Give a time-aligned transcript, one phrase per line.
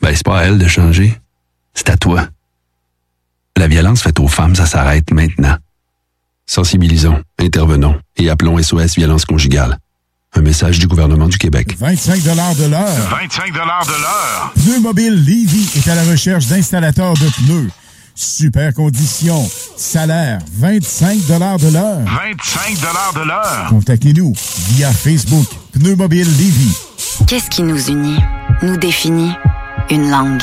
[0.00, 1.18] Ben, c'est pas à elle de changer.
[1.74, 2.28] C'est à toi.
[3.56, 5.56] La violence faite aux femmes, ça s'arrête maintenant.
[6.46, 9.78] Sensibilisons, intervenons et appelons SOS Violence Conjugale.
[10.34, 11.76] Un message du gouvernement du Québec.
[11.78, 12.30] 25 de
[12.70, 12.84] l'heure.
[13.10, 14.52] 25 de l'heure.
[14.54, 17.70] Pneu Mobile Levy est à la recherche d'installateurs de pneus.
[18.14, 19.48] Super conditions.
[19.76, 21.58] Salaire 25 de l'heure.
[21.58, 23.66] 25 de l'heure.
[23.70, 24.32] Contactez-nous
[24.70, 26.72] via Facebook Pneu Mobile Levy.
[27.26, 28.18] Qu'est-ce qui nous unit,
[28.62, 29.32] nous définit?
[29.90, 30.42] Une langue.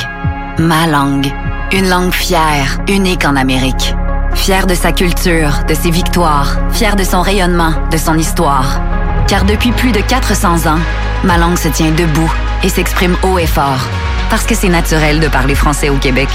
[0.58, 1.32] Ma langue.
[1.72, 3.94] Une langue fière, unique en Amérique.
[4.34, 8.82] Fière de sa culture, de ses victoires, fière de son rayonnement, de son histoire.
[9.28, 10.80] Car depuis plus de 400 ans,
[11.24, 12.32] ma langue se tient debout
[12.64, 13.86] et s'exprime haut et fort.
[14.32, 16.30] Parce que c'est naturel de parler français au Québec.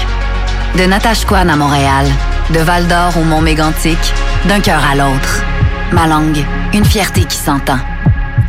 [0.77, 2.05] De Natashquan à Montréal,
[2.51, 3.99] de Val d'Or au Mont Mégantic,
[4.45, 5.43] d'un cœur à l'autre.
[5.91, 7.79] Ma langue, une fierté qui s'entend.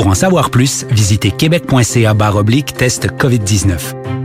[0.00, 3.76] Pour en savoir plus, visitez québec.ca oblique test COVID-19.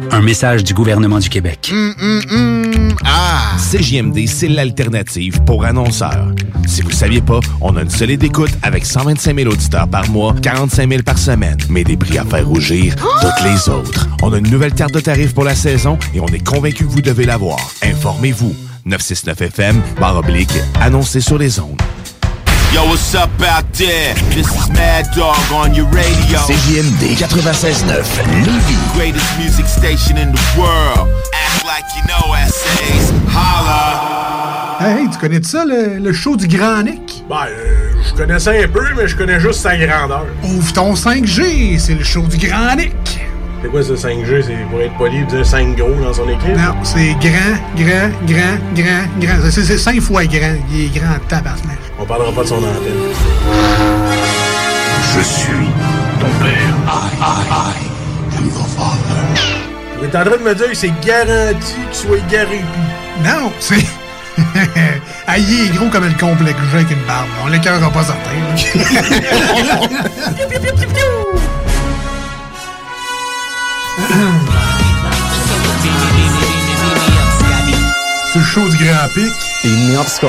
[0.10, 1.70] Un message du gouvernement du Québec.
[1.70, 2.96] Hum, hum, hum.
[3.04, 3.58] Ah!
[3.58, 6.32] CJMD, c'est l'alternative pour annonceurs.
[6.66, 10.10] Si vous ne saviez pas, on a une solide écoute avec 125 000 auditeurs par
[10.10, 14.08] mois, 45 000 par semaine, mais des prix à faire rougir toutes les autres.
[14.24, 16.90] On a une nouvelle carte de tarifs pour la saison et on est convaincu que
[16.90, 17.60] vous devez l'avoir.
[17.82, 18.56] Informez-vous.
[18.88, 21.82] 969FM, barre oblique, annoncé sur les ondes.
[22.76, 24.14] Yo, what's up out there?
[24.36, 26.40] This is Mad Dog on your radio.
[26.40, 27.88] CJMD 96.9
[28.44, 28.94] Lévis.
[28.94, 31.08] Greatest music station in the world.
[31.34, 33.14] Act like you know essays.
[33.30, 34.76] Holla.
[34.82, 37.24] Hey, tu connais ça, le, le show du Grand Nick?
[37.30, 40.26] Ben, euh, je connaissais un peu, mais je connais juste sa grandeur.
[40.44, 42.92] Ouvre ton 5G, c'est le show du Grand Nick.
[43.66, 44.44] C'est quoi ce 5G?
[44.46, 46.56] C'est pour être poli dire 5 gros dans son équipe?
[46.56, 49.50] Non, c'est grand, grand, grand, grand, grand.
[49.50, 50.56] C'est- C'est 5 fois grand.
[50.72, 51.80] Il est grand tabarnak.
[51.98, 53.10] On parlera pas de son antenne.
[55.16, 55.68] Je suis
[56.20, 56.76] ton père.
[56.86, 59.24] I, I, I am your father.
[60.00, 62.62] Tu es en train de me dire que c'est garanti qu'il soit garé
[63.24, 63.84] Non, c'est.
[65.28, 67.30] ah, il est gros comme le complexe avec une barbe.
[67.44, 68.30] On l'écœurera pas certain.
[78.32, 79.34] C'est le show du Grand Pic.
[79.64, 80.28] Inget ska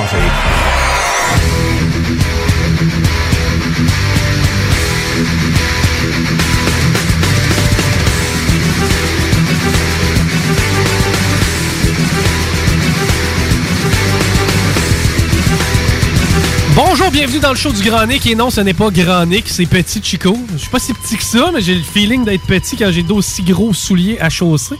[17.13, 18.27] Bienvenue dans le show du Grand Nick.
[18.27, 20.37] Et non, ce n'est pas Grand Nick, c'est Petit Chico.
[20.53, 23.05] Je suis pas si petit que ça, mais j'ai le feeling d'être petit quand j'ai
[23.05, 24.75] d'aussi gros souliers à chausser.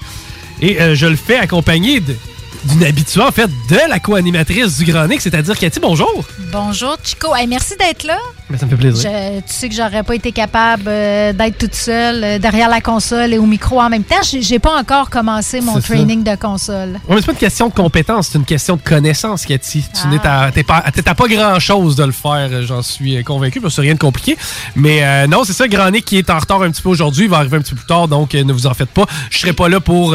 [0.61, 5.07] Et euh, je le fais accompagné d'une habituée, en fait, de la co-animatrice du Grand
[5.07, 6.25] Nick, c'est-à-dire Cathy, bonjour.
[6.51, 7.35] Bonjour, Chico.
[7.35, 8.19] Hey, merci d'être là.
[8.49, 9.11] Ben, ça me fait plaisir.
[9.11, 12.81] Je- tu sais que j'aurais pas été capable euh, d'être toute seule euh, derrière la
[12.81, 14.21] console et au micro en même temps.
[14.23, 15.81] J'ai pas encore commencé mon ça.
[15.81, 17.01] training de console.
[17.09, 19.83] Mais c'est pas une question de compétence, c'est une question de connaissance, Cathy.
[19.83, 20.09] Tu Ah.
[20.09, 23.77] n'es à, t'es pas, à grand-chose de le faire, euh, j'en suis convaincu, parce que
[23.77, 24.37] c'est rien de compliqué.
[24.77, 27.25] Mais euh, non, c'est ça, Grand Nick qui est en retard un petit peu aujourd'hui,
[27.25, 29.07] il va arriver un petit peu plus tard, donc ne vous en faites pas.
[29.29, 30.15] Je serai pas là pour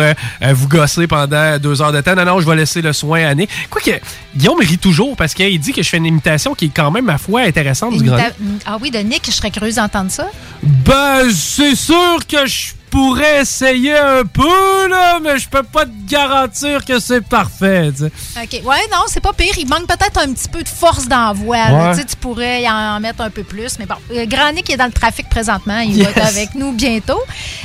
[0.53, 2.15] vous gosser pendant deux heures de temps.
[2.15, 3.49] Non, non, je vais laisser le soin à Nick.
[3.69, 3.91] Quoique,
[4.37, 7.03] Guillaume rit toujours parce qu'il dit que je fais une imitation qui est quand même,
[7.05, 8.20] ma foi, intéressante du Grand
[8.65, 10.27] Ah oui, de Nick, je serais curieuse d'entendre ça.
[10.61, 15.91] Ben, c'est sûr que je pourrais essayer un peu, là, mais je peux pas te
[16.07, 17.89] garantir que c'est parfait.
[17.89, 18.61] OK.
[18.63, 19.53] Ouais, non, c'est pas pire.
[19.57, 21.57] Il manque peut-être un petit peu de force d'envoi.
[21.57, 22.05] Ouais.
[22.05, 23.79] Tu pourrais y en mettre un peu plus.
[23.79, 25.79] Mais bon, euh, Grand Nick est dans le trafic présentement.
[25.79, 27.21] Il va être avec nous bientôt.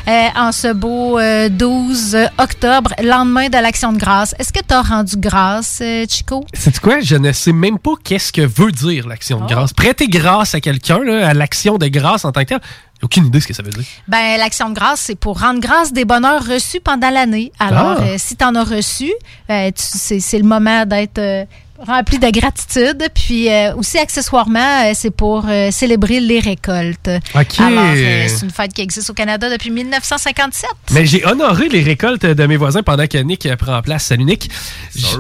[0.08, 4.34] Euh, en ce beau euh, 12 octobre, lendemain de l'Action de grâce.
[4.38, 6.44] Est-ce que tu as rendu grâce, euh, Chico?
[6.54, 7.00] C'est quoi?
[7.00, 9.72] Je ne sais même pas qu'est-ce que veut dire l'action de grâce.
[9.72, 12.60] Prêter grâce à quelqu'un, à l'action de grâce en tant que tel,
[13.02, 13.84] aucune idée de ce que ça veut dire.
[14.08, 17.52] Ben, l'action de grâce, c'est pour rendre grâce des bonheurs reçus pendant l'année.
[17.58, 18.02] Alors, Ah.
[18.02, 19.12] euh, si tu en as reçu,
[19.50, 21.44] euh, tu- c'est c'est le moment d'être euh,
[21.86, 23.06] rempli de gratitude.
[23.14, 27.10] Puis euh, aussi, accessoirement, euh, c'est pour euh, célébrer les récoltes.
[27.34, 27.60] OK.
[27.60, 30.70] Alors, euh, c'est une fête qui existe au Canada depuis 1957.
[30.92, 34.06] Mais j'ai honoré les récoltes de mes voisins pendant que Nick prend place.
[34.06, 34.48] Salut Nick.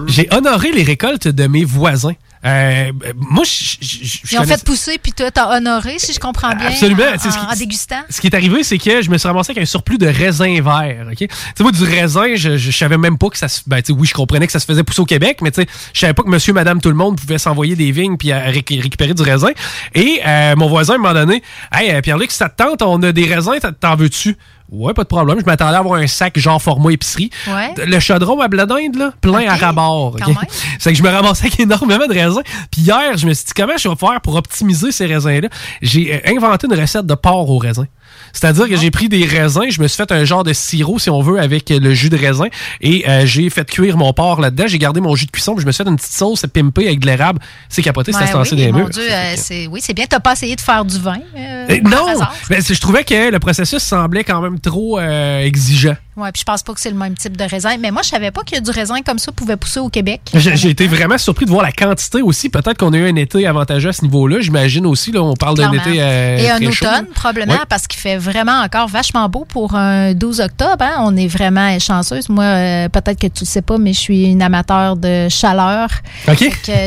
[0.06, 2.14] J'ai honoré les récoltes de mes voisins.
[2.46, 6.20] Euh, moi, je- je- je- Ils ont fait pousser, puis toi, t'as honoré, si je
[6.20, 7.02] comprends bien, Absolument.
[7.14, 8.00] en, ce qui- en- dégustant.
[8.08, 10.60] Ce qui est arrivé, c'est que je me suis ramassé avec un surplus de raisin
[10.62, 11.06] vert.
[11.10, 11.16] OK?
[11.18, 11.26] Tu
[11.56, 13.62] sais, moi, du raisin, je, je savais même pas que ça se.
[13.66, 15.62] Ben, tu sais, oui, je comprenais que ça se faisait pousser au Québec, mais tu
[15.62, 18.32] sais, je savais pas que monsieur, madame, tout le monde pouvait s'envoyer des vignes puis
[18.32, 19.50] récupérer du raisin.
[19.94, 21.42] Et euh, mon voisin, à un moment donné,
[21.72, 24.36] Hey, euh, Pierre-Luc, si ça te tente, on a des raisins, t'en veux-tu?
[24.70, 25.38] Ouais, pas de problème.
[25.40, 27.30] Je m'attendais à avoir un sac genre format épicerie.
[27.46, 27.86] Ouais.
[27.86, 30.14] Le chaudron à blé d'Inde, là, plein à rabord.
[30.14, 30.20] OK?
[30.20, 30.38] Quand même.
[30.78, 32.42] C'est que je me ramassais avec énormément de raisins.
[32.70, 35.48] Puis hier, je me suis dit, comment je vais faire pour optimiser ces raisins-là?
[35.82, 37.86] J'ai euh, inventé une recette de porc au raisin.
[38.32, 41.10] C'est-à-dire que j'ai pris des raisins, je me suis fait un genre de sirop, si
[41.10, 42.46] on veut, avec euh, le jus de raisin.
[42.80, 44.64] Et euh, j'ai fait cuire mon porc là-dedans.
[44.66, 46.86] J'ai gardé mon jus de cuisson, puis je me suis fait une petite sauce pimpée
[46.86, 47.40] avec de l'érable.
[47.68, 48.90] C'est capoté, c'était Ouais, oui, des murs.
[48.90, 50.04] Dieu, euh, c'est oui, c'est bien.
[50.08, 52.06] T'as pas essayé de faire du vin euh, non!
[52.08, 52.34] hasard?
[52.50, 55.96] Ben, c'est- je trouvais que le processus semblait quand même trop exigeant.
[56.16, 57.76] Ouais, puis je pense pas que c'est le même type de raisin.
[57.78, 60.22] Mais moi, je savais pas que du raisin comme ça pouvait pousser au Québec.
[60.34, 62.48] J'ai été vraiment surpris de voir la quantité aussi.
[62.48, 64.40] Peut-être qu'on a eu un été avantageux à ce niveau-là.
[64.40, 67.58] J'imagine aussi, là, on parle d'un été Et un très automne, probablement, Ouais.
[67.68, 70.82] parce qu'il fait vraiment encore vachement beau pour un 12 octobre.
[70.84, 70.96] hein.
[71.00, 72.28] On est vraiment chanceuse.
[72.28, 75.88] Moi, euh, peut-être que tu le sais pas, mais je suis une amateur de chaleur.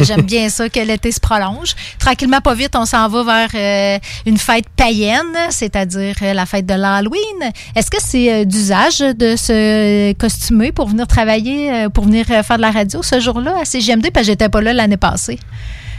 [0.02, 1.76] J'aime bien ça que l'été se prolonge.
[2.00, 6.66] Tranquillement, pas vite, on s'en va vers euh, une fête païenne, c'est-à-dire euh, la fête
[6.66, 7.52] de l'Halloween.
[7.76, 12.72] Est-ce que c'est d'usage de se costumer pour venir travailler, pour venir faire de la
[12.72, 14.10] radio ce jour-là à CGMD?
[14.14, 15.40] Parce que j'étais pas là l'année passée.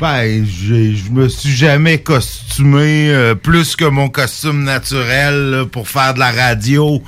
[0.00, 6.20] Ben, je me suis jamais costumé euh, plus que mon costume naturel pour faire de
[6.20, 7.02] la radio.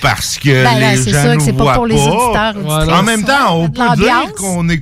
[0.00, 2.54] Parce que Ben, les c'est gens sûr que nous c'est pas pour les auditeurs.
[2.98, 4.78] En même temps, on peut dire qu'on est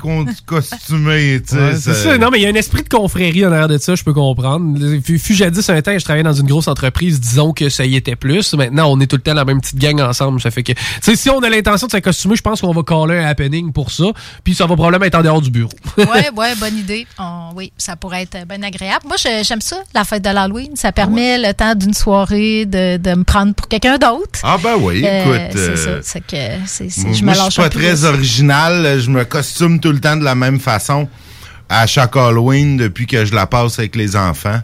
[0.46, 1.40] costumé.
[1.46, 2.18] tu sais, Ouais, c'est ça.
[2.18, 4.12] Non, mais il y a un esprit de confrérie en arrière de ça, je peux
[4.12, 4.78] comprendre.
[5.18, 8.16] Fut jadis un temps, je travaillais dans une grosse entreprise, disons que ça y était
[8.16, 8.54] plus.
[8.54, 10.40] Maintenant, on est tout le temps la même petite gang ensemble.
[10.40, 12.72] Ça fait que, tu sais, si on a l'intention de se costumer, je pense qu'on
[12.72, 14.04] va caller un happening pour ça.
[14.44, 15.70] Puis ça va probablement être en dehors du bureau.
[15.98, 17.06] ouais, ouais, bonne idée.
[17.18, 19.04] On- oui, ça pourrait être bien agréable.
[19.06, 20.70] Moi, j'aime ça, la fête de l'Halloween.
[20.74, 24.40] Ça permet le temps d'une soirée de, de me prendre pour quelqu'un d'autre.
[24.42, 25.52] Ah ben oui, Euh, écoute.
[25.52, 25.90] c'est euh, ça.
[26.02, 29.00] C'est que Moi, je me lâche suis pas très original.
[29.00, 31.08] Je me costume tout le temps de la même façon
[31.68, 34.60] à chaque Halloween depuis que je la passe avec les enfants.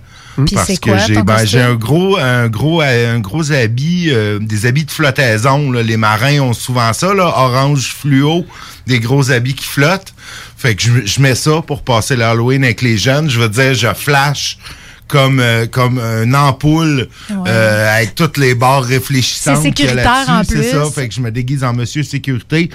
[0.54, 4.84] Parce que j'ai ben, j'ai un gros un gros un gros habit euh, des habits
[4.84, 5.82] de flottaison là.
[5.82, 8.46] les marins ont souvent ça là, orange fluo,
[8.86, 10.14] des gros habits qui flottent.
[10.56, 13.74] Fait que je, je mets ça pour passer l'Halloween avec les jeunes, je veux dire
[13.74, 14.58] je flash
[15.08, 19.92] comme euh, comme une ampoule euh, avec toutes les barres réfléchissantes C'est qu'il y a
[19.92, 20.80] sécuritaire là-dessus, en c'est ça.
[20.82, 20.90] plus.
[20.92, 22.70] Fait que je me déguise en monsieur sécurité,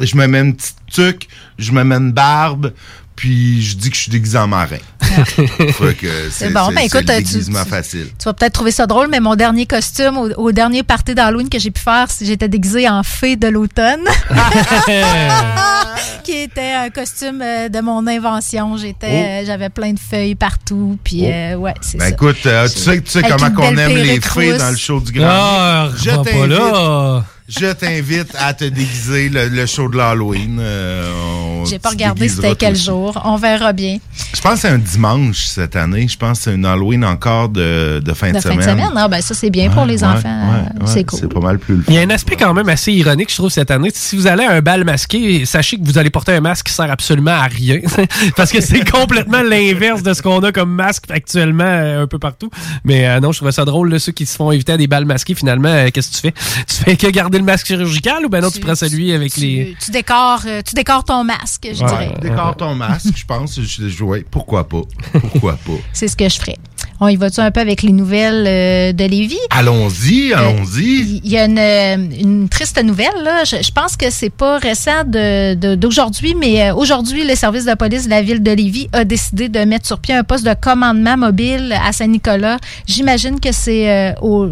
[0.00, 1.28] je me mets une petite tuque,
[1.58, 2.72] je me mets une barbe,
[3.16, 4.76] puis je dis que je suis déguisé en marin.
[5.00, 6.68] c'est bon.
[6.68, 8.08] c'est- Ben, écoute, le tu- tu- facile.
[8.18, 11.48] Tu vas peut-être trouver ça drôle, mais mon dernier costume au, au dernier party d'Halloween
[11.48, 14.04] que j'ai pu faire, c'est- j'étais déguisée en fée de l'automne.
[16.24, 18.76] qui était un costume euh, de mon invention.
[18.76, 21.30] J'étais, euh, j'avais plein de feuilles partout, puis Oh.
[21.30, 22.10] euh, ouais, c'est Ben ça.
[22.10, 25.12] écoute, euh, tu sais, tu sais comment qu'on aime les fées dans le show du
[25.12, 27.24] Grand Ah, Je pas là.
[27.48, 30.58] Je t'invite à te déguiser le, le show de l'Halloween.
[30.60, 32.86] Euh, J'ai pas regardé c'était quel aussi.
[32.86, 33.20] jour.
[33.24, 33.98] On verra bien.
[34.34, 36.08] Je pense que c'est un dimanche cette année.
[36.08, 38.90] Je pense que c'est une Halloween encore de, de fin de, De fin de semaine.
[38.96, 40.28] Ah, ben ça, c'est bien pour les Ouais, enfants.
[40.50, 41.20] ouais, ouais, c'est cool.
[41.20, 43.36] C'est pas mal plus le Il y a un aspect quand même assez ironique, je
[43.36, 43.90] trouve, cette année.
[43.94, 46.72] Si vous allez à un bal masqué, sachez que vous allez porter un masque qui
[46.72, 47.78] sert absolument à rien.
[48.36, 52.18] Parce que c'est complètement l'inverse de ce qu'on a comme masque actuellement euh, un peu
[52.18, 52.50] partout.
[52.84, 54.88] Mais euh, non, je trouvais ça drôle, là, ceux qui se font éviter à des
[54.88, 56.34] balles masqués, finalement, euh, qu'est-ce que tu fais?
[56.66, 59.76] Tu fais que garder le masque chirurgical ou ben non, tu, prends celui avec les...
[59.84, 62.14] Tu décores, euh, tu décores ton masque, je Ouais, dirais.
[62.20, 63.60] Décore ton masque, je pense.
[63.60, 64.82] Je, je- ouais, pourquoi pas?
[65.12, 65.72] Pourquoi pas?
[65.92, 66.56] C'est ce que je ferais.
[66.98, 69.36] On y va-tu un peu avec les nouvelles euh, de Lévis?
[69.50, 71.20] Allons-y, allons-y.
[71.22, 73.22] Il y a une, euh, une triste nouvelle.
[73.22, 73.44] Là.
[73.44, 77.66] Je, je pense que c'est pas récent de- de- d'aujourd'hui, mais euh, aujourd'hui, le service
[77.66, 80.46] de police de la ville de Lévis a décidé de mettre sur pied un poste
[80.46, 82.56] de commandement mobile à Saint-Nicolas.
[82.86, 84.48] J'imagine que c'est euh, au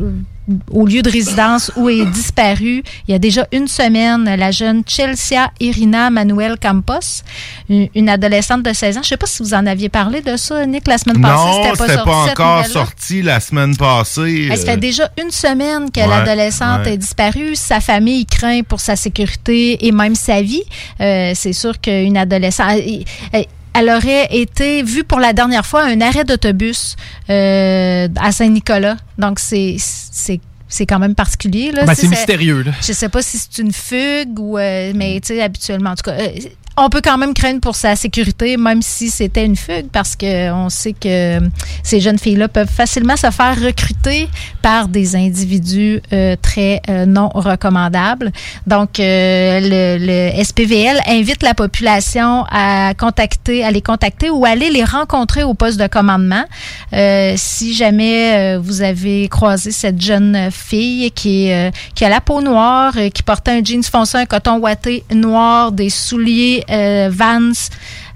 [0.71, 4.83] au lieu de résidence où est disparue il y a déjà une semaine la jeune
[4.87, 7.23] Chelsea Irina Manuel Campos,
[7.69, 9.01] une, une adolescente de 16 ans.
[9.03, 11.35] Je sais pas si vous en aviez parlé de ça, Nick, la semaine passée.
[11.35, 14.49] Non, C'était pas, sorti, pas encore sorti la semaine passée.
[14.51, 16.95] Elle, ça euh, fait déjà une semaine que Ouais, l'adolescente ouais.
[16.95, 17.55] est disparue.
[17.57, 20.63] Sa famille craint pour sa sécurité et même sa vie.
[21.01, 22.67] Euh, c'est sûr qu'une adolescente...
[22.71, 26.97] elle- elle- elle aurait été vue pour la dernière fois à un arrêt d'autobus
[27.29, 28.97] euh, à Saint-Nicolas.
[29.19, 31.71] Donc, c'est c'est c'est quand même particulier.
[31.71, 31.85] Là.
[31.85, 32.73] Ben, c'est mystérieux, là.
[32.81, 34.59] Je sais pas si c'est une fugue ou...
[34.59, 36.17] euh, mais, tu sais, habituellement, en tout cas...
[36.19, 36.31] euh,
[36.77, 40.51] on peut quand même craindre pour sa sécurité, même si c'était une fugue, parce que
[40.51, 41.39] on sait que
[41.83, 44.29] ces jeunes filles-là peuvent facilement se faire recruter
[44.63, 48.33] par des individus euh, très euh, non recommandables.
[48.67, 49.99] Donc, euh, le,
[50.35, 55.55] le SPVL invite la population à contacter, à les contacter ou aller les rencontrer au
[55.55, 56.45] poste de commandement.
[56.93, 62.21] Euh, si jamais euh, vous avez croisé cette jeune fille qui, euh, qui a la
[62.21, 67.53] peau noire, qui portait un jeans foncé, un coton ouaté noir, des souliers Vans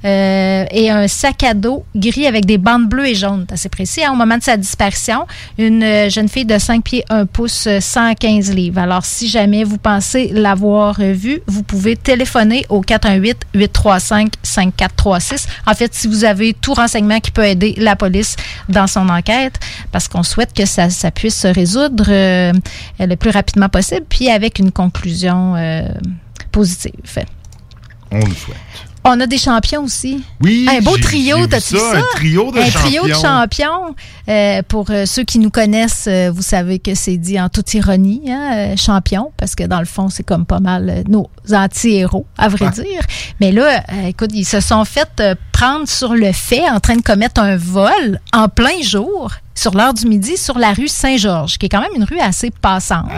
[0.04, 3.46] euh, et un sac à dos gris avec des bandes bleues et jaunes.
[3.48, 4.04] C'est assez précis.
[4.04, 5.26] hein, au moment de sa disparition,
[5.58, 8.78] une euh, jeune fille de 5 pieds 1 pouce, euh, 115 livres.
[8.78, 15.46] Alors, si jamais vous pensez l'avoir euh, vue, vous pouvez téléphoner au 418-835-5436.
[15.66, 18.36] En fait, si vous avez tout renseignement qui peut aider la police
[18.68, 19.58] dans son enquête,
[19.90, 22.52] parce qu'on souhaite que ça, puisse se résoudre euh,
[23.00, 25.88] le plus rapidement possible, puis avec une conclusion euh,
[26.52, 27.24] positive.
[28.10, 28.56] On le souhaite.
[29.04, 30.22] On a des champions aussi.
[30.42, 33.22] Oui, Un beau trio, t'as-tu vu ça, un trio de Un trio de champions.
[33.22, 33.94] champions.
[34.28, 37.72] Euh, pour euh, ceux qui nous connaissent, euh, vous savez que c'est dit en toute
[37.72, 42.48] ironie, hein, champion, parce que dans le fond, c'est comme pas mal nos anti-héros, à
[42.48, 43.00] vrai dire.
[43.40, 45.22] Mais là, écoute, ils se sont fait
[45.52, 49.92] prendre sur le fait, en train de commettre un vol en plein jour, sur l'heure
[49.92, 53.10] du midi, sur la rue Saint-Georges, qui est quand même une rue assez passante.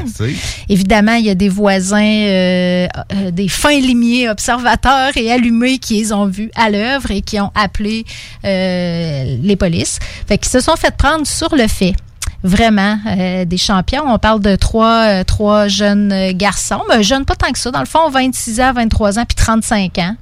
[0.69, 5.99] Évidemment, il y a des voisins, euh, euh, des fins limiers observateurs et allumés qui
[5.99, 8.05] les ont vus à l'œuvre et qui ont appelé
[8.45, 9.99] euh, les polices.
[10.27, 11.95] Fait qu'ils se sont fait prendre sur le fait.
[12.43, 14.05] Vraiment, euh, des champions.
[14.07, 16.81] On parle de trois, euh, trois jeunes garçons.
[16.89, 17.71] Ben, jeunes pas tant que ça.
[17.71, 20.17] Dans le fond, 26 ans, 23 ans, puis 35 ans.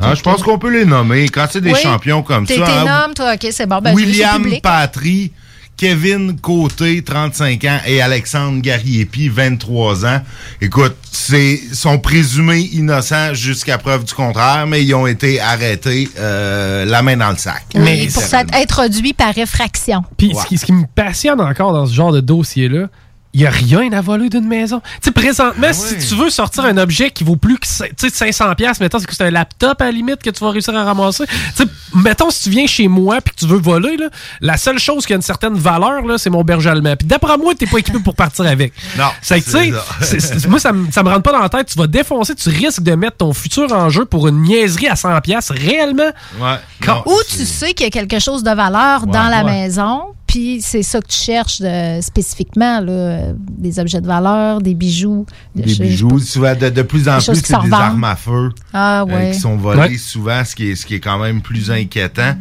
[0.00, 1.28] Ah, je pense qu'on peut les nommer.
[1.28, 1.78] Quand c'est des Oui.
[1.82, 2.54] champions comme ça.
[2.54, 3.78] T'es hein, nomme, toi, OK, c'est bon.
[3.80, 4.44] Ben, William.
[4.62, 5.32] Patry,
[5.76, 10.20] Kevin Côté, 35 ans, et Alexandre Gariepi, 23 ans.
[10.60, 16.84] Écoute, c'est sont présumés innocents jusqu'à preuve du contraire, mais ils ont été arrêtés euh,
[16.86, 17.64] la main dans le sac.
[17.74, 20.02] Oui, pour s'être introduit par effraction.
[20.16, 22.88] Puis ce, qui, ce qui me passionne encore dans ce genre de dossier-là,
[23.36, 24.80] il n'y a rien à voler d'une maison.
[24.80, 28.08] Tu sais, présentement, si tu veux sortir un objet qui vaut plus que tu sais,
[28.08, 30.74] 500 pièces, mettons, c'est que c'est un laptop à la limite que tu vas réussir
[30.74, 31.26] à ramasser.
[31.26, 31.64] Tu sais,
[31.94, 34.06] mettons, si tu viens chez moi puis que tu veux voler, là,
[34.40, 36.96] la seule chose qui a une certaine valeur, là, c'est mon berger allemand.
[36.96, 38.72] Puis d'après moi, t'es pas équipé pour partir avec.
[38.96, 39.04] Non.
[39.20, 41.66] C'est que, tu sais, moi, ça me ça me rentre pas dans la tête.
[41.66, 44.96] Tu vas défoncer, tu risques de mettre ton futur en jeu pour une niaiserie à
[44.96, 46.10] 100 pièces réellement.
[46.40, 46.56] Ouais.
[46.82, 49.52] Quand- Ou tu sais qu'il y a quelque chose de valeur dans la ouais.
[49.52, 54.60] maison, puis c'est ça que tu cherches de- spécifiquement, là, euh, des objets de valeur,
[54.60, 55.24] des bijoux.
[55.54, 59.04] Des Je- bijoux, souvent, de, de plus en plus, c'est des armes à feu Ah,
[59.08, 59.96] euh, qui sont volées Ouais.
[59.98, 62.34] souvent, ce qui, est, ce qui est quand même plus inquiétant.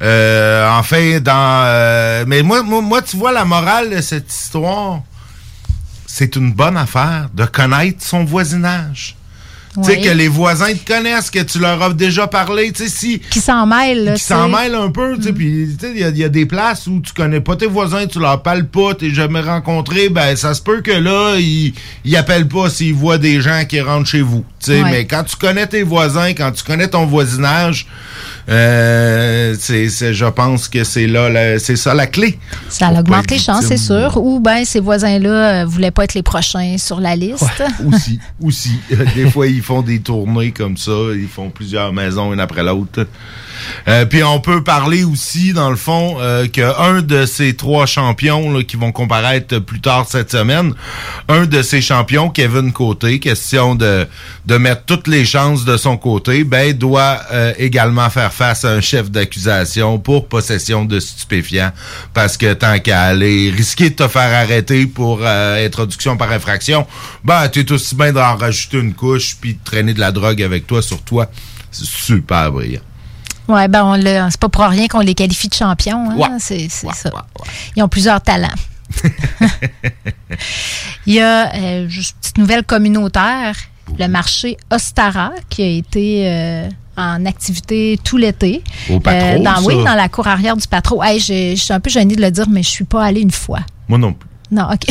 [0.00, 1.62] Euh, enfin, dans...
[1.64, 5.00] euh, mais moi, moi, moi, tu vois, la morale de cette histoire,
[6.06, 9.16] c'est une bonne affaire de connaître son voisinage.
[9.76, 12.72] Tu sais, que les voisins te connaissent, que tu leur as déjà parlé.
[12.72, 15.18] Tu sais, si Qui s'en mêlent, qui s'en mêlent un peu, Mm.
[15.18, 17.12] tu sais, puis tu sais, il y a- il y, a des places où tu
[17.12, 20.80] connais pas tes voisins, tu leur parles pas, t'es jamais rencontré, ben ça se peut
[20.80, 21.72] que là, ils,
[22.04, 24.90] ils appellent pas s'ils voient des gens qui rentrent chez vous, tu sais, Ouais.
[24.90, 27.86] mais quand tu connais tes voisins, quand tu connais ton voisinage,
[28.48, 32.38] euh, c'est, je pense que c'est là, c'est ça la clé.
[32.68, 34.16] Ça augmente les chances, c'est sûr.
[34.16, 37.44] Ou bien ces voisins-là euh, voulaient pas être les prochains sur la liste.
[37.86, 38.72] aussi, aussi.
[39.14, 40.92] Des fois, ils font des tournées comme ça.
[41.14, 43.06] Ils font plusieurs maisons une après l'autre.
[43.88, 48.62] Euh, puis on peut parler aussi, dans le fond, euh, qu'un de ces trois champions
[48.62, 50.74] qui vont comparaître plus tard cette semaine,
[51.28, 54.06] un de ces champions, Kevin Côté, question de,
[54.46, 58.70] de mettre toutes les chances de son côté, ben doit euh, également faire face à
[58.70, 61.72] un chef d'accusation pour possession de stupéfiants.
[62.14, 66.86] Parce que tant qu'à aller risquer de te faire arrêter pour euh, introduction par infraction,
[67.24, 70.66] ben t'es aussi bien d'en rajouter une couche puis de traîner de la drogue avec
[70.66, 71.30] toi sur toi.
[71.70, 72.80] C'est super brillant.
[73.50, 76.10] Ouais, ben on c'est pas pour rien qu'on les qualifie de champions.
[76.10, 76.16] hein.
[76.16, 76.28] Ouais.
[76.38, 76.88] C'est ça.
[77.76, 78.48] Ils ont plusieurs talents.
[81.06, 83.54] Il y a euh, juste une petite nouvelle communautaire,
[83.98, 88.62] le marché Ostara, qui a été euh, en activité tout l'été.
[88.90, 91.02] Euh, Au Patro, dans, Oui, dans la cour arrière du patro.
[91.02, 93.30] Hey, je suis un peu gênée de le dire, mais je suis pas allée une
[93.30, 93.60] fois.
[93.88, 94.28] Moi non plus.
[94.50, 94.86] Non, OK.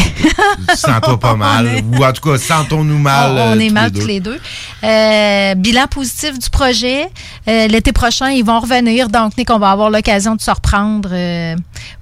[0.76, 1.82] Sens-toi pas mal.
[1.92, 3.32] Ou en tout cas, sentons-nous mal.
[3.32, 4.40] On, euh, on est tous mal les tous les deux.
[4.84, 7.10] Euh, bilan positif du projet.
[7.48, 9.10] Euh, L'été prochain, ils vont revenir.
[9.10, 11.56] Donc, Nick, on va avoir l'occasion de se reprendre euh,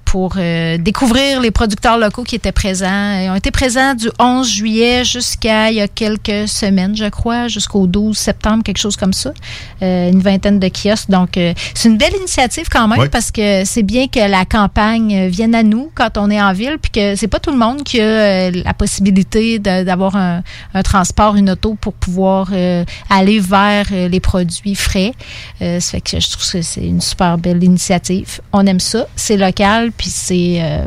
[0.08, 3.20] pour euh, découvrir les producteurs locaux qui étaient présents.
[3.20, 7.48] Ils ont été présents du 11 juillet jusqu'à il y a quelques semaines, je crois,
[7.48, 9.34] jusqu'au 12 septembre, quelque chose comme ça.
[9.82, 11.10] Euh, une vingtaine de kiosques.
[11.10, 13.08] Donc, euh, c'est une belle initiative quand même Oui.
[13.10, 16.54] parce que c'est bien que la campagne euh, vienne à nous quand on est en
[16.54, 20.42] ville, puis que c'est pas tout le monde qui a euh, la possibilité d'avoir un,
[20.72, 25.12] un transport, une auto pour pouvoir euh, aller vers les produits frais.
[25.60, 28.40] Euh, ça fait que je trouve que c'est une super belle initiative.
[28.52, 30.86] On aime ça, c'est local, puis c'est euh,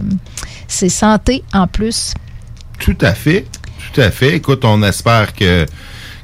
[0.68, 2.14] c'est santé en plus.
[2.80, 3.46] Tout à fait.
[3.94, 4.36] Tout à fait.
[4.36, 5.66] Écoute, on espère que,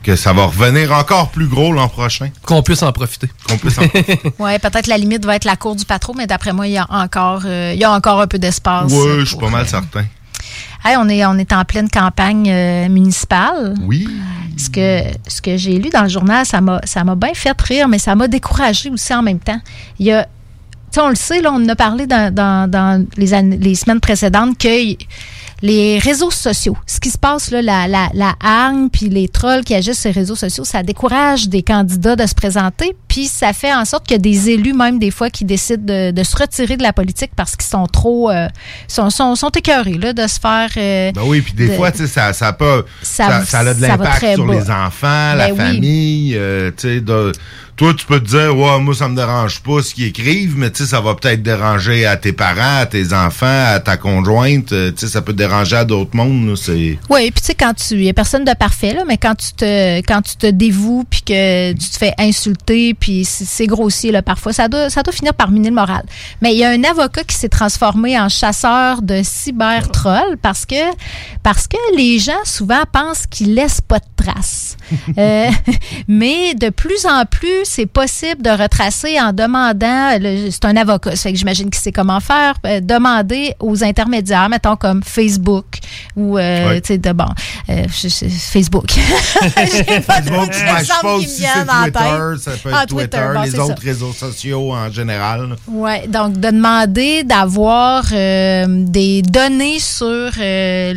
[0.02, 2.30] que ça va revenir encore plus gros l'an prochain.
[2.44, 3.30] Qu'on puisse en profiter.
[3.48, 4.20] Qu'on puisse en profiter.
[4.40, 6.78] Ouais, peut-être la limite va être la cour du patron, mais d'après moi, il y
[6.78, 8.92] a encore euh, il y a encore un peu d'espace.
[8.92, 10.06] Oui, euh, je suis pas mal euh, certain.
[10.86, 13.74] Hey, on, est, on est en pleine campagne euh, municipale.
[13.82, 14.08] Oui.
[14.58, 17.60] Ce que, ce que j'ai lu dans le journal, ça m'a, ça m'a bien fait
[17.62, 19.60] rire, mais ça m'a découragé aussi en même temps.
[20.00, 20.28] Il y a,
[21.04, 24.00] on le sait, là, on en a parlé dans, dans- dans les, années- les semaines
[24.00, 24.96] précédentes que
[25.64, 29.64] les réseaux sociaux, ce qui se passe, là, la, la, la hargne, puis les trolls
[29.64, 33.54] qui agissent sur les réseaux sociaux, ça décourage des candidats de se présenter, puis ça
[33.54, 36.24] fait en sorte qu'il y a des élus, même des fois, qui décident de, de
[36.24, 38.30] se retirer de la politique parce qu'ils sont trop...
[38.30, 38.48] euh,
[38.88, 40.70] sont, sont, sont écœurés là, de se faire...
[40.78, 43.60] euh, Ben oui, puis des de- fois, tu sais, ça, ça, peut, Ça- ça, ça
[43.62, 44.54] a de l'impact sur bas.
[44.54, 45.58] les enfants, la Ben oui.
[45.58, 46.34] famille.
[46.36, 47.32] euh, tu sais, de-
[47.78, 50.72] toi, tu peux te dire, ouais, moi, ça me dérange pas ce qu'ils écrivent, mais
[50.72, 54.72] tu ça va peut-être déranger à tes parents, à tes enfants, à ta conjointe.
[54.72, 56.56] euh, tu ça peut déranger à d'autres mondes.
[57.10, 57.96] Oui, puis tu sais, quand tu.
[57.96, 61.22] Il a personne de parfait, là, mais quand tu te quand tu te dévoues puis
[61.22, 65.14] que tu te fais insulter, puis c'est c'est grossier, là, parfois, ça doit, ça doit
[65.14, 66.04] finir par miner le moral.
[66.42, 70.76] Mais il y a un avocat qui s'est transformé en chasseur de cyber-trolls parce que,
[71.44, 74.77] parce que les gens, souvent, pensent qu'ils laissent pas de traces.
[75.18, 75.50] Euh,
[76.08, 80.18] mais de plus en plus, c'est possible de retracer en demandant.
[80.20, 82.56] le- C'est un avocat, ça fait que j'imagine qu'il sait comment faire.
[82.66, 85.66] euh, demander aux intermédiaires, mettons comme Facebook
[86.16, 87.26] ou euh, tu sais de bon
[87.70, 88.86] euh, je- je- Facebook.
[88.92, 90.58] Facebook, je
[91.28, 92.00] c'est dans la Twitter,
[92.34, 92.40] tête.
[92.42, 93.84] ça peut Ah, être Twitter, bon, les autres ça.
[93.88, 95.56] réseaux sociaux en général.
[95.68, 100.94] Ouais, donc de demander d'avoir euh, des données sur euh,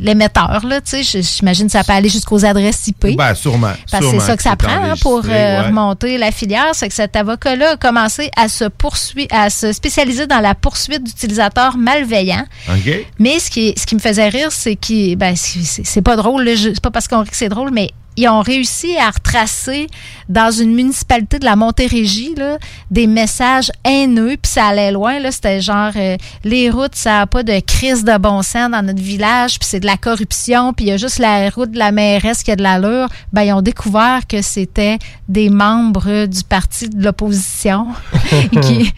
[0.00, 3.16] l'émetteur, là, tu sais, j'imagine que ça peut aller jusqu'aux adresses IP.
[3.16, 3.72] Ben, sûrement.
[3.90, 5.60] Parce que c'est ça que ça prend hein, pour euh, ouais.
[5.60, 6.70] remonter la filière.
[6.72, 11.02] C'est que cet avocat-là a commencé à se poursuivre, à se spécialiser dans la poursuite
[11.02, 12.46] d'utilisateurs malveillants.
[12.68, 13.06] OK?
[13.18, 15.16] Mais ce qui, ce qui me faisait rire, c'est qu'il.
[15.16, 18.40] Ben, c'est pas drôle, c'est pas parce qu'on rit que c'est drôle, mais ils ont
[18.40, 19.86] réussi à retracer
[20.28, 22.58] dans une municipalité de la Montérégie là,
[22.90, 25.18] des messages haineux, puis ça allait loin.
[25.18, 28.82] là C'était genre euh, les routes, ça n'a pas de crise de bon sens dans
[28.82, 31.78] notre village, puis c'est de la corruption, puis il y a juste la route de
[31.78, 33.08] la mairesse qui a de l'allure.
[33.32, 34.98] Ben, ils ont découvert que c'était
[35.28, 37.86] des membres du parti de l'opposition.
[38.62, 38.92] qui,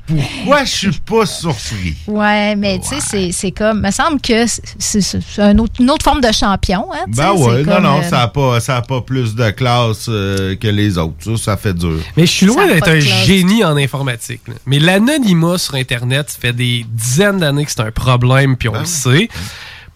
[0.45, 1.95] Pourquoi je suis pas surpris?
[2.07, 3.81] Ouais, mais tu sais, c'est- c'est comme.
[3.81, 6.87] me semble que c'est- c'est c'est un autre- une autre forme de champion.
[6.93, 9.51] Hein, Ben ouais, non, comme, non, euh, ça n'a pas, ça a pas plus de
[9.51, 11.15] classe euh, que les autres.
[11.23, 11.99] Ça, ça fait dur.
[12.17, 13.25] Mais je suis loin d'être un classe.
[13.25, 14.43] génie en informatique.
[14.49, 14.55] là.
[14.67, 18.79] Mais l'anonymat sur Internet, ça fait des dizaines d'années que c'est un problème, puis on
[18.79, 19.29] le sait.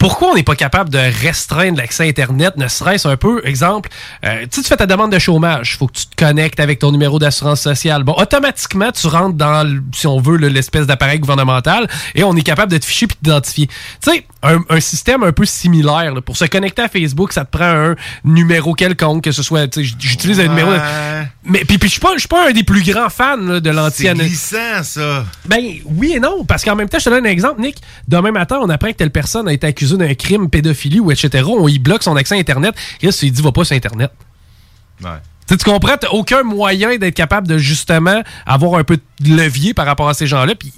[0.00, 3.90] Pourquoi on n'est pas capable de restreindre l'accès à Internet, ne serait-ce un peu, exemple,
[4.24, 7.18] euh, tu fais ta demande de chômage, faut que tu te connectes avec ton numéro
[7.18, 8.02] d'assurance sociale.
[8.02, 12.42] Bon, automatiquement, tu rentres dans, si on veut, le- l'espèce d'appareil gouvernemental et on est
[12.42, 13.66] capable de te ficher puis d'identifier.
[14.02, 17.44] Tu sais, un, un système un peu similaire, là, pour se connecter à Facebook, ça
[17.44, 20.72] te prend un numéro quelconque, que ce soit, j'utilise un numéro...
[20.72, 20.78] de-.
[21.44, 23.60] Mais puis, puis je suis pas, je suis pas un des plus grands fans là,
[23.60, 24.28] de C'est l'anti-anonymat.
[24.28, 25.24] glissant, ça.
[25.46, 27.78] Ben oui et non, parce qu'en même temps, je te donne un exemple, Nick.
[28.08, 31.44] Demain matin, on apprend que telle personne a été accusée d'un crime, pédophilie ou etc.
[31.48, 32.74] On y bloque son accès à Internet.
[33.00, 34.12] Et là, lui dis, va pas sur Internet.
[35.02, 35.08] Ouais.
[35.48, 35.96] Tu comprends?
[35.96, 40.14] T'as aucun moyen d'être capable de justement avoir un peu de levier par rapport à
[40.14, 40.54] ces gens-là.
[40.54, 40.72] Puis,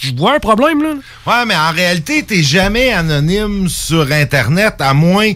[0.00, 0.94] tu vois un problème, là?
[1.26, 5.32] Ouais, mais en réalité, t'es jamais anonyme sur Internet, à moins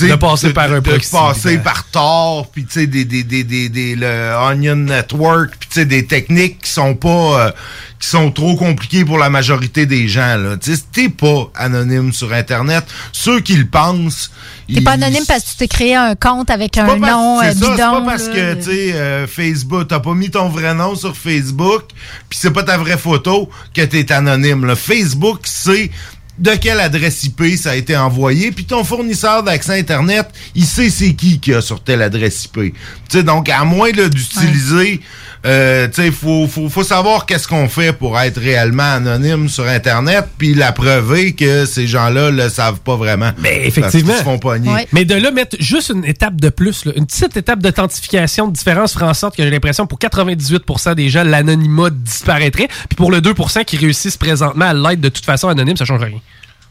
[0.00, 3.44] De passer par un de proxy, passer par Tor, puis tu sais, des, des, des,
[3.44, 7.08] des, des- le Onion Network, puis tu sais, des techniques qui sont pas,
[7.46, 7.50] euh,
[7.98, 10.56] qui sont trop compliquées pour la majorité des gens, là.
[10.56, 12.84] Tu sais, t'es pas anonyme sur Internet.
[13.12, 14.30] Ceux qui le pensent...
[14.72, 17.40] T'es pas anonyme parce que tu t'es créé un compte avec un pas parce- nom
[17.40, 17.68] euh, bidon.
[17.70, 18.34] C'est pas parce là.
[18.34, 21.84] que, tu sais, euh, Facebook, t'as pas mis ton vrai nom sur Facebook,
[22.28, 24.66] puis c'est pas ta vraie photo que t'es anonyme.
[24.66, 24.76] là.
[24.76, 25.90] Facebook, c'est
[26.38, 30.90] de quelle adresse IP ça a été envoyé, puis ton fournisseur d'accès Internet, il sait
[30.90, 32.54] c'est qui qui a sur telle adresse IP.
[32.54, 32.72] Tu
[33.08, 35.00] sais, donc, à moins d'utiliser...
[35.46, 39.66] Euh, tu sais, faut, faut, faut savoir qu'est-ce qu'on fait pour être réellement anonyme sur
[39.66, 43.30] Internet, puis la preuver que ces gens-là le savent pas vraiment.
[43.38, 44.08] Mais effectivement.
[44.08, 44.86] Parce se font pogner.
[44.92, 48.52] Mais de là, mettre juste une étape de plus, là, une petite étape d'authentification de
[48.52, 52.68] différence ferait en sorte que j'ai l'impression pour 98% des gens, l'anonymat disparaîtrait.
[52.88, 56.02] Puis pour le 2% qui réussissent présentement à l'être de toute façon anonyme, ça change
[56.02, 56.20] rien.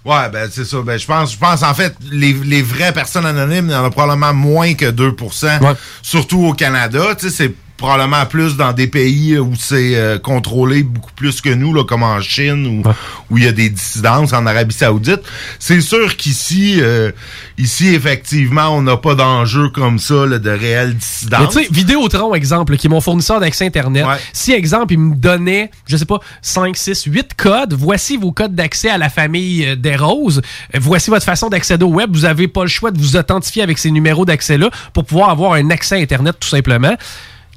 [0.05, 0.77] Ouais, ben c'est ça.
[0.81, 3.83] Ben je pense, je pense en fait, les, les vraies personnes anonymes, il y en
[3.83, 7.15] a probablement moins que 2% surtout au Canada.
[7.19, 11.49] Tu sais, c'est probablement plus dans des pays où c'est euh, contrôlé beaucoup plus que
[11.49, 12.89] nous, là, comme en Chine, où,
[13.29, 15.21] où il y a des dissidences, en Arabie Saoudite.
[15.59, 17.11] C'est sûr qu'ici, euh,
[17.57, 21.55] ici, effectivement, on n'a pas d'enjeu comme ça là, de réelle dissidence.
[21.55, 25.15] Mais tu sais, Vidéotron, exemple, qui est mon fournisseur d'accès Internet, si, exemple, il me
[25.15, 29.65] donnait, je sais pas, 5, 6, 8 codes, voici vos codes d'accès à la famille
[29.65, 30.41] euh, des Roses,
[30.75, 33.61] euh, voici votre façon d'accéder au web, vous avez pas le choix de vous authentifier
[33.61, 36.95] avec ces numéros d'accès-là pour pouvoir avoir un accès à Internet, tout simplement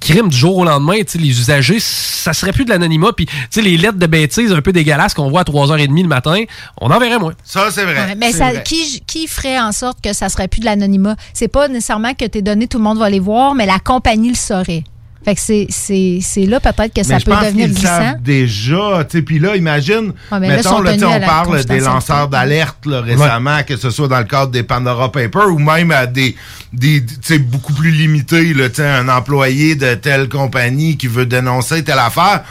[0.00, 3.12] crime du jour au lendemain, les usagers, ça serait plus de l'anonymat.
[3.12, 6.42] Puis les lettres de bêtises un peu dégueulasses qu'on voit à 3h30 le matin,
[6.80, 7.34] on en verrait moins.
[7.44, 7.94] Ça, c'est vrai.
[7.94, 8.62] Ouais, mais ça, vrai.
[8.64, 11.16] qui, qui ferait en sorte que ça serait plus de l'anonymat?
[11.34, 14.30] C'est pas nécessairement que tes données, tout le monde va les voir, mais la compagnie
[14.30, 14.84] le saurait.
[15.22, 17.82] Fait que c'est- c'est c'est là peut-être que ça Mais peut devenir glissant.
[17.82, 19.04] savent déjà.
[19.04, 22.28] tu sais, Puis là, imagine, Ouais, mais là, ils mettons, là, on parle des lanceurs
[22.28, 26.06] d'alerte là, récemment, que ce soit dans le cadre des Pandora Papers ou même à
[26.06, 26.34] des,
[26.72, 28.54] des tu sais, beaucoup plus limités.
[28.54, 32.42] Là, tu sais, un employé de telle compagnie qui veut dénoncer telle affaire.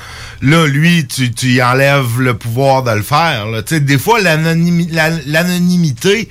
[0.43, 3.47] Là, lui, tu, tu y enlèves le pouvoir de le faire.
[3.47, 3.63] là.
[3.63, 6.29] Tu sais, Des fois, l'anonymi- la- l'anonymité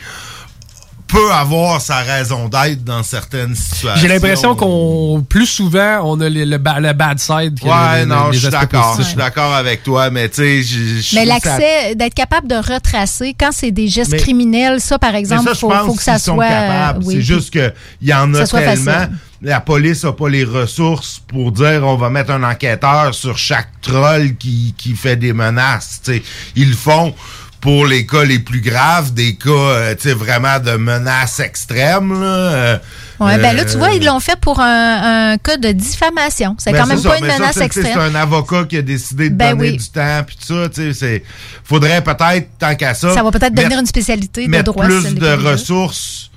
[1.09, 4.01] peut avoir sa raison d'être dans certaines situations.
[4.01, 8.01] J'ai l'impression qu'on, plus souvent, on a le, le ba- le bad side que Ouais,
[8.01, 8.95] le- non, je suis d'accord.
[8.99, 13.35] Je suis d'accord avec toi, mais tu sais, Mais ça- l'accès, d'être capable de retracer
[13.39, 16.45] quand c'est des gestes Mais- criminels, ça, par exemple, ça, faut, faut que ça soit.
[16.45, 18.85] euh, oui, c'est juste que il y en a tellement.
[18.93, 19.11] facile.
[19.41, 23.69] La police n'a pas les ressources pour dire on va mettre un enquêteur sur chaque
[23.81, 26.01] troll qui, qui fait des menaces.
[26.05, 26.23] tu sais.
[26.57, 27.15] Ils le font
[27.61, 32.13] pour les cas les plus graves, des cas euh, tu sais, vraiment de menaces extrêmes.
[32.21, 32.79] Là, euh,
[33.21, 36.55] Ouais, ben là, tu euh, vois, ils l'ont fait pour un, un cas de diffamation.
[36.59, 37.99] C'est ben, quand même ça, pas une ça, menace c'est- C'est extrême.
[37.99, 39.77] un avocat qui a décidé de Ben donner oui.
[39.77, 40.69] du temps puis tout ça.
[40.69, 41.25] tu sais,
[41.65, 43.13] Faudrait peut-être, tant qu'à ça...
[43.13, 44.85] Ça va peut-être devenir une spécialité de droit.
[44.85, 46.28] plus de ressources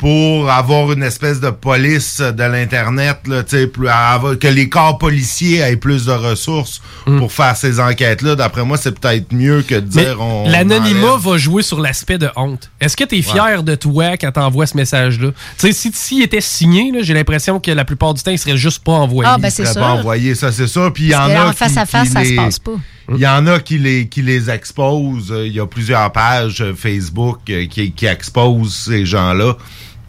[0.00, 4.70] pour avoir une espèce de police de l'Internet, là, tu sais, plus- avoir- que les
[4.70, 8.34] corps policiers aient plus de ressources pour faire ces enquêtes-là.
[8.34, 10.48] D'après moi, c'est peut-être mieux que de Mais dire on.
[10.48, 12.70] l'anonymat va jouer sur l'aspect de honte.
[12.80, 15.32] Est-ce que tu es fier de toi quand t'envoies ce message-là?
[15.58, 18.38] Tu sais, si s'il était signé, là, j'ai l'impression que la plupart du temps, il
[18.38, 19.30] serait juste pas envoyé.
[19.30, 19.82] Ah, ben, Il c'est serait sûr.
[19.82, 20.90] pas envoyé, ça c'est ça.
[20.94, 22.72] Puis il y en a face qui- à face, ça se les- passe pas.
[23.12, 25.34] Il y en a qui les, qui les exposent.
[25.44, 29.56] Il y a plusieurs pages Facebook qui, qui exposent ces gens-là.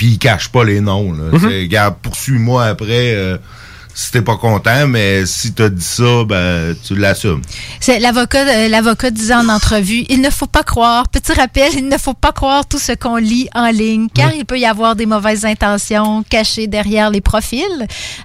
[0.01, 1.13] Puis ils cachent pas les noms.
[1.13, 1.25] Là.
[1.31, 1.45] Mhm.
[1.45, 3.37] Regarde, poursuis-moi après euh,
[3.93, 7.41] si t'es pas content, mais si t'as dit ça, ben tu l'assumes.
[7.79, 11.87] C'est l'avocat, euh, l'avocat disait en entrevue, il ne faut pas croire, petit rappel, il
[11.87, 14.95] ne faut pas croire tout ce qu'on lit en ligne, car il peut y avoir
[14.95, 17.61] des mauvaises intentions cachées derrière les profils,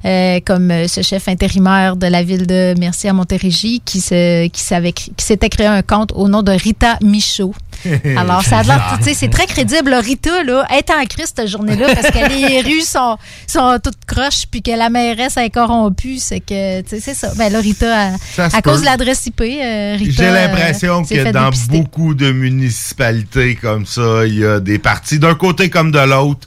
[0.04, 4.46] euh, comme euh, ce chef intérimaire de la ville de Mercier à Montérégie qui se,
[4.48, 7.54] qui savait, qui s'était créé un compte au nom de Rita Michaud.
[8.16, 9.90] Alors, ça a l'air, tu sais, c'est très crédible.
[9.90, 10.00] là.
[10.00, 14.46] Rita, là, est en crise cette journée-là parce que les rues sont, sont toutes croches
[14.50, 16.18] puis que la mairesse est corrompue.
[16.18, 17.32] C'est que, tu sais, c'est ça.
[17.36, 20.22] Ben là, Rita, à, à cause de l'adresse IP, euh, Rita.
[20.22, 21.78] J'ai l'impression euh, que dans dépister.
[21.78, 26.46] beaucoup de municipalités comme ça, il y a des partis d'un côté comme de l'autre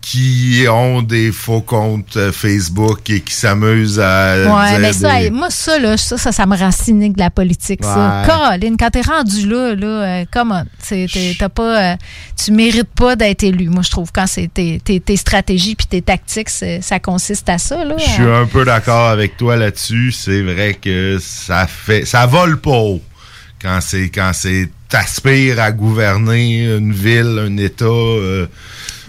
[0.00, 5.30] qui ont des faux comptes euh, Facebook et qui s'amusent à Ouais, mais ça, des-
[5.30, 8.22] moi, ça, là, ça, ça, ça me rend cynique de la politique, ça.
[8.22, 8.26] Ouais.
[8.26, 10.24] Caroline, quand t'es rendu là, là, euh,
[10.88, 11.96] t'es- T'as pas, euh,
[12.42, 15.86] tu mérites pas d'être élu, moi, je trouve, quand c'est tes, tes, tes stratégies puis
[15.86, 17.94] tes tactiques, ça consiste à ça, là.
[17.98, 20.12] Je suis un peu d'accord avec toi là-dessus.
[20.12, 23.02] C'est vrai que ça fait, ça vole pas haut
[23.60, 28.46] quand c'est quand c'est t'aspires à gouverner une ville, un État, euh,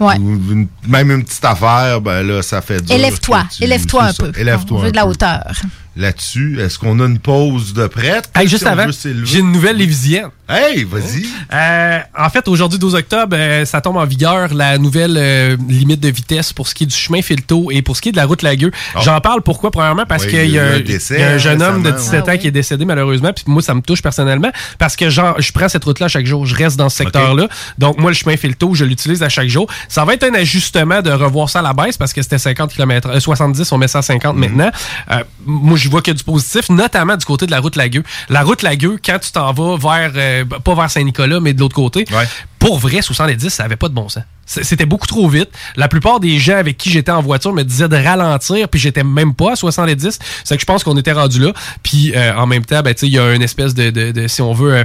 [0.00, 0.16] Ouais.
[0.18, 2.00] ou une- même une petite affaire.
[2.00, 2.94] Ben là, ça fait dur.
[2.96, 4.32] Élève-toi, élève-toi un peu.
[4.36, 5.42] Élève-toi On veut de la peu.
[5.96, 8.30] Là-dessus, est-ce qu'on a une pause de prête?
[8.36, 8.86] Hey, juste Si avant,
[9.24, 10.28] j'ai une nouvelle lévisienne.
[10.48, 11.26] Hey, vas-y.
[11.52, 16.00] Euh, en fait, aujourd'hui, 12 octobre, euh, ça tombe en vigueur la nouvelle euh, limite
[16.00, 18.16] de vitesse pour ce qui est du chemin Filto et pour ce qui est de
[18.16, 18.70] la route Lagueux.
[19.02, 19.70] J'en parle pourquoi?
[19.70, 20.58] Premièrement, parce Oui, qu'il il y, y
[21.22, 22.32] a un jeune homme de récemment, 17 ouais.
[22.34, 23.32] ans qui est décédé malheureusement.
[23.32, 26.46] Puis moi, ça me touche personnellement parce que genre, je prends cette route-là chaque jour.
[26.46, 27.48] Je reste dans ce secteur-là.
[27.78, 29.68] Donc, moi, le chemin Filto, je l'utilise à chaque jour.
[29.88, 32.72] Ça va être un ajustement de revoir ça à la baisse parce que c'était 50
[32.72, 34.40] km, 70, on met ça à 50 Mhm.
[34.40, 34.70] maintenant.
[35.10, 38.04] Euh, moi, je vois que du positif, notamment du côté de la route Lagueux.
[38.28, 41.74] La route Lagueux, quand tu t'en vas vers, euh, pas vers Saint-Nicolas, mais de l'autre
[41.74, 42.04] côté,
[42.60, 44.22] pour vrai, 70, ça avait pas de bon sens.
[44.46, 45.48] C'était beaucoup trop vite.
[45.76, 49.04] La plupart des gens avec qui j'étais en voiture me disaient de ralentir, puis j'étais
[49.04, 50.18] même pas à 70.
[50.42, 51.52] C'est que je pense qu'on était rendu là.
[51.84, 54.42] Puis euh, en même temps, ben, il y a une espèce de, de- de- si
[54.42, 54.84] on veut, euh,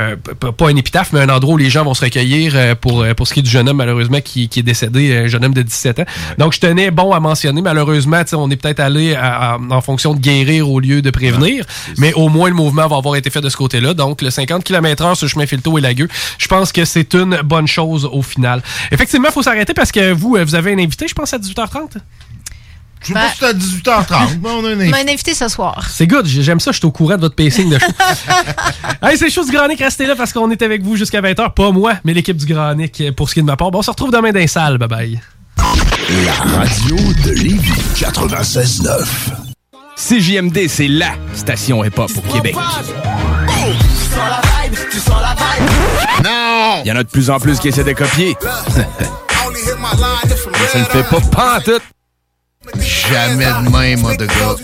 [0.00, 0.16] euh,
[0.50, 3.28] pas un épitaphe, mais un endroit où les gens vont se recueillir euh, pour, pour
[3.28, 5.62] ce qui est du jeune homme, malheureusement, qui, qui est décédé, un jeune homme de
[5.62, 6.04] 17 ans.
[6.38, 10.12] Donc, je tenais bon à mentionner, malheureusement, on est peut-être allé à- à- en fonction
[10.14, 11.64] de guérir au lieu de prévenir,
[11.98, 13.94] mais au moins le mouvement va avoir été fait de ce côté-là.
[13.94, 16.08] Donc, le 50 km/h sur le chemin Filto et Lagueux,
[16.38, 18.62] je pense que c'est une bonne chose au final.
[18.90, 21.38] Effectivement, il faut s'arrêter parce que vous, euh, vous avez un invité, je pense, à
[21.38, 21.98] 18h30.
[23.02, 24.94] Je sais pas si c'est à 18h30, mais on a un On invité.
[24.94, 25.86] a un invité ce soir.
[25.90, 27.86] C'est good, j'aime ça, je suis au courant de votre pacing de show.
[29.02, 31.52] hey, c'est chaud du Granic, restez là parce qu'on est avec vous jusqu'à 20h.
[31.52, 33.70] Pas moi, mais l'équipe du Granic euh, pour ce qui est de ma part.
[33.70, 34.78] Bon, on se retrouve demain dans les salles.
[34.78, 35.20] Bye bye.
[36.24, 39.04] La radio de Lévis 96.9.
[39.96, 42.56] CJMD, c'est LA station hip-hop au Québec.
[46.64, 46.80] Non!
[46.82, 48.34] Il y en a de plus en plus qui essaient de copier.
[48.74, 48.84] Mais
[50.72, 51.82] ça ne fait pas pantoute.
[52.80, 54.32] Jamais de même, mon de gars.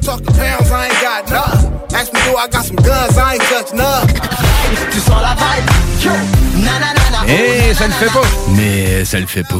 [7.28, 8.22] Eh, ça ne fait pas.
[8.48, 9.56] Mais ça le fait pas.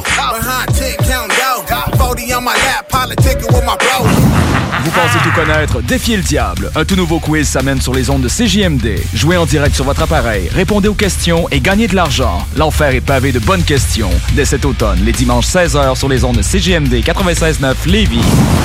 [4.81, 4.89] Behind 10 count down.
[4.89, 4.91] 40 on my lap, politicking with my bro.
[4.91, 5.83] Vous pensez tout connaître?
[5.83, 6.71] Défiez le diable.
[6.75, 9.01] Un tout nouveau quiz s'amène sur les ondes de CJMD.
[9.15, 12.47] Jouez en direct sur votre appareil, répondez aux questions et gagnez de l'argent.
[12.57, 14.11] L'enfer est pavé de bonnes questions.
[14.33, 18.21] Dès cet automne, les dimanches 16h sur les ondes de CJMD 96.9 Lévis.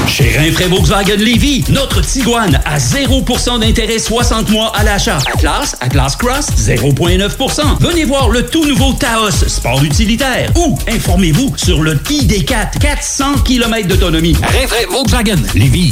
[0.08, 5.18] Chez Rinfraie Volkswagen Lévy, notre Tiguan à 0% d'intérêt 60 mois à l'achat.
[5.34, 7.62] Atlas, Atlas Cross, 0,9%.
[7.80, 10.52] Venez voir le tout nouveau Taos, sport utilitaire.
[10.56, 14.36] Ou informez-vous sur le ID4, 400 km d'autonomie.
[14.42, 15.92] Rinfraie Volkswagen Lévy.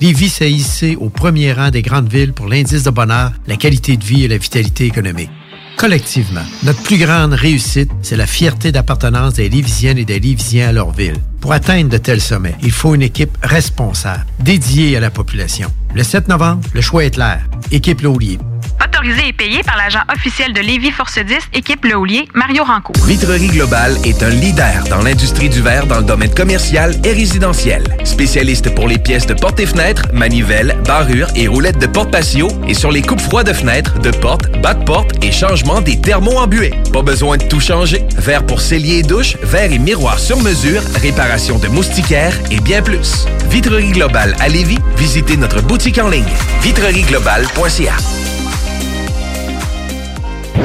[0.00, 3.96] Lévis s'est hissé au premier rang des grandes villes pour l'indice de bonheur, la qualité
[3.96, 5.30] de vie et la vitalité économique.
[5.76, 10.72] Collectivement, notre plus grande réussite, c'est la fierté d'appartenance des Lévisiennes et des Lévisiens à
[10.72, 11.16] leur ville.
[11.40, 15.70] Pour atteindre de tels sommets, il faut une équipe responsable, dédiée à la population.
[15.94, 17.46] Le 7 novembre, le choix est clair.
[17.70, 18.38] Équipe Le Houlier.
[18.84, 22.96] Autorisé et payé par l'agent officiel de Lévis Force 10, équipe Le Houlier, Mario Rancourt.
[23.06, 27.84] Vitrerie Globale est un leader dans l'industrie du verre dans le domaine commercial et résidentiel.
[28.04, 32.48] Spécialiste pour les pièces de portes et fenêtres, manivelles, barrures et roulettes de porte patio
[32.68, 36.00] et sur les coupes froides de fenêtres, de portes, bas de porte et changement des
[36.00, 36.74] thermos embués.
[36.92, 38.02] Pas besoin de tout changer.
[38.16, 42.82] Verre pour cellier et douche, verre et miroir sur mesure, réparation de moustiquaires et bien
[42.82, 43.26] plus.
[43.50, 46.24] Vitrerie Globale à Lévis, visitez notre boutique en ligne
[46.62, 48.35] vitrerieglobale.ca.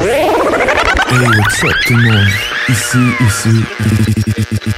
[0.00, 0.26] Hey,
[1.38, 2.28] what's up tout le monde?
[2.68, 3.64] Ici, ici,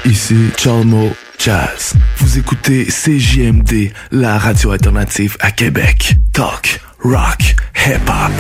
[0.05, 1.95] ici, Chalmo Jazz.
[2.19, 6.17] Vous écoutez CJMD, la radio alternative à Québec.
[6.33, 7.55] Talk, rock,
[7.87, 8.33] hip-hop.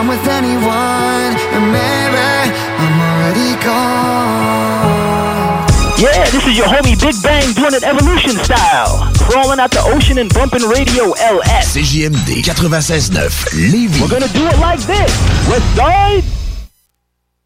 [0.00, 2.32] I'm with anyone, remember,
[2.80, 4.88] I'm already gone.
[6.00, 9.12] Yeah, this is your homie Big Bang doing it evolution style.
[9.28, 11.76] Crawling out the ocean and bumping radio LS.
[11.76, 13.12] CJMD 96.9,
[13.70, 14.00] Lévis.
[14.00, 15.12] We're gonna do it like this.
[15.50, 16.24] Let's dive.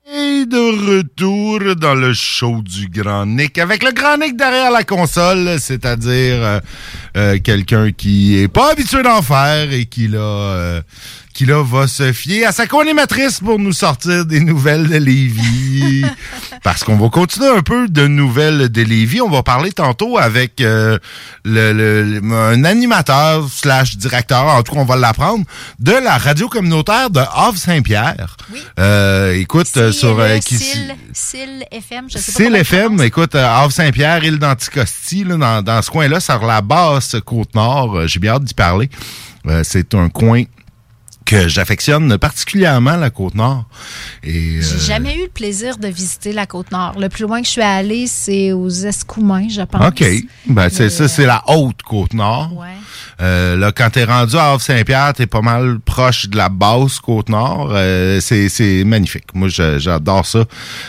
[0.07, 4.85] Et de retour dans le show du Grand Nick, avec le Grand Nick derrière la
[4.85, 6.61] console, c'est-à-dire euh,
[7.17, 10.83] euh quelqu'un qui est pas habitué d'en faire et qui l'a
[11.35, 16.05] qui là va se fier à sa co-animatrice pour nous sortir des nouvelles de Lévis.
[16.63, 19.21] Parce qu'on va continuer un peu de nouvelles de Lévis.
[19.21, 20.99] On va parler tantôt avec euh,
[21.45, 25.45] le, un animateur slash directeur, en tout cas on va l'apprendre,
[25.81, 28.37] de la radio communautaire de Havre-Saint-Pierre.
[28.79, 30.19] Euh, écoute, euh, sur...
[30.21, 30.55] euh, qui-
[31.73, 32.39] FM, je sais pas.
[32.39, 38.07] c'est comment l'FM, écoute, Havre-Saint-Pierre, île d'Anticosti, dans, dans ce coin-là, sur la basse Côte-Nord,
[38.07, 38.89] j'ai bien hâte d'y parler.
[39.47, 40.45] Euh, c'est un coin
[41.25, 43.65] que j'affectionne particulièrement, la Côte-Nord.
[44.23, 46.99] Et, J'ai euh, jamais eu le plaisir de visiter la Côte-Nord.
[46.99, 49.87] Le plus loin que je suis allée, c'est aux Escoumins, je pense.
[49.87, 50.05] OK.
[50.47, 52.53] Ben, c'est ça, c'est la haute Côte-Nord.
[53.21, 57.71] Euh, là, quand t'es rendu à Havre-Saint-Pierre, t'es pas mal proche de la basse Côte-Nord.
[57.73, 59.27] Euh, c'est, c'est magnifique.
[59.35, 60.45] Moi, je- j'adore ça.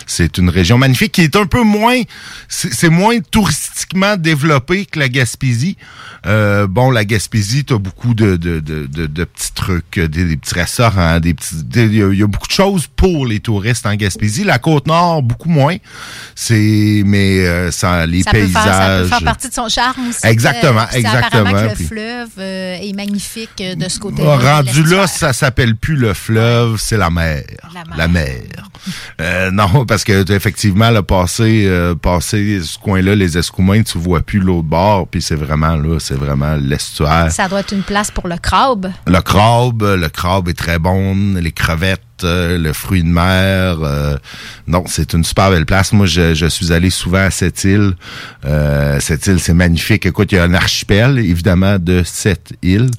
[0.07, 2.01] C'est une région magnifique qui est un peu moins...
[2.47, 5.78] C'est, moins touristiquement développé que la Gaspésie.
[6.26, 10.55] Euh, bon, la Gaspésie, t'as beaucoup de, de, de, de, petits trucs, des, des petits
[10.55, 11.55] restaurants, des petits...
[11.76, 14.43] Il y, a- il y a beaucoup de choses pour les touristes en Gaspésie.
[14.43, 15.76] La Côte-Nord, beaucoup moins.
[16.34, 17.03] C'est...
[17.05, 18.63] Mais euh, ça, les ça Peut paysages...
[18.63, 20.26] faire, ça peut faire partie de son charme aussi.
[20.26, 21.76] Exactement, puis exactement, le
[22.16, 24.38] fleuve euh, est magnifique euh, de ce côté-là.
[24.41, 27.43] Ah, rendu là, ça s'appelle plus le fleuve, c'est la mer.
[27.97, 28.41] La mer.
[29.20, 34.22] Euh, non, parce que effectivement, le passé, euh, passé ce coin-là, les Escoumins, tu vois
[34.22, 37.32] plus l'autre bord, puis c'est vraiment là, c'est vraiment l'estuaire.
[37.32, 38.91] Ça doit être une place pour le crabe.
[39.07, 43.78] Le crabe, le crabe est très bon, les crevettes, euh, le fruit de mer.
[43.84, 44.18] euh,
[44.68, 45.91] non, c'est une super belle place.
[45.93, 47.93] Moi, je, je suis allé souvent à cette île.
[48.45, 50.05] Euh, cette île, c'est magnifique.
[50.05, 52.89] Écoute, il y a un archipel, évidemment, de sept îles.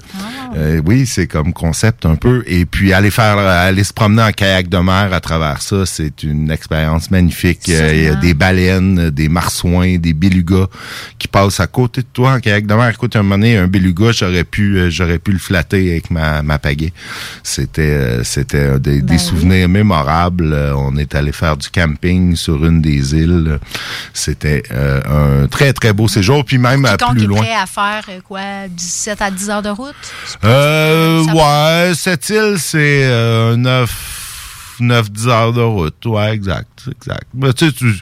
[0.55, 2.43] Euh, oui, c'est comme concept un peu.
[2.47, 6.23] Et puis aller faire, aller se promener en kayak de mer à travers ça, c'est
[6.23, 7.67] une expérience magnifique.
[7.69, 10.67] Euh, Il y a des baleines, des marsouins, des belugas
[11.19, 12.89] qui passent à côté de toi en kayak de mer.
[12.89, 16.41] Écoute, un moment donné, un beluga, j'aurais pu, euh, j'aurais pu le flatter avec ma,
[16.43, 16.93] ma pagaie.
[17.43, 20.53] C'était, euh, c'était euh, des, des souvenirs mémorables.
[20.53, 23.59] Euh, On est allé faire du camping sur une des îles.
[24.13, 26.43] C'était euh, un très très beau séjour.
[26.45, 27.41] Puis même à plus loin.
[27.41, 29.95] prêt à faire euh, quoi, 17 à 10 heures de route?
[30.43, 34.26] Euh, ouais, cette île, c'est euh, 9,
[34.79, 36.05] 9, 10 heures de route.
[36.05, 37.27] Ouais, exact, exact.
[37.33, 37.93] Mais tu sais, tu,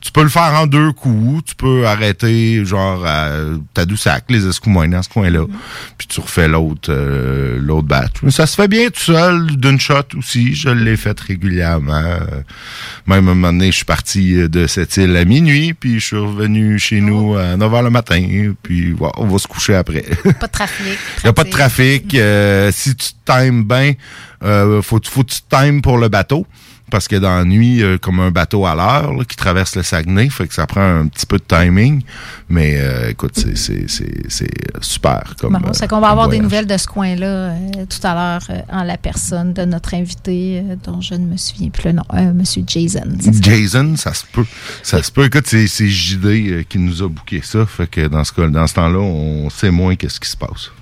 [0.00, 1.44] tu peux le faire en deux coups.
[1.44, 3.30] Tu peux arrêter, genre, à
[3.74, 5.46] Tadoussac, les Escoumins, dans ce coin-là.
[5.98, 8.22] Puis tu refais l'autre, euh, l'autre batch.
[8.22, 10.54] Mais ça se fait bien tout seul, d'une shot aussi.
[10.54, 12.02] Je l'ai fait régulièrement.
[13.06, 16.06] Même à un moment donné, je suis parti de cette île à minuit, puis je
[16.06, 18.52] suis revenu chez nous à 9 h le matin.
[18.62, 20.02] Puis ouais, on va se coucher après.
[20.38, 20.98] Pas de trafic.
[21.18, 22.14] Il n'y a pas de trafic.
[22.14, 23.92] Euh, si tu times bien,
[24.42, 26.46] euh, faut, faut te times pour le bateau.
[26.90, 30.28] Parce que dans la nuit, euh, comme un bateau à l'heure qui traverse le Saguenay,
[30.28, 32.02] fait que ça prend un petit peu de timing.
[32.48, 35.36] Mais euh, écoute, c'est, c'est, c'est, c'est super.
[35.38, 38.14] Comme, Bon, euh, c'est qu'on va avoir des nouvelles de ce coin-là euh, tout à
[38.14, 41.84] l'heure euh, en la personne de notre invité, euh, dont je ne me souviens plus
[41.84, 43.06] le nom, euh, Monsieur Jason.
[43.40, 44.46] Jason, ça se peut.
[44.82, 45.26] Ça se peut.
[45.26, 47.66] Écoute, c'est, c'est JD euh, qui nous a booké ça.
[47.66, 50.72] Fait que dans ce cas, dans ce temps-là, on sait moins qu'est-ce qui se passe.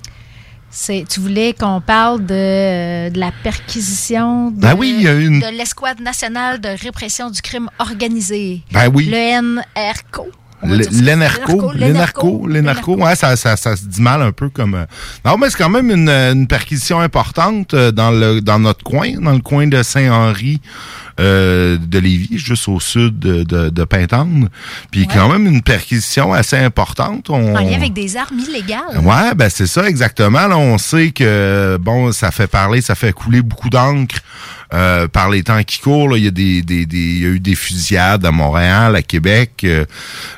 [0.71, 5.99] Tu voulais qu'on parle de, euh, de la perquisition de, Ben oui, une- de l'Escouade
[5.99, 8.61] nationale de répression du crime organisé.
[8.71, 9.05] Ben oui.
[9.11, 10.27] Le NRCO.
[10.61, 14.75] L'ENERCO, l'ENERCO, l'ENERCO, ouais, ça, ça, ça se dit mal un peu comme.
[14.75, 14.85] euh,
[15.23, 19.13] Non, mais c'est quand même une, une perquisition importante euh, dans le dans notre coin,
[19.21, 20.59] dans le coin de Saint-Henri.
[21.19, 24.47] Euh, de Lévis, juste au sud de, de, de Pintendre.
[24.91, 27.29] Puis quand même une perquisition assez importante.
[27.29, 27.55] On...
[27.55, 28.97] En lien avec des armes illégales.
[29.03, 30.47] Ouais, ben c'est ça exactement.
[30.47, 34.15] Là, on sait que bon, ça fait parler, ça fait couler beaucoup d'encre
[34.73, 36.15] euh, par les temps qui courent.
[36.17, 39.01] Il y a des, des, des- il y a eu des fusillades à Montréal, à
[39.01, 39.65] Québec.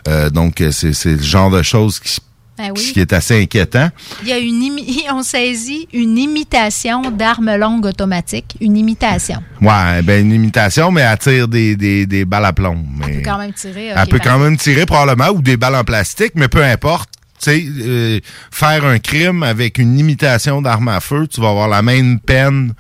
[0.07, 2.17] euh, donc c'est c'est le genre de choses qui,
[2.58, 2.91] Ben oui.
[2.93, 3.89] qui est assez inquiétant.
[4.22, 4.62] Il y a une
[5.14, 8.56] on saisit une imitation d'armes longues automatiques.
[8.62, 9.41] Une imitation.
[9.62, 12.84] Ouais, ben une imitation, mais elle tire des, des, des balles à plomb.
[12.97, 13.88] Mais Elle peut quand même tirer.
[13.95, 17.10] elle peut quand même tirer probablement ou des balles en plastique, mais peu importe.
[17.43, 18.20] Tu sais, euh,
[18.52, 22.74] faire un crime avec une imitation d'arme à feu, tu vas avoir la même peine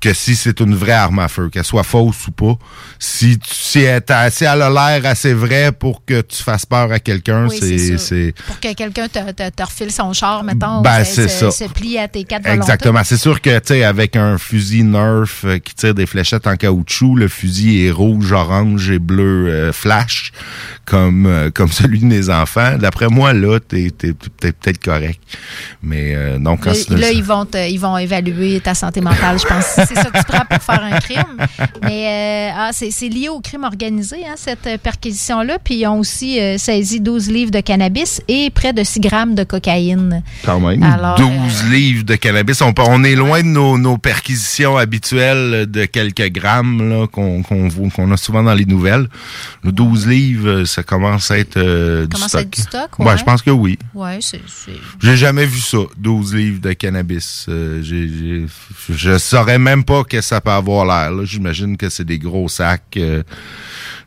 [0.00, 2.58] que si c'est une vraie arme à feu, qu'elle soit fausse ou pas.
[2.98, 6.92] Si, tu, si, elle, si elle a l'air assez vraie pour que tu fasses peur
[6.92, 7.58] à quelqu'un, Oui,
[7.98, 10.82] c'est Pour que quelqu'un te, te, te refile son char, mettons.
[10.82, 11.50] Ben, c'est se- ça.
[11.50, 12.46] Se plie à tes quatre.
[12.46, 13.02] Exactement.
[13.02, 16.56] C'est sûr que, tu sais, avec un fusil Nerf euh, qui tire des fléchettes en
[16.56, 20.32] caoutchouc, le fusil est rouge, orange et bleu euh, flash,
[20.84, 22.76] comme euh, comme celui de mes enfants.
[22.78, 25.20] D'après moi, là, t'es t'es t'es peut-être correct.
[25.82, 26.96] Mais euh, non, quand Là, c'est...
[26.96, 30.18] là, ils vont te- ils vont évaluer ta santé mentale, je pense, c'est ça que
[30.18, 31.36] tu prends pour faire un crime.
[31.82, 35.58] Mais euh, ah, c'est c'est lié au crime organisé, hein, cette euh, perquisition-là.
[35.62, 39.34] Puis ils ont aussi euh, saisi 12 livres de cannabis et près de 6 grammes
[39.34, 40.22] de cocaïne.
[40.44, 40.82] Quand même.
[40.82, 42.60] Alors, 12 livres de cannabis.
[42.62, 48.10] On, est loin de nos, nos perquisitions habituelles de quelques grammes qu'on qu'on voit- qu'on
[48.12, 49.08] a souvent dans les nouvelles.
[49.62, 52.38] Le 12 livres, ça commence à être du Commence stock.
[52.38, 53.18] à être du stock, Ouais, ouais.
[53.18, 53.78] je pense que oui.
[53.94, 54.40] Ouais, c'est.
[54.46, 54.72] c'est-
[55.02, 57.46] J'ai jamais vu ça, 12 livres de cannabis.
[57.48, 61.24] Je saurais même pas que ça peut avoir l'air.
[61.26, 63.22] J'imagine que c'est des gros sacs, euh,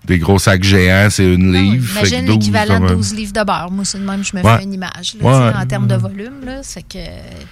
[0.06, 1.86] des gros sacs géants, c'est une livre.
[1.88, 3.72] Fait que Imagine 12 l'équivalent de comme un- 12 livres de beurre.
[3.72, 4.58] Moi, c'est de même, je me Ouais.
[4.58, 5.16] fais une image.
[5.20, 5.56] là, Ouais.
[5.62, 6.98] En termes de volume, là, c'est que.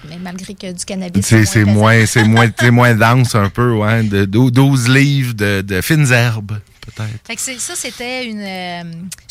[0.08, 1.26] Mais malgré que du cannabis.
[1.26, 4.02] C'est moins, c'est moins, c'est moins dense un peu, ouais.
[4.04, 6.58] De, dou- 12 livres de, de fines herbes,
[7.24, 8.82] Fait que ça, c'était une, euh,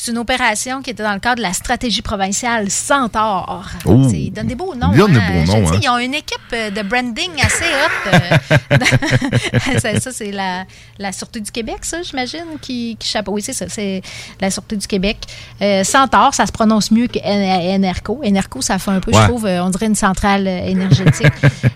[0.07, 3.69] une opération qui était dans le cadre de la stratégie provinciale Centaure.
[3.85, 4.07] Oh.
[4.11, 4.91] Ils donnent des beaux noms.
[4.93, 5.45] Ils donnent des hein.
[5.45, 5.79] beaux noms, hein.
[5.81, 8.13] Ils ont une équipe euh, de branding assez haute.
[8.13, 10.65] euh, ça, ça, c'est la,
[10.99, 13.33] la Sûreté du Québec, ça, j'imagine, qui, qui chapeau.
[13.33, 14.01] Oui, c'est ça, c'est
[14.39, 15.17] la Sûreté du Québec.
[15.61, 18.21] Euh, Centaure, ça se prononce mieux que Enerco.
[18.23, 21.33] Enerco, ça fait un peu, je trouve, on dirait une centrale énergétique.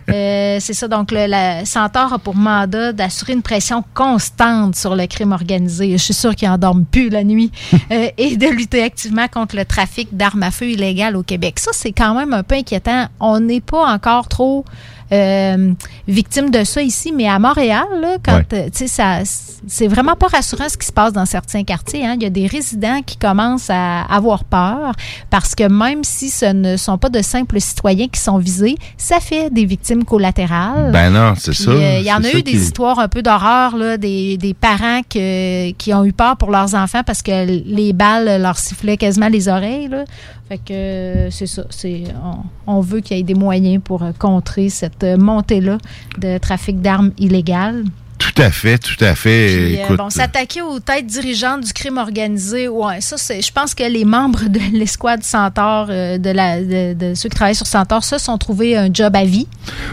[0.09, 5.05] C'est ça, donc le la Centaure a pour mandat d'assurer une pression constante sur le
[5.05, 5.78] crime organisé.
[5.79, 7.51] Je suis sûre qu'ils n'endorment plus la nuit.
[7.91, 11.57] Euh, et de lutter activement contre le trafic d'armes à feu illégales au Québec.
[11.57, 13.07] Ça, c'est quand même un peu inquiétant.
[13.19, 14.63] On n'est pas encore trop
[15.11, 15.73] euh,
[16.07, 19.19] victime de ça ici, mais à Montréal, là, quand euh, tu sais, ça,
[19.67, 22.05] c'est vraiment pas rassurant ce qui se passe dans certains quartiers.
[22.05, 22.13] hein.
[22.15, 24.93] Il y a des résidents qui commencent à avoir peur
[25.29, 29.19] parce que même si ce ne sont pas de simples citoyens qui sont visés, ça
[29.19, 30.91] fait des victimes collatérales.
[30.91, 31.71] Ben non, c'est ça.
[31.71, 34.53] euh, Il y en a eu des qui- histoires un peu d'horreur, là, des, des
[34.53, 38.97] parents que- qui ont eu peur pour leurs enfants parce que les balles leur sifflaient
[38.97, 39.87] quasiment les oreilles.
[39.87, 40.03] Là.
[40.49, 41.63] Fait que euh, c'est ça.
[41.69, 42.03] C'est,
[42.67, 45.77] on, on veut qu'il y ait des moyens pour euh, contrer cette euh, montée-là
[46.17, 47.83] de trafic d'armes illégales.
[48.17, 49.47] Tout à fait, tout à fait.
[49.47, 53.73] Puis, euh, bon, s'attaquer aux têtes dirigeantes du crime organisé, ouais, ça, c'est, je pense
[53.73, 57.65] que les membres de l'escouade Centaure, euh, de, la, de, de ceux qui travaillent sur
[57.65, 59.47] Centaure, se sont trouvés un job à vie.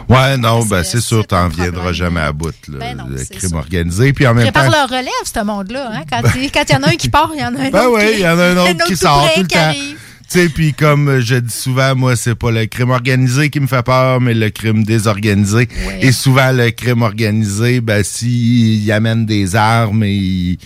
[0.09, 3.51] ouais, non, ben c'est sûr, t'en viendras jamais à bout, là, Ben non, le crime
[3.51, 3.57] ça.
[3.57, 4.13] organisé.
[4.13, 5.91] Puis en même Prépare temps, leur relève, ce monde-là.
[5.95, 6.03] Hein?
[6.11, 7.71] Quand il quand il y en a un qui part, il y en a un
[7.71, 9.41] Ben autre oui, qui- il y en a un autre qui tout sort près tout
[9.43, 9.73] le qui temps.
[10.29, 13.67] Sais, puis comme euh, je dis souvent, moi, c'est pas le crime organisé qui me
[13.67, 15.69] fait peur, mais le crime désorganisé.
[16.01, 20.59] Et souvent, le crime organisé, ben, s'il amène des armes et ils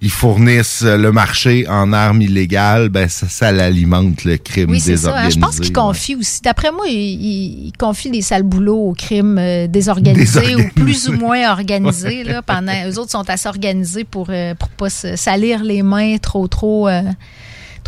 [0.00, 4.96] ils fournissent le marché en armes illégales, ben, ça, ça l'alimente, le crime Oui, c'est
[4.96, 5.08] ça.
[5.08, 5.26] hein.
[5.28, 5.34] désorganisé.
[5.34, 6.40] Je pense qu'ils confient aussi.
[6.42, 10.68] D'après moi, ils, ils- confient des sales boulots au crime euh, désorganisé Désorganisé.
[10.68, 12.22] ou plus ou moins organisé.
[12.24, 16.46] là, pendant, eux autres sont assez organisés pour ne pas se salir les mains trop,
[16.46, 16.88] trop.
[16.88, 17.02] euh,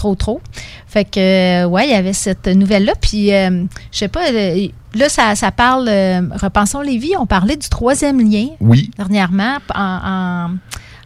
[0.01, 0.40] trop, trop.
[0.86, 1.20] Fait que,
[1.64, 2.94] euh, ouais, il y avait cette nouvelle-là.
[3.03, 7.57] Puis, euh, je sais pas, euh, là, ça, ça parle, euh, repensons Lévis, on parlait
[7.57, 8.46] du troisième lien.
[8.61, 8.90] Oui.
[8.96, 9.98] Dernièrement, en,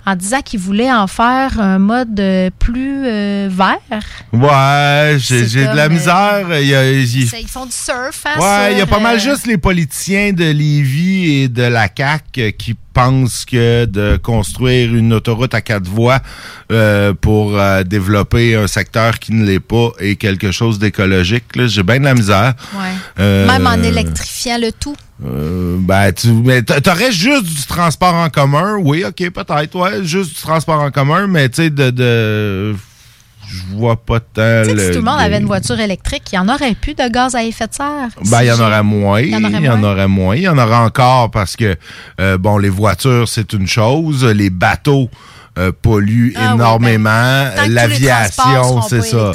[0.06, 2.22] en, en disant qu'ils voulaient en faire un mode
[2.60, 4.04] plus euh, vert.
[4.32, 6.46] Ouais, j'ai de la misère.
[6.60, 9.00] Il y a- il- Ça, Ils font du surf, hein, Ouais, il y a pas
[9.00, 14.94] mal juste les politiciens de Lévis et de la CAQ qui pensent que de construire
[14.94, 16.20] une autoroute à quatre voies
[16.72, 21.56] euh, pour euh, développer un secteur qui ne l'est pas est quelque chose d'écologique.
[21.56, 21.66] là.
[21.66, 22.54] J'ai bien de la misère.
[22.74, 22.94] Ouais.
[23.18, 24.96] Euh, Même en électrifiant le tout.
[25.26, 26.28] euh, ben, tu,
[26.82, 31.26] t'aurais juste du transport en commun, oui, ok, peut-être, ouais, juste du transport en commun,
[31.26, 32.74] mais tu sais, de, de,
[33.54, 36.38] je vois pas tant Tu sais si tout le monde avait une voiture électrique, il
[36.38, 38.08] n'y en aurait plus de gaz à effet de serre.
[38.30, 39.20] Ben, il y en aurait moins.
[39.20, 40.36] Il y en aurait moins.
[40.36, 41.76] Il y en aurait encore parce que,
[42.20, 44.24] euh, bon, les voitures, c'est une chose.
[44.24, 45.10] Les bateaux
[45.58, 47.10] euh, polluent Ah oui, énormément.
[47.10, 49.32] ben, que tous les L'aviation, c'est ça.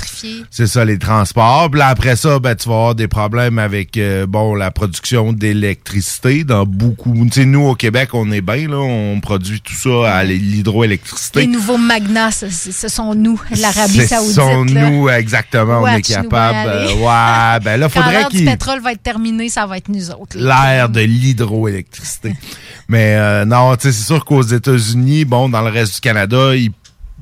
[0.52, 1.70] C'est ça, les transports.
[1.72, 5.32] Puis là, après ça, ben, tu vas avoir des problèmes avec, euh, bon, la production
[5.34, 7.14] d'électricité dans beaucoup...
[7.26, 8.78] Tu sais, nous, au Québec, on est bien, là.
[8.78, 11.42] On produit tout ça à l'hydroélectricité.
[11.42, 14.34] Les nouveaux magnats, ce, ce sont nous, l'Arabie Ce Saoudite.
[14.36, 14.90] sont là.
[14.90, 15.82] nous, exactement.
[15.82, 16.70] on est Watch, capable.
[16.70, 18.46] euh, ouais, ben là, faudrait l'heure du qu'il...
[18.46, 20.38] pétrole va être terminée, ça va être nous autres.
[20.38, 22.34] l'ère de l'hydroélectricité.
[22.90, 26.56] Mais euh, non, tu sais, c'est sûr qu'aux États-Unis, bon, dans le reste du Canada,
[26.56, 26.72] ils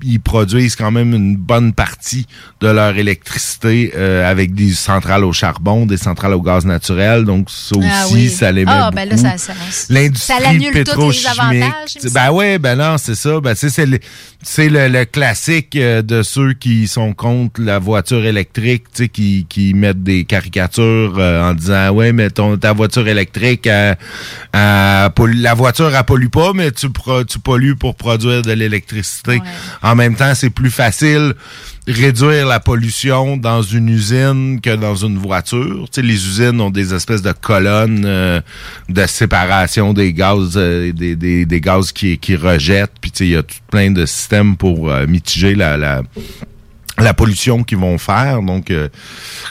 [0.03, 2.25] ils produisent quand même une bonne partie
[2.61, 7.23] de leur électricité euh, avec des centrales au charbon, des centrales au gaz naturel.
[7.25, 8.29] Donc, ça aussi, Ah oui.
[8.29, 9.53] ça les met Ah, ben là, ça- ça-
[9.89, 11.63] L'industrie l'annule tous les pétrochimique.
[12.13, 13.39] Ben ouais, ben non, c'est ça.
[13.39, 13.99] Ben, c'est le,
[14.57, 19.45] le, le classique euh, de ceux qui sont contre la voiture électrique, tu sais, qui,
[19.49, 23.97] qui mettent des caricatures euh, en disant, ouais, mais ton, ta voiture électrique, elle-
[24.53, 28.51] elle pollue- la voiture, elle pollue pas, mais tu, pro- tu pollues pour produire de
[28.51, 29.39] l'électricité.
[29.87, 31.33] En même temps, c'est plus facile
[31.87, 35.87] réduire la pollution dans une usine que dans une voiture.
[35.89, 38.41] Tu les usines ont des espèces de colonnes euh,
[38.89, 40.91] de séparation des gaz, euh,
[41.93, 42.95] qui, rejettent.
[42.99, 46.01] Puis il y a tout plein de systèmes pour euh, mitiger la, la
[46.99, 48.41] la pollution qu'ils vont faire.
[48.41, 48.89] Donc, euh,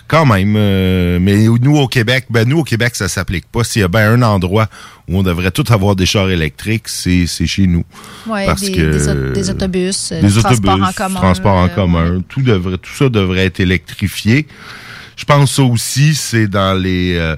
[0.09, 0.55] quand même.
[0.57, 3.63] euh, mais nous, au Québec, ben nous, au Québec, ça s'applique pas.
[3.65, 4.69] S'il y a bien un endroit
[5.09, 7.85] où on devrait tous avoir des chars électriques, c'est c'est chez nous.
[8.27, 11.21] Ouais, Parce des, que- des au- des autobus, euh, des du transport autobus, en commun.
[11.21, 14.47] transport en euh, commun, tout devrait, tout ça devrait être électrifié.
[15.17, 17.37] Je pense ça aussi, c'est dans les euh,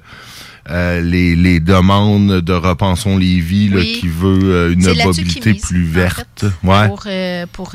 [0.70, 3.96] euh, les, les demandes de Repensons Lévis là, Oui.
[4.00, 6.44] qui veut euh, une mobilité plus en verte.
[6.64, 6.88] ouais.
[6.88, 7.72] Pour, euh, pour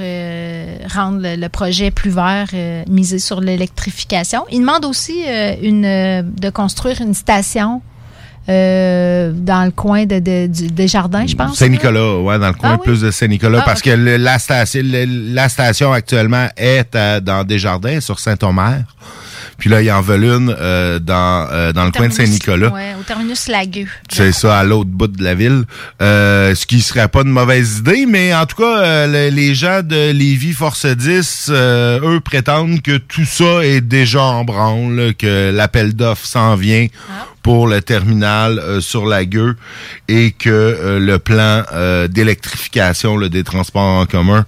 [0.93, 2.47] rendre le, le projet plus vert,
[2.87, 4.45] miser sur l'électrification.
[4.51, 5.23] Il demande aussi
[5.61, 7.81] une, de construire une station
[8.49, 11.57] euh, dans le coin de, de- du- des jardins, je pense.
[11.57, 12.83] Saint-Nicolas, ouais, dans le coin Ah oui?
[12.83, 17.21] plus de Saint-Nicolas, Ah, parce que le- la, station, le- la station actuellement est à-
[17.21, 18.83] dans Desjardins, sur Saint-Omer.
[19.57, 22.69] Puis là, ils en veulent une euh, dans, euh, dans le coin de Saint-Nicolas.
[22.69, 23.87] Ouais, au terminus Lagueux.
[24.09, 25.63] C'est ça, à l'autre bout de la ville.
[26.01, 29.55] Euh, ce qui serait pas une mauvaise idée, mais en tout cas, euh, le- les
[29.55, 35.13] gens de Lévis Force 10, euh, eux prétendent que tout ça est déjà en branle,
[35.17, 36.87] que l'appel d'offres s'en vient
[37.43, 39.55] pour le terminal euh, sur la gueule
[40.07, 44.45] et que euh, le plan euh, d'électrification des transports en commun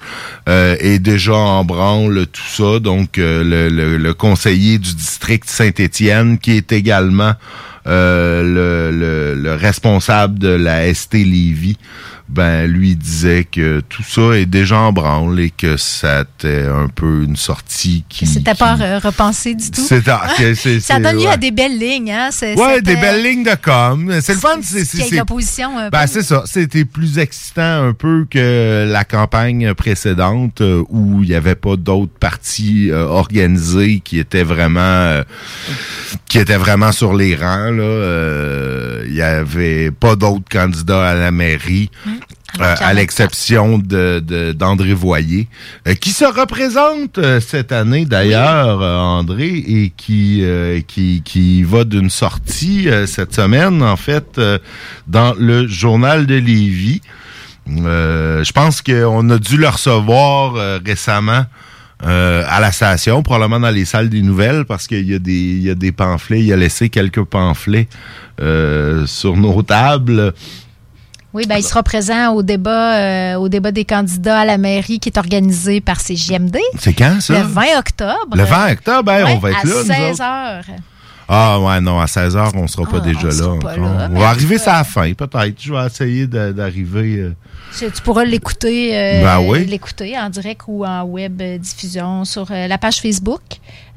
[0.50, 2.80] euh, est déjà en branle, tout ça.
[2.80, 7.34] Donc, euh, le, le- le conseiller du district Saint-Étienne, qui est également
[7.86, 11.78] le, le- le responsable de la ST Lévis,
[12.28, 17.24] ben lui disait que tout ça est déjà en branle et que c'était un peu
[17.24, 18.26] une sortie qui...
[18.26, 19.82] C'était pas euh, repensé du tout.
[19.82, 20.02] C'est-
[20.80, 21.28] Ça donne lieu ouais.
[21.28, 22.12] à des belles lignes.
[22.12, 22.30] Hein?
[22.58, 24.12] Ouais, des belles lignes de com.
[24.22, 24.58] C'est le fun.
[24.62, 26.44] C'est, c'est, l'opposition, un ben, c'est ça.
[26.46, 31.76] C'était plus excitant un peu que la campagne précédente euh, où il n'y avait pas
[31.76, 35.24] d'autres partis euh, organisés qui étaient vraiment euh,
[36.28, 37.72] qui étaient vraiment sur les rangs.
[37.72, 37.84] Là.
[37.84, 41.90] Euh, Il y avait pas d'autres candidats à la mairie.
[42.62, 45.48] Euh, à l'exception de, de- d'André Voyer,
[45.88, 51.64] euh, qui se représente euh, cette année d'ailleurs, euh, André, et qui, euh, qui, qui
[51.64, 54.58] va d'une sortie euh, cette semaine, en fait, euh,
[55.08, 57.02] dans le journal de Lévis.
[57.70, 61.46] Euh, je pense qu'on a dû le recevoir euh, récemment
[62.06, 65.32] euh, à la station, probablement dans les salles des nouvelles, parce qu'il y, a des-
[65.34, 67.88] il y a des pamphlets, il a laissé quelques pamphlets
[68.42, 70.34] euh, sur nos tables.
[71.36, 75.00] Oui, ben, il sera présent au débat, euh, au débat des candidats à la mairie
[75.02, 76.58] qui est organisé par CJMD.
[76.80, 77.34] C'est quand, ça?
[77.40, 78.36] Le 20 octobre.
[78.38, 80.24] Le 20 octobre, hein, on va être à là, nous 16 autres.
[80.24, 80.64] heures.
[81.28, 83.32] Ah ouais, non, à 16h, on sera pas Ah, déjà on là.
[83.32, 83.84] sera pas encore.
[83.98, 85.56] là, on va arriver ça à la fin, peut-être.
[85.62, 87.16] Je vais essayer d'arriver.
[87.18, 87.34] euh.
[87.78, 89.66] Tu, tu pourras l'écouter euh, Ben oui.
[89.66, 93.42] l'écouter en direct ou en web diffusion sur la page Facebook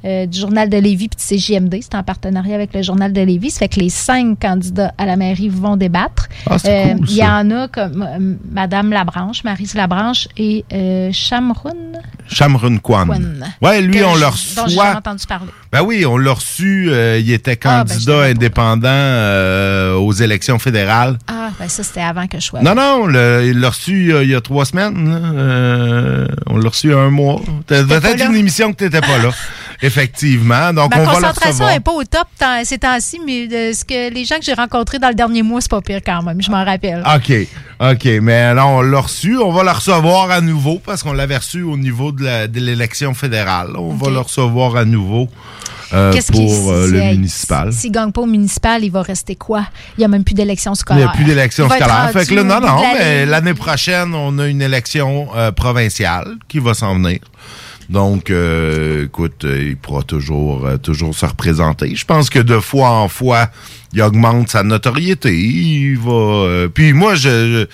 [0.04, 1.78] euh, du Journal de Lévis puis du CJMD.
[1.82, 3.50] C'est en partenariat avec le Journal de Lévis.
[3.50, 6.28] Ça fait que les cinq candidats à la mairie vont débattre.
[6.50, 6.58] Euh, Ah,
[6.96, 11.98] cool, Il y en a comme euh, Madame Labranche, Marise Labranche et euh, Chamroun.
[12.30, 12.78] Kwan.
[12.82, 13.46] Kwan.
[13.62, 14.54] Ouais, lui, Que on l'a dont reçu.
[14.76, 15.50] jamais entendu parler.
[15.72, 16.88] Ben oui, on l'a reçu.
[16.90, 21.18] euh, il était Ah, ben, candidat indépendant euh, aux élections fédérales.
[21.26, 24.28] Ah, ben ça, c'était avant que je sois Non, non, le- il l'a reçu il
[24.28, 25.18] y a, trois semaines.
[25.34, 27.40] Euh, on l'a reçu il y a un mois.
[27.66, 29.30] Peut-être une émission que t'étais pas là.
[29.88, 30.72] Effectivement.
[30.72, 32.28] Donc, Ma on va le concentration n'est pas au top
[32.64, 35.60] ces temps-ci, mais euh, ce que les gens que j'ai rencontrés dans le dernier mois,
[35.60, 37.02] c'est pas pire quand même, je m'en rappelle.
[37.16, 37.32] OK.
[37.80, 38.04] OK.
[38.22, 39.38] Mais non, on l'a reçu.
[39.38, 43.70] On va le recevoir à nouveau parce qu'on l'avait reçu au niveau de l'élection fédérale.
[43.76, 45.28] On va le recevoir à nouveau
[45.92, 47.72] euh, pour euh, le municipal.
[47.72, 49.66] S'il gagne pas au municipal, il va rester quoi?
[49.96, 51.04] Il n'y a même plus d'élection Il scolaire.
[51.04, 52.10] n'y a plus d'élection Il scolaire.
[52.12, 56.36] Fait que là, rendu non, non, mais l'année prochaine, on a une élection euh, provinciale
[56.48, 57.20] qui va s'en venir.
[57.88, 61.96] Donc, euh, écoute, euh, il pourra toujours, euh, toujours se représenter.
[61.96, 63.50] Je pense que de fois en fois,
[63.94, 65.34] il augmente sa notoriété.
[65.34, 66.10] Il va.
[66.12, 67.68] euh, puis moi, je, de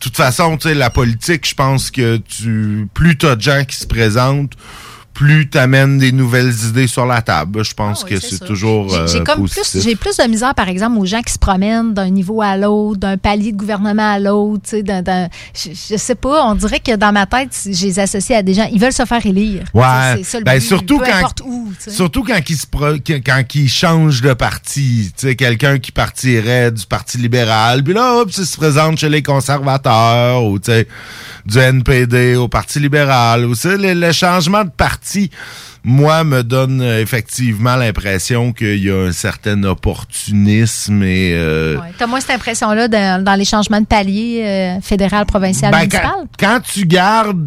[0.00, 3.76] toute façon, tu sais, la politique, je pense que tu, plus t'as de gens qui
[3.76, 4.54] se présentent,
[5.18, 7.64] plus t'amènes des nouvelles idées sur la table.
[7.64, 9.62] Je pense que c'est toujours J'ai- J'ai euh, positif.
[9.72, 12.56] plus, j'ai plus de misère, par exemple, aux gens qui se promènent d'un niveau à
[12.56, 14.62] l'autre, d'un palier de gouvernement à l'autre.
[14.68, 18.42] tu Je, je sais pas, on dirait que dans ma tête, je les associe à
[18.44, 18.68] des gens.
[18.72, 19.64] Ils veulent se faire élire.
[19.72, 20.18] Tu Ouais.
[20.18, 21.72] C'est ça le Ben, but, surtout peu quand, où.
[21.82, 25.90] tu surtout quand il se pro- quand- quand il change de parti, tu quelqu'un qui
[25.90, 30.70] partirait du Parti libéral, puis là, hop, il se présente chez les conservateurs, ou tu
[31.46, 35.07] du NPD au Parti libéral, ou tu le changement de parti,
[35.84, 41.92] moi, me donne euh, effectivement l'impression qu'il y a un certain opportunisme et euh, Ouais.
[41.98, 46.10] T'as moins cette impression-là dans, dans les changements de palier euh, fédéral, provincial, ben, municipal?
[46.10, 47.42] quand, quand tu gardes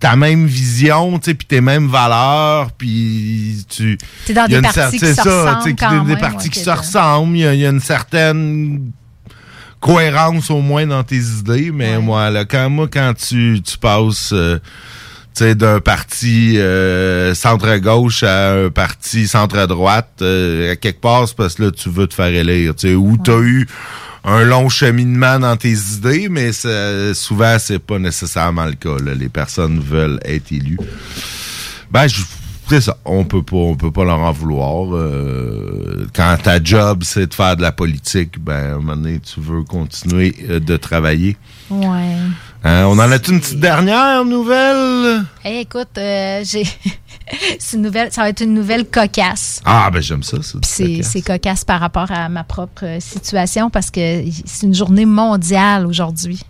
[0.00, 3.96] ta même vision, tu sais, puis tes mêmes valeurs, puis tu...
[4.26, 6.70] T'es dans il y a des parties qui se ressemblent quand des- parties qui se
[6.70, 8.90] ressemblent, il y, a- une certaine
[9.80, 14.32] cohérence au moins dans tes idées, mais moi, là, quand, moi, quand tu, tu passes...
[14.32, 14.58] euh,
[15.40, 21.64] d'un parti euh, centre-gauche à un parti centre-droite, euh, à quelque part, c'est parce que
[21.64, 23.66] là, tu veux te faire élire, tu sais, ou t'as eu
[24.24, 29.14] un long cheminement dans tes idées, mais ça- souvent, c'est pas nécessairement le cas, là.
[29.14, 30.78] Les personnes veulent être élues.
[31.90, 32.22] Ben, je-
[32.68, 32.96] c'est ça.
[33.04, 34.94] On peut pas, on peut pas leur en vouloir.
[34.94, 39.18] Euh, quand ta job, c'est de faire de la politique, ben, à un moment donné,
[39.20, 41.36] tu veux continuer euh, de travailler.
[41.70, 42.16] Ouais.
[42.64, 45.24] Hein, on en a une petite dernière nouvelle?
[45.44, 46.62] Hey, écoute, euh, j'ai.
[47.58, 49.60] c'est une nouvelle, ça va être une nouvelle cocasse.
[49.64, 50.40] Ah, ben j'aime ça.
[50.42, 54.66] ça Puis c'est, c'est cocasse par rapport à ma propre euh, situation parce que c'est
[54.66, 56.44] une journée mondiale aujourd'hui.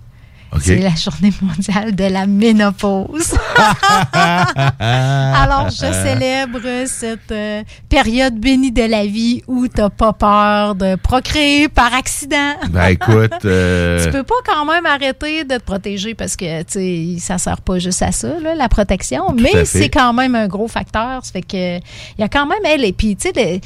[0.60, 3.34] C'est la journée mondiale de la ménopause.
[4.78, 10.96] Alors, je célèbre cette euh, période bénie de la vie où t'as pas peur de
[10.96, 12.54] procréer par accident.
[12.70, 17.16] Ben écoute, euh, Tu peux pas quand même arrêter de te protéger parce que, tu
[17.16, 20.48] sais, ça sert pas juste à ça, là, la protection, mais c'est quand même un
[20.48, 21.24] gros facteur.
[21.24, 23.60] Ça fait que, il y a quand même, elle, et puis, tu sais,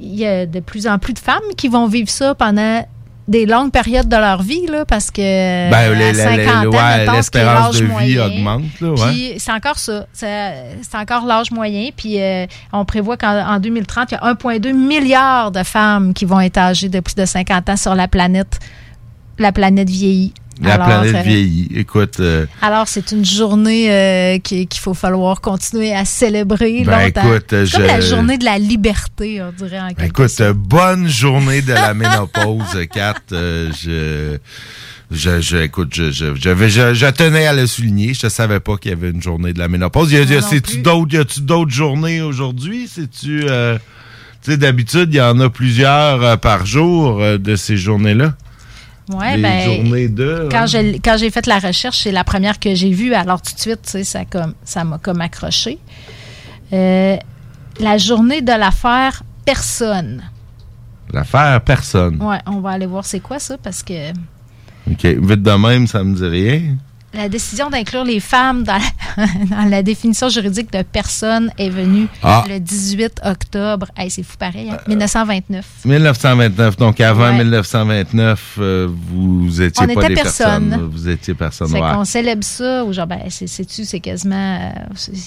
[0.00, 2.84] il y a de plus en plus de femmes qui vont vivre ça pendant
[3.26, 6.70] des longues périodes de leur vie, là, parce que Ben, les- les- 50 les- ans,
[6.70, 8.26] ouais, mettons, ce qui est l'espérance de vie moyen.
[8.26, 9.12] augmente, là, ouais.
[9.12, 10.06] Puis c'est encore ça.
[10.12, 11.88] C'est encore l'âge moyen.
[11.96, 16.26] Puis euh, on prévoit qu'en en 2030, il y a 1,2 milliard de femmes qui
[16.26, 18.58] vont être âgées de plus de 50 ans sur la planète.
[19.38, 20.34] La planète vieillit.
[20.62, 21.68] La Alors, planète vieillit.
[21.74, 27.06] Écoute, euh, Alors, c'est une journée euh, qui- qu'il faut falloir continuer à célébrer Ben,
[27.06, 27.32] longtemps.
[27.32, 31.60] écoute, C'est comme je- la journée de la liberté, on dirait en écoute, bonne journée
[31.62, 33.14] de la ménopause, Kat.
[33.32, 34.38] Euh, je,
[35.10, 38.14] je, je, écoute, je, tenais à le souligner.
[38.14, 40.12] Je savais pas qu'il y avait une journée de la ménopause.
[40.12, 42.88] Y a, c'est-tu d'autres, a-tu d'autres journées aujourd'hui?
[42.92, 43.44] C'est-tu,
[44.42, 48.34] tu sais, d'habitude, il y en a plusieurs par jour de ces journées-là?
[49.08, 50.66] Ouais, Des ben, journées de, Quand hein?
[50.66, 53.12] j'ai quand j'ai fait la recherche, c'est la première que j'ai vue.
[53.12, 55.78] Alors tout de suite, tu sais, ça comme ça m'a comme accroché.
[56.72, 57.16] Euh,
[57.80, 60.22] la journée de l'affaire personne.
[61.12, 62.20] L'affaire personne.
[62.22, 64.10] Ouais, on va aller voir c'est quoi ça parce que
[64.90, 65.04] OK.
[65.04, 66.76] Vite de même, ça me dit rien.
[67.14, 68.78] La décision d'inclure les femmes dans
[69.16, 72.44] la, dans la définition juridique de personne est venue Ah.
[72.48, 73.86] le 18 octobre.
[73.96, 74.78] Hey, c'est fou pareil, hein?
[74.88, 75.64] 1929.
[75.84, 76.76] 1929.
[76.76, 77.44] Donc, avant Ouais.
[77.44, 80.70] 1929, euh, vous étiez On pas des personne.
[80.70, 80.88] personnes.
[80.92, 81.68] Vous étiez personne.
[81.68, 81.92] C'est ouais.
[81.94, 84.34] qu'on célèbre ça, ou genre, ben, c'est- sais-tu, c'est quasiment.
[84.60, 84.70] euh,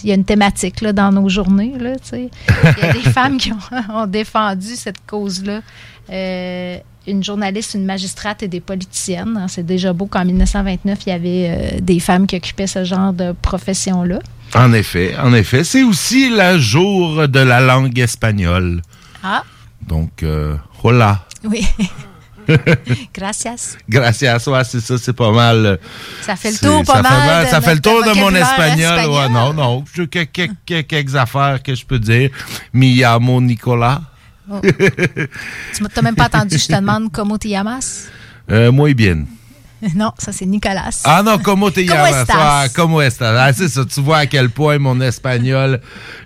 [0.04, 1.74] Il y a une thématique là, dans nos journées.
[1.76, 3.58] Il y a des femmes qui ont,
[3.94, 5.62] ont défendu cette cause-là.
[6.10, 6.78] Euh,
[7.08, 9.38] une journaliste, une magistrate et des politiciennes.
[9.38, 9.48] hein.
[9.48, 11.48] C'est déjà beau qu'en 1929, il y avait
[11.78, 14.20] euh, des femmes qui occupaient ce genre de profession-là.
[14.56, 15.64] En effet, en effet.
[15.64, 18.82] C'est aussi le jour de la langue espagnole.
[19.24, 19.44] Ah,
[19.86, 21.26] Donc, euh, hola.
[21.44, 21.66] oui.
[23.14, 23.76] Gracias.
[23.90, 25.80] Gracias, ouais, c'est ça, c'est pas mal.
[26.22, 28.98] Ça fait le tour pas ça fait mal ça fait le tour de mon espagnol.
[28.98, 29.10] espagnol.
[29.12, 29.84] Ouais, non, non.
[29.94, 30.32] J'ai quelques,
[30.66, 32.30] quelques, quelques affaires que je peux dire.
[32.72, 34.02] Mi llamo Nicolas.
[34.50, 34.62] Oh.
[34.62, 38.08] tu m'as même pas entendu, je te demande comment te llamas?
[38.50, 39.26] Euh, muy bien.
[39.96, 41.02] Non, ça c'est Nicolas.
[41.04, 42.26] Ah non, como te Como llamas?
[42.30, 43.36] Ah, como estas?
[43.38, 45.80] Ah, c'est ça, tu vois à quel point mon espagnol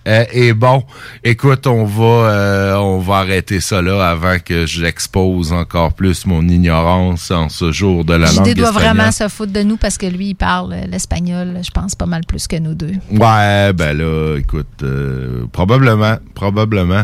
[0.08, 0.84] euh, est bon.
[1.24, 6.48] Écoute, on va euh, on va arrêter ça là avant que j'expose encore plus mon
[6.48, 8.96] ignorance en ce jour de la langue JD doit espagnole.
[8.96, 12.06] vraiment se foutre de nous parce que lui, il parle euh, l'espagnol, je pense, pas
[12.06, 12.94] mal plus que nous deux.
[13.12, 17.04] Ouais, ben là, écoute, euh, probablement, probablement,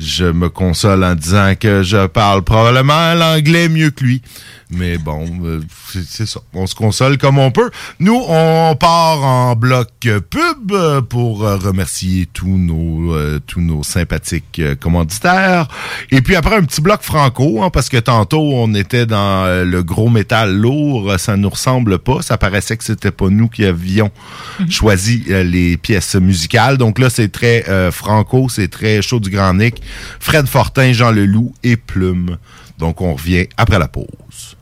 [0.00, 4.22] je me console en disant que je parle probablement l'anglais mieux que lui.
[4.70, 5.60] Mais bon, euh,
[5.92, 6.40] c'est ça.
[6.54, 7.70] On se console comme on peut.
[7.98, 14.62] Nous, on part en bloc pub pour euh, remercier tous nos euh, tous nos sympathiques
[14.80, 15.68] commanditaires.
[16.10, 19.82] Et puis après un petit bloc franco, hein, parce que tantôt on était dans le
[19.82, 22.22] gros métal lourd, ça nous ressemble pas.
[22.22, 24.10] Ça paraissait que c'était pas nous qui avions
[24.68, 26.78] choisi euh, les pièces musicales.
[26.78, 29.82] Donc là, c'est très euh, franco, c'est très chaud du Grand Nick.
[30.18, 32.38] Fred Fortin, Jean Leloup et Plume.
[32.78, 34.56] Donc on revient après la pause.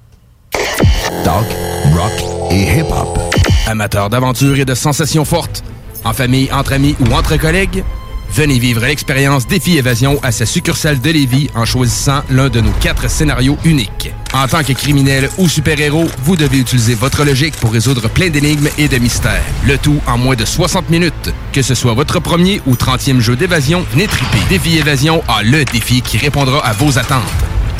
[1.25, 1.47] Talk,
[1.95, 2.13] rock
[2.51, 3.19] et hip-hop.
[3.67, 5.63] Amateurs d'aventure et de sensations fortes,
[6.05, 7.85] en famille, entre amis ou entre collègues,
[8.31, 12.71] venez vivre l'expérience Défi Évasion à sa succursale de Lévis en choisissant l'un de nos
[12.81, 14.13] quatre scénarios uniques.
[14.33, 18.69] En tant que criminel ou super-héros, vous devez utiliser votre logique pour résoudre plein d'énigmes
[18.77, 19.43] et de mystères.
[19.67, 21.33] Le tout en moins de 60 minutes.
[21.53, 24.39] Que ce soit votre premier ou 30e jeu d'évasion, venez triper.
[24.49, 27.23] Défi Évasion a le défi qui répondra à vos attentes.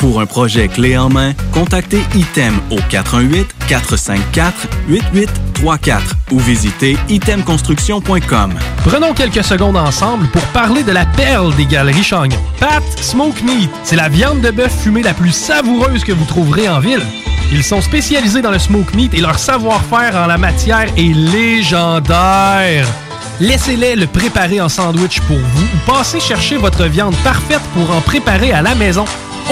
[0.00, 2.78] Pour un projet clé en main, contactez ITEM au
[3.68, 8.54] 418-454-8834 ou visitez itemconstruction.com.
[8.78, 12.38] Prenons quelques secondes ensemble pour parler de la perle des galeries Chagnon.
[12.58, 16.66] Pat Smoke Meat, c'est la viande de bœuf fumée la plus savoureuse que vous trouverez
[16.66, 17.04] en ville.
[17.52, 22.86] Ils sont spécialisés dans le smoke meat et leur savoir-faire en la matière est légendaire.
[23.40, 28.00] Laissez-les le préparer en sandwich pour vous ou passez chercher votre viande parfaite pour en
[28.00, 29.04] préparer à la maison,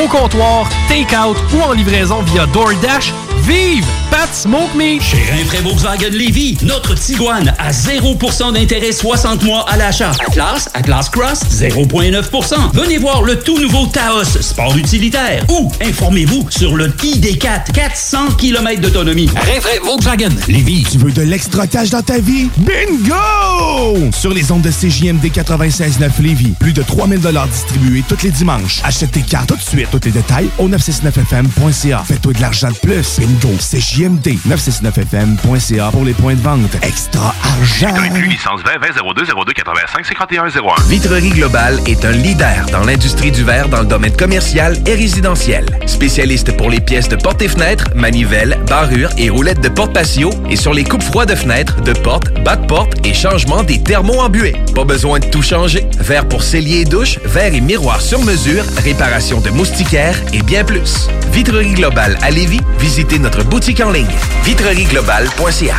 [0.03, 3.13] au comptoir, take-out ou en livraison via DoorDash.
[3.43, 5.01] Vive Pat Smoke Meat!
[5.01, 10.13] Chez Rinfraie Volkswagen Lévy, notre Tiguan à 0% d'intérêt 60 mois à l'achat.
[10.27, 12.55] Atlas, Atlas Cross, 0,9%.
[12.75, 15.45] Venez voir le tout nouveau Taos, sport utilitaire.
[15.49, 19.31] Ou informez-vous sur le ID4, 400 km d'autonomie.
[19.35, 20.85] Rinfraie Volkswagen Lévy.
[20.91, 22.49] Tu veux de l'extra cash dans ta vie?
[22.59, 24.11] Bingo!
[24.13, 27.21] Sur les ondes de CJMD 96.9 Lévis, plus de 3000
[27.51, 28.81] distribués tous les dimanches.
[28.85, 29.78] Achète tes cartes tout de suite.
[29.87, 32.03] Tous les détails au 969fm.ca.
[32.05, 33.19] Fais-toi de l'argent de plus.
[33.21, 33.55] Bingo!
[33.59, 36.77] CJMD 969fm.ca pour les points de vente.
[36.83, 37.95] Extra argent!
[37.97, 40.51] Inclus licence 20 20 02 02 85 51 01.
[40.89, 45.65] Vitrerie Globale est un leader dans l'industrie du verre dans le domaine commercial et résidentiel.
[45.87, 50.31] Spécialiste pour les pièces de portes et fenêtres, manivelles, barrures et roulettes de porte patio
[50.51, 53.83] et sur les coupes froides de fenêtres, de portes, bas de porte et changement des
[53.83, 54.57] thermos embués.
[54.75, 55.87] Pas besoin de tout changer.
[55.99, 60.65] Verre pour cellier et douche, verre et miroir sur mesure, réparation de moustiquaires et bien
[60.65, 61.09] plus.
[61.31, 64.09] Vitrerie Globale à Lévis, visitez notre boutique en ligne
[64.45, 65.79] vitrerieglobale.ca.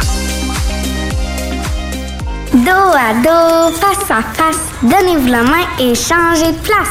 [2.54, 6.90] Dos à dos, face à face, donnez-vous la main et changez de place.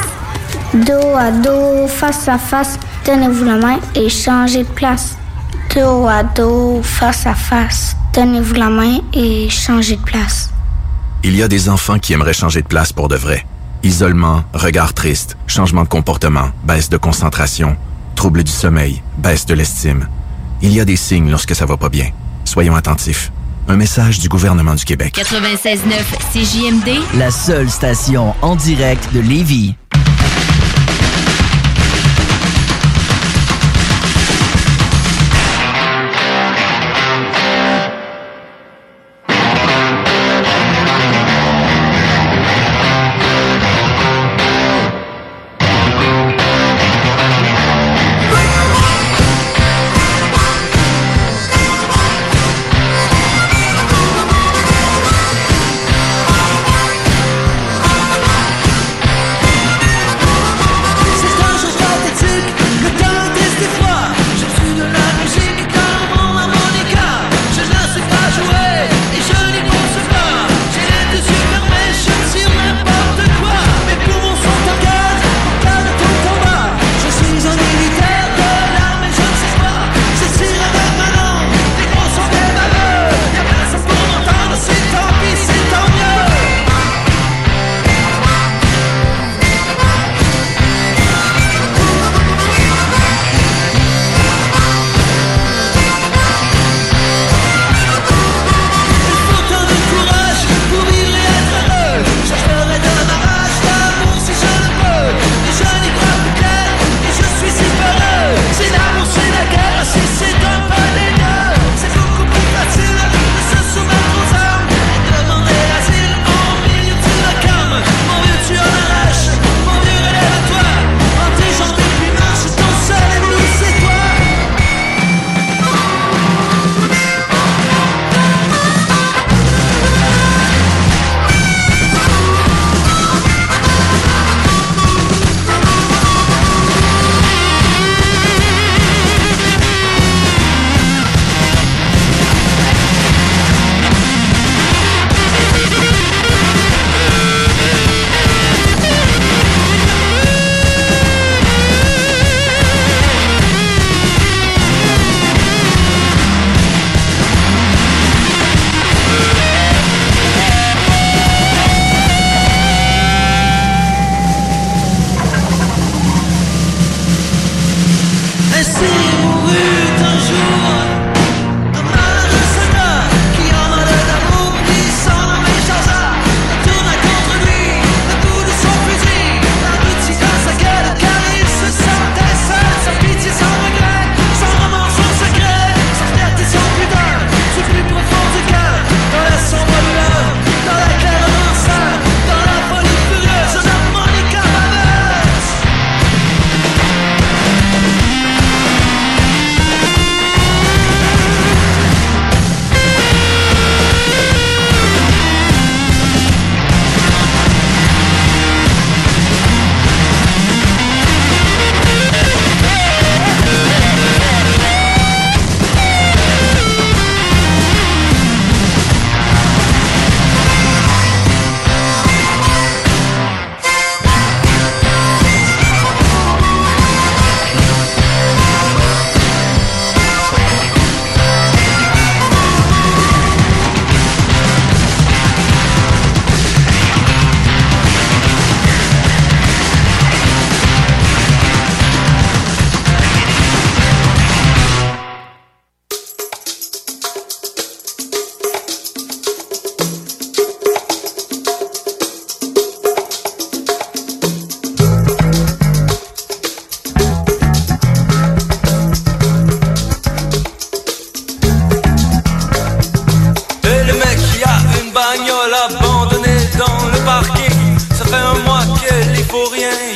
[0.73, 5.17] Dos à dos, face à face, donnez-vous la main et changez de place.
[5.73, 10.49] Dos à dos, face à face, donnez-vous la main et changez de place.
[11.23, 13.45] Il y a des enfants qui aimeraient changer de place pour de vrai.
[13.81, 17.77] Isolement, regard triste, changement de comportement, baisse de concentration,
[18.15, 20.09] trouble du sommeil, baisse de l'estime.
[20.61, 22.09] Il y a des signes lorsque ça va pas bien.
[22.43, 23.31] Soyons attentifs.
[23.69, 25.15] Un message du gouvernement du Québec.
[25.15, 25.83] 96.9
[26.33, 26.99] CJMD.
[27.17, 29.75] La seule station en direct de Lévis.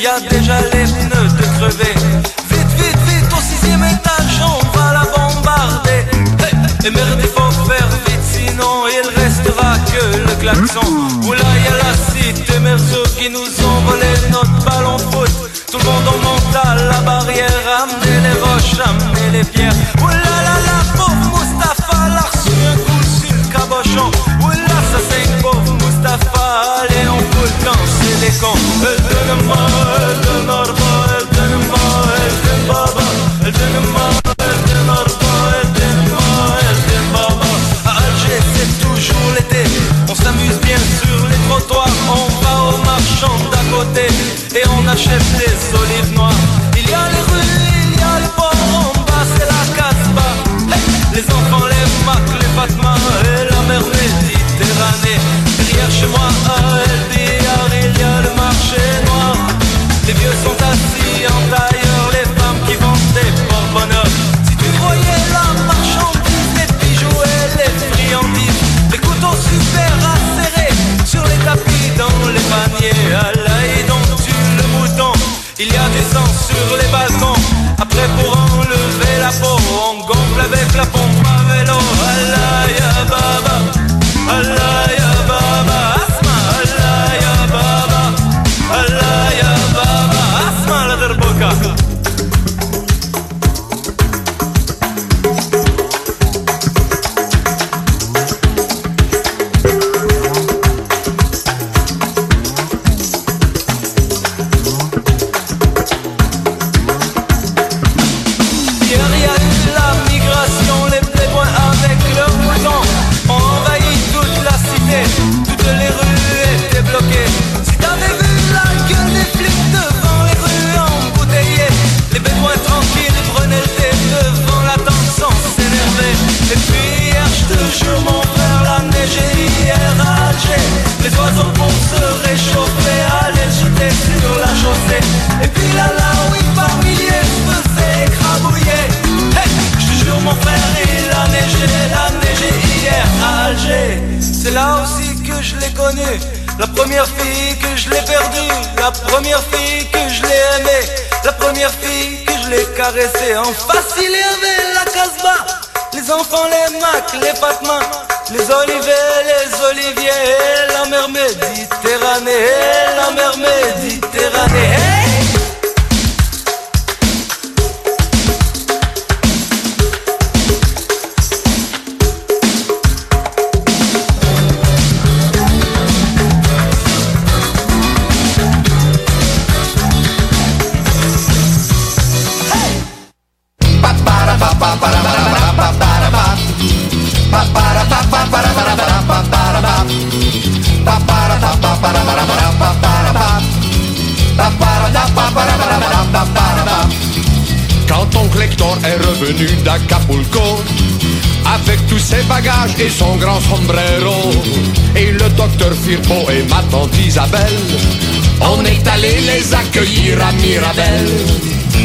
[0.04, 1.95] Y a déjà les pneus de crever.
[2.49, 6.04] Vite, vite, vite, au sixième étage, on va la bombarder.
[6.43, 6.54] Hey,
[6.86, 10.82] et merde, il faut faire vite, sinon il restera que le klaxon.
[11.26, 15.32] Oula, y a la cité Merceau qui nous ont volé notre ballon foot.
[15.72, 16.54] Tout le monde en monte
[16.91, 19.74] la barrière, amenez les roches, amenez les pierres.
[20.04, 24.12] Oula la la, pauvre Mustapha, l'a reçu un coup sur le cabochon.
[24.43, 28.60] Oula, ça c'est une pauvre Mustapha, allez on fout le camp, c'est les cons.
[28.82, 29.82] Elle donne
[44.93, 45.62] achète des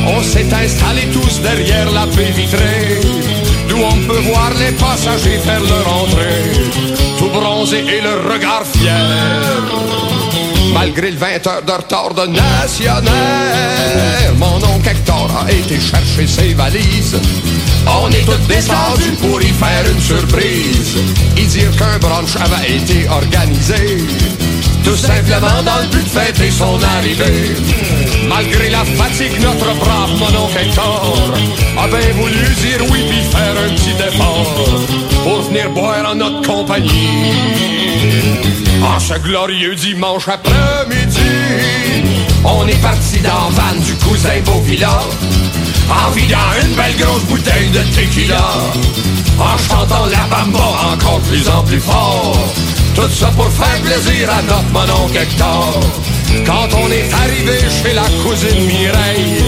[0.07, 3.01] On s'est installés tous derrière la baie vitrée,
[3.69, 6.51] d'où on peut voir les passagers faire leur entrée,
[7.19, 8.99] tout bronzés et le regard fier.
[10.75, 13.13] Malgré le 20 heures de retard de nationnaire,
[14.37, 17.17] mon oncle Hector a été chercher ses valises.
[17.87, 20.97] On est tous descendus pour y faire une surprise.
[21.37, 24.05] Y dire qu'un brunch avait été organisé.
[24.85, 27.57] Tout simplement dans le but de fêter son arrivée.
[28.29, 31.35] Malgré la fatigue, notre brave mon oncle Hector
[31.79, 34.87] a bien voulu dire oui puis faire un petit effort
[35.23, 37.33] pour venir boire en notre compagnie.
[38.83, 41.19] En ce glorieux dimanche après-midi,
[42.45, 45.01] on est parti dans la van du cousin Beauvilla,
[45.91, 48.45] en vidant une belle grosse bouteille de tequila,
[49.39, 52.55] en chantant la bamba encore plus en plus fort.
[52.99, 55.79] Tout ça pour faire plaisir à notre mon oncle Hector.
[56.45, 59.45] Quand on est arrivé chez la cousine Mireille,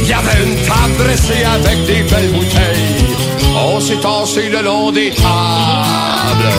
[0.00, 3.14] il y avait une table dressée avec des belles bouteilles.
[3.54, 6.54] On s'est tassé le long des tables.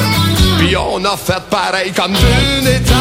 [0.60, 2.96] Puis on a fait pareil comme d'une étape.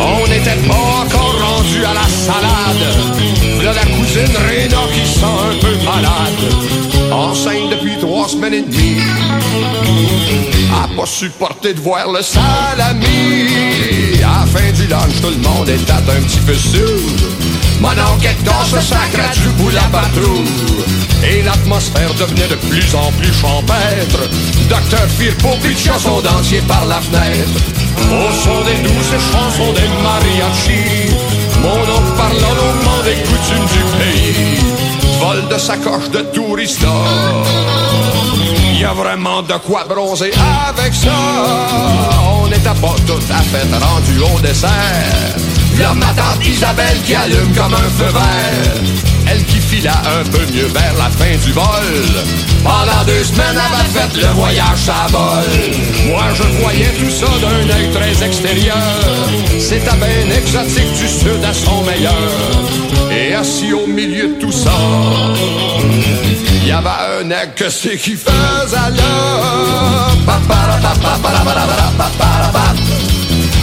[0.00, 2.84] On n'était pas encore rendu à la salade.
[3.62, 7.12] Là, la cousine Réna qui sent un peu malade.
[7.12, 8.98] Enceinte depuis trois semaines et demie.
[10.72, 13.48] A pas supporté de voir le salami.
[14.22, 17.39] À la fin du lunch, tout le monde est un petit peu sûr.
[17.80, 20.84] Mon oncle Hector se sacre du bout la patrouille.
[21.24, 24.28] Et l'atmosphère devenait de plus en plus champêtre.
[24.68, 27.60] Docteur Firpo pitcha son dentier par la fenêtre.
[28.10, 31.14] Au son des douces chansons des mariachis.
[31.62, 34.60] Mon oncle parlant longuement des coutumes du pays?
[35.20, 36.88] Vol de sacoche de tourista.
[38.78, 40.32] Y a vraiment de quoi bronzer
[40.68, 41.12] avec ça.
[42.32, 45.59] On n'était pas tout à fait rendu au dessert.
[45.80, 48.82] Là, ma tante Isabelle qui allume comme un feu vert.
[49.30, 51.64] Elle qui fila un peu mieux vers la fin du vol.
[52.62, 56.08] Pendant deux semaines, elle avait fait le voyage à vol.
[56.08, 58.76] Moi, je voyais tout ça d'un œil très extérieur.
[59.58, 62.12] C'était bien exotique du sud à son meilleur.
[63.10, 64.72] Et assis au milieu de tout ça,
[66.62, 66.88] il y avait
[67.22, 70.10] un aigle que c'est qui faisait là?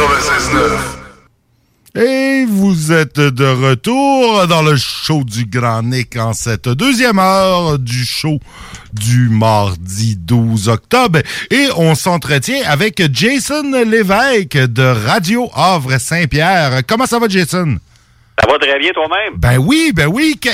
[0.00, 2.02] 96.9.
[2.02, 7.78] Et vous êtes de retour dans le show du Grand Nick en cette deuxième heure
[7.78, 8.38] du show
[8.94, 11.18] du mardi 12 octobre.
[11.50, 16.80] Et on s'entretient avec Jason Lévesque de Radio Havre Saint-Pierre.
[16.86, 17.76] Comment ça va, Jason?
[18.42, 19.34] Ça va très bien toi-même?
[19.36, 20.38] Ben oui, ben oui.
[20.40, 20.48] Que-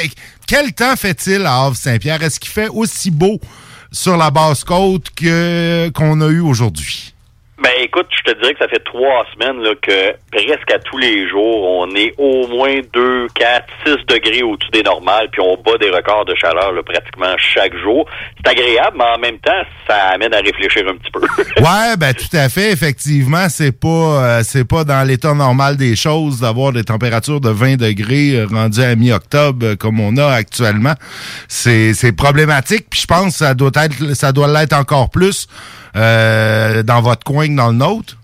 [0.48, 2.20] quel temps fait-il à Havre-Saint-Pierre?
[2.20, 3.38] Est-ce qu'il fait aussi beau
[3.92, 7.12] sur la basse côte que qu'on a eu aujourd'hui?
[7.66, 10.98] Ben écoute, je te dirais que ça fait trois semaines là, que presque à tous
[10.98, 15.56] les jours, on est au moins 2, 4, 6 degrés au-dessus des normales, puis on
[15.56, 18.06] bat des records de chaleur là, pratiquement chaque jour.
[18.36, 21.22] C'est agréable, mais en même temps, ça amène à réfléchir un petit peu.
[21.56, 22.70] Ouais, ben tout à fait.
[22.70, 27.48] Effectivement, c'est pas euh, c'est pas dans l'état normal des choses d'avoir des températures de
[27.48, 30.94] 20 degrés euh, rendues à mi-octobre euh, comme on a actuellement.
[31.48, 32.86] C'est c'est problématique.
[32.90, 35.48] Puis je pense que ça doit être ça doit l'être encore plus
[35.96, 38.16] euh, dans votre coin que dans le nôtre?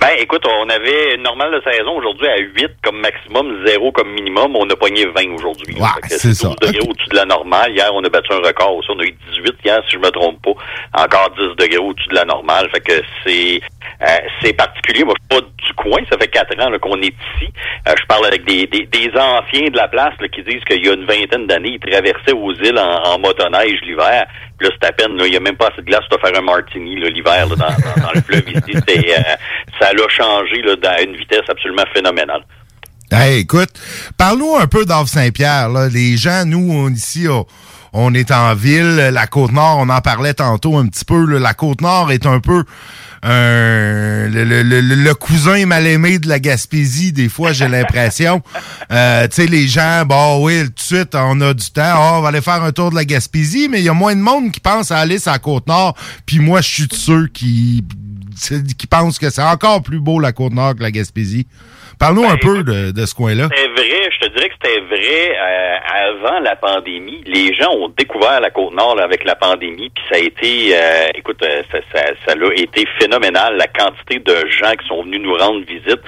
[0.00, 4.10] Ben, écoute, on avait une normale de saison aujourd'hui à 8 comme maximum, 0 comme
[4.12, 4.54] minimum.
[4.54, 5.74] On a pogné 20 aujourd'hui.
[5.74, 6.48] que c'est ça.
[6.48, 7.72] 12 degrés au-dessus de la normale.
[7.72, 8.88] Hier, on a battu un record aussi.
[8.90, 11.02] On a eu 18 hier, si je me trompe pas.
[11.02, 12.68] Encore 10 degrés au-dessus de la normale.
[12.70, 13.60] Fait que c'est
[14.02, 15.04] euh, c'est particulier.
[15.04, 16.00] Moi, je suis pas du coin.
[16.10, 17.52] Ça fait 4 ans qu'on est ici.
[17.88, 20.84] Euh, je parle avec des, des, des anciens de la place là, qui disent qu'il
[20.84, 24.26] y a une vingtaine d'années, ils traversaient aux îles en, en motoneige l'hiver.
[24.58, 26.36] Puis Là, c'est à peine, il n'y a même pas assez de glace pour faire
[26.36, 28.76] un martini l'hiver dans, dans, dans le fleuve ici.
[28.88, 29.22] Euh,
[29.80, 32.42] ça l'a changé là, à une vitesse absolument phénoménale.
[33.10, 33.70] Hey, écoute,
[34.16, 35.68] parle-nous un peu d'Havre Saint-Pierre.
[35.92, 37.46] Les gens, nous, on, ici, on,
[37.92, 38.96] on est en ville.
[39.12, 41.24] La Côte-Nord, on en parlait tantôt un petit peu.
[41.24, 41.38] là.
[41.38, 42.64] La Côte-Nord est un peu
[43.22, 48.42] un- le, le- le- le cousin mal aimé de la Gaspésie, des fois, j'ai l'impression.
[48.90, 51.82] Euh, tu sais, les gens, bon, oui, tout de suite, on a du temps.
[51.84, 54.16] Ah, on va aller faire un tour de la Gaspésie, mais il y a moins
[54.16, 55.94] de monde qui pense à aller sur la Côte-Nord.
[56.24, 57.84] Puis moi, je suis de ceux qui,
[58.78, 61.46] qui pensent que c'est encore plus beau la Côte-Nord que la Gaspésie.
[61.98, 63.48] Parle-nous un peu de, de ce coin-là.
[63.48, 64.08] Vrai,
[64.38, 65.76] dirais que c'était vrai euh,
[66.10, 67.22] avant la pandémie.
[67.26, 71.42] Les gens ont découvert la Côte-Nord avec la pandémie, puis ça a été, euh, écoute,
[71.42, 73.56] euh, ça, a été phénoménal.
[73.56, 76.00] La quantité de gens qui sont venus nous rendre visite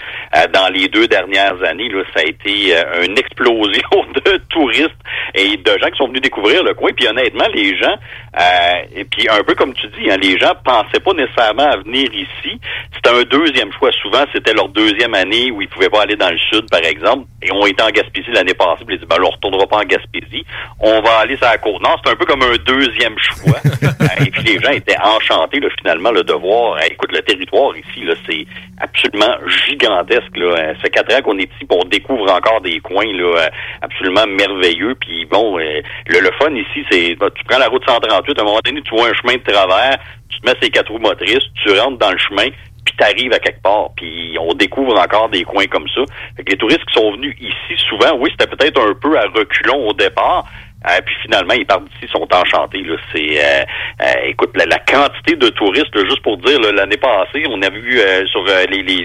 [0.52, 2.74] dans les deux dernières années, là, ça a été
[3.04, 3.90] une explosion
[4.24, 4.90] de touristes
[5.34, 6.90] et de gens qui sont venus découvrir le coin.
[6.96, 7.96] Puis honnêtement, les gens,
[8.38, 11.76] euh, et puis un peu comme tu dis, hein, les gens pensaient pas nécessairement à
[11.78, 12.60] venir ici.
[12.94, 13.90] C'était un deuxième choix.
[14.02, 17.26] Souvent, c'était leur deuxième année où ils pouvaient pas aller dans le sud, par exemple,
[17.42, 18.84] et ont été en Gaspésie l'année passée.
[18.86, 20.44] Puis ils dit, ben, on retournera pas en Gaspésie.
[20.78, 22.00] On va aller sur la Côte-Nord.
[22.04, 23.58] C'est un peu comme un deuxième choix.
[24.00, 26.80] Euh, et puis les gens étaient enchantés, là, finalement, là, de voir.
[26.84, 28.46] écoute, le territoire ici, là, c'est
[28.80, 29.36] absolument
[29.66, 30.36] gigantesque.
[30.36, 30.46] Là.
[30.46, 33.48] Euh, Ça fait quatre ans qu'on est ici, on découvre encore des coins là, euh,
[33.82, 34.94] absolument merveilleux.
[35.00, 38.42] Puis bon, euh, le, le fun ici, c'est bah, tu prends la route 138, à
[38.42, 39.98] un moment donné, tu vois un chemin de travers,
[40.28, 42.48] tu te mets ces quatre roues motrices, tu rentres dans le chemin,
[42.84, 43.90] puis t'arrives à quelque part.
[43.96, 46.02] Puis on découvre encore des coins comme ça.
[46.36, 49.22] Fait que les touristes qui sont venus ici, souvent, oui, c'était peut-être un peu à
[49.34, 50.46] reculons au départ,
[50.88, 52.82] Euh, puis finalement, ils partent d'ici, sont enchantés.
[52.82, 52.96] Là.
[53.12, 53.64] C'est, euh,
[54.02, 57.60] euh, écoute, la, la quantité de touristes, là, juste pour dire, là, l'année passée, on
[57.60, 59.02] a vu euh, sur euh, les, les,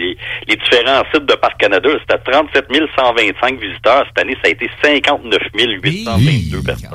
[0.48, 2.66] les- différents sites de Parc Canada, c'était 37
[2.98, 4.06] 125 visiteurs.
[4.08, 6.90] Cette année, ça a été 59 822 personnes.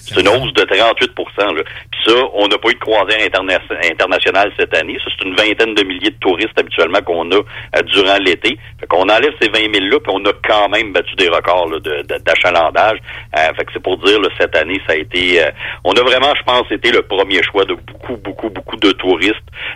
[0.00, 1.62] C'est une hausse de 38 là.
[1.90, 3.60] Puis ça, on n'a pas eu de croisière interna-
[3.90, 4.96] internationale cette année.
[5.04, 8.58] Ça, c'est une vingtaine de milliers de touristes habituellement qu'on a euh, durant l'été.
[8.80, 11.68] Fait qu'on enlève ces 20 000 là, puis on a quand même battu des records
[11.70, 12.98] là, de- de- d'achalandage.
[13.36, 15.42] Euh, fait que c'est pour dire, là, cette année, ça a été...
[15.42, 15.50] euh,
[15.84, 19.34] on a vraiment, je pense, été le premier choix de beaucoup, beaucoup, beaucoup de touristes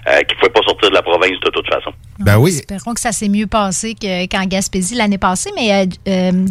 [0.08, 1.90] euh, qui ne pouvaient pas sortir de la province de toute façon.
[2.18, 2.50] Ben oui.
[2.50, 5.50] Espérons que ça s'est mieux passé que- qu'en Gaspésie l'année passée.
[5.56, 5.86] Mais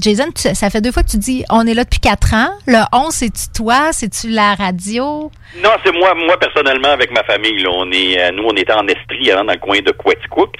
[0.01, 2.49] Jason, tu- ça fait deux fois que tu dis on est là depuis quatre ans.
[2.67, 3.89] Le 11, c'est-tu toi?
[3.91, 5.31] C'est-tu la radio?
[5.63, 7.59] Non, c'est moi, moi personnellement avec ma famille.
[7.61, 10.55] Là, on est, euh, nous, on était en Estrie, avant, dans le coin de Quaticook.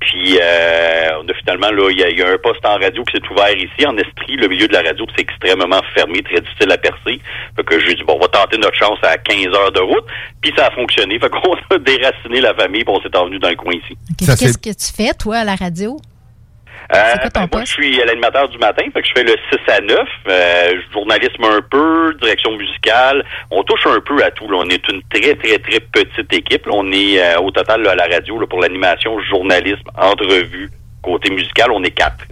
[0.00, 2.74] Puis, euh, on a finalement, là, il y, a- il y a un poste en
[2.78, 4.36] radio qui s'est ouvert ici, en Estrie.
[4.36, 7.20] Le milieu de la radio, c'est extrêmement fermé, très difficile à percer.
[7.56, 10.04] Fait que j'ai dit, bon, on va tenter notre chance à 15 heures de route.
[10.42, 11.18] Puis, ça a fonctionné.
[11.18, 13.96] Fait qu'on a déraciné la famille, puis on s'est envenu dans le coin ici.
[14.18, 15.96] Qu'est-ce que tu fais, toi, à la radio?
[16.94, 19.80] Euh, ben, moi, je suis l'animateur du matin, fait que je fais le 6 à
[19.80, 19.98] 9,
[20.28, 23.24] euh, journalisme un peu, direction musicale.
[23.50, 24.48] On touche un peu à tout.
[24.50, 24.58] là.
[24.64, 26.66] On est une très, très, très petite équipe.
[26.66, 26.72] là.
[26.74, 30.70] On est euh, au total là, à la radio là, pour l'animation, journalisme, entrevue.
[31.02, 32.24] Côté musical, on est quatre.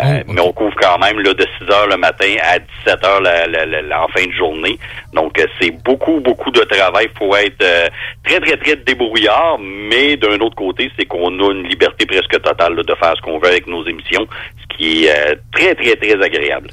[0.00, 3.20] Euh, Mais on couvre quand même là, de 6 heures le matin à 17 heures
[3.20, 4.78] la, la- la- la- en fin de journée.
[5.12, 7.08] Donc, euh, c'est beaucoup, beaucoup de travail.
[7.12, 7.88] Il faut être euh,
[8.24, 9.58] très, très, très débrouillard.
[9.60, 13.38] Mais d'un autre côté, c'est qu'on a une liberté presque totale de faire ce qu'on
[13.38, 14.26] veut avec nos émissions,
[14.62, 16.70] ce qui est euh, très, très, très agréable.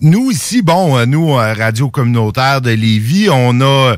[0.00, 3.96] Nous ici, bon, nous, radio communautaire de Lévis, on a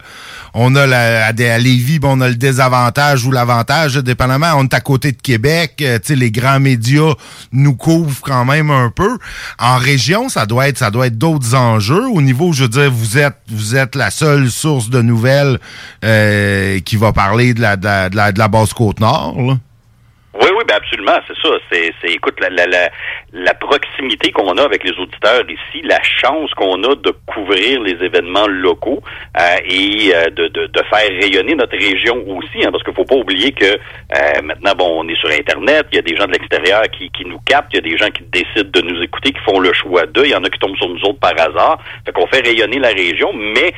[0.55, 4.53] on a la, à, Lévis, on a le désavantage ou l'avantage, dépendamment.
[4.57, 7.15] On est à côté de Québec, les grands médias
[7.53, 9.19] nous couvrent quand même un peu.
[9.59, 12.09] En région, ça doit être ça doit être d'autres enjeux.
[12.09, 15.59] Au niveau, je veux dire, vous êtes vous êtes la seule source de nouvelles
[16.05, 19.37] euh, qui va parler de la de la, de la, de la basse côte nord.
[19.41, 19.59] là.
[20.33, 21.57] Oui, oui, ben absolument, c'est ça.
[21.73, 22.89] C'est, c'est, écoute, la, la, la,
[23.33, 27.95] la proximité qu'on a avec les auditeurs ici, la chance qu'on a de couvrir les
[28.05, 29.03] événements locaux
[29.37, 33.05] euh, et euh, de, de, de faire rayonner notre région aussi, hein, parce qu'il faut
[33.05, 36.27] pas oublier que euh, maintenant, bon, on est sur Internet, il y a des gens
[36.27, 39.03] de l'extérieur qui, qui nous captent, il y a des gens qui décident de nous
[39.03, 41.19] écouter, qui font le choix d'eux, il y en a qui tombent sur nous autres
[41.19, 41.81] par hasard.
[42.07, 43.73] Fait qu'on fait rayonner la région, mais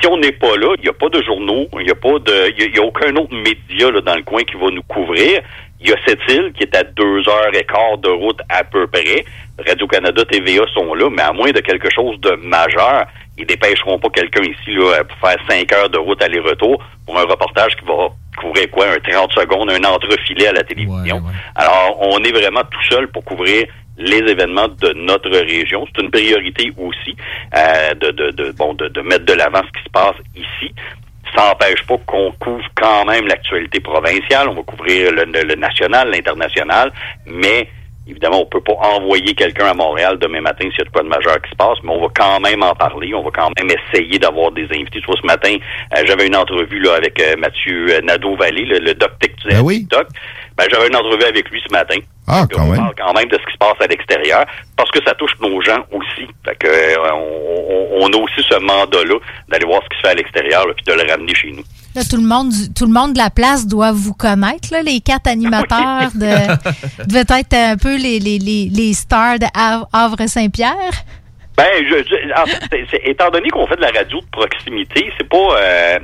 [0.00, 2.18] si on n'est pas là, il n'y a pas de journaux, il n'y a pas
[2.20, 5.40] de, il y a- aucun autre média là, dans le coin qui va nous couvrir.
[5.80, 8.64] Il y a cette île qui est à deux heures et quart de route à
[8.64, 9.24] peu près.
[9.66, 13.06] Radio-Canada, TVA sont là, mais à moins de quelque chose de majeur,
[13.38, 17.24] ils dépêcheront pas quelqu'un ici là, pour faire cinq heures de route aller-retour pour un
[17.24, 18.08] reportage qui va
[18.38, 21.22] couvrir quoi, un 30 secondes, un entrefilet à la télévision.
[21.54, 23.66] Alors, on est vraiment tout seul pour couvrir
[23.96, 25.86] les événements de notre région.
[25.86, 27.16] C'est une priorité aussi
[27.54, 30.74] euh, de, de, de, bon, de, de mettre de l'avant ce qui se passe ici.
[31.36, 34.48] Ça n'empêche pas qu'on couvre quand même l'actualité provinciale.
[34.48, 36.92] On va couvrir le, le- le national, l'international,
[37.26, 37.68] mais
[38.08, 41.02] évidemment, on peut pas envoyer quelqu'un à Montréal demain matin s'il y a de quoi
[41.02, 43.14] de majeur qui se passe, mais on va quand même en parler.
[43.14, 45.00] On va quand même essayer d'avoir des invités.
[45.00, 45.54] Tu vois, ce matin,
[45.96, 49.58] euh, j'avais une entrevue là avec euh, Mathieu euh, Nadeau-Vallée, le, le doc textuel.
[49.88, 50.06] doc.
[50.60, 51.96] Ben, j'avais une entrevue avec lui ce matin.
[52.26, 52.76] Ah, quand on même.
[52.76, 54.44] parle quand même de ce qui se passe à l'extérieur,
[54.76, 56.28] parce que ça touche nos gens aussi.
[56.44, 56.96] Fait que, euh,
[57.98, 59.14] on, a aussi ce mandat-là
[59.48, 61.62] d'aller voir ce qui se fait à l'extérieur, puis de le ramener chez nous.
[61.94, 65.00] Là, tout le monde, tout le monde de la place doit vous connaître, là, les
[65.00, 70.92] quatre animateurs de, devaient être un peu les, les, les, les stars de Hav- Havre-Saint-Pierre.
[71.56, 75.28] Ben, je, je- en fait, étant donné qu'on fait de la radio de proximité, c'est
[75.28, 75.98] pas euh,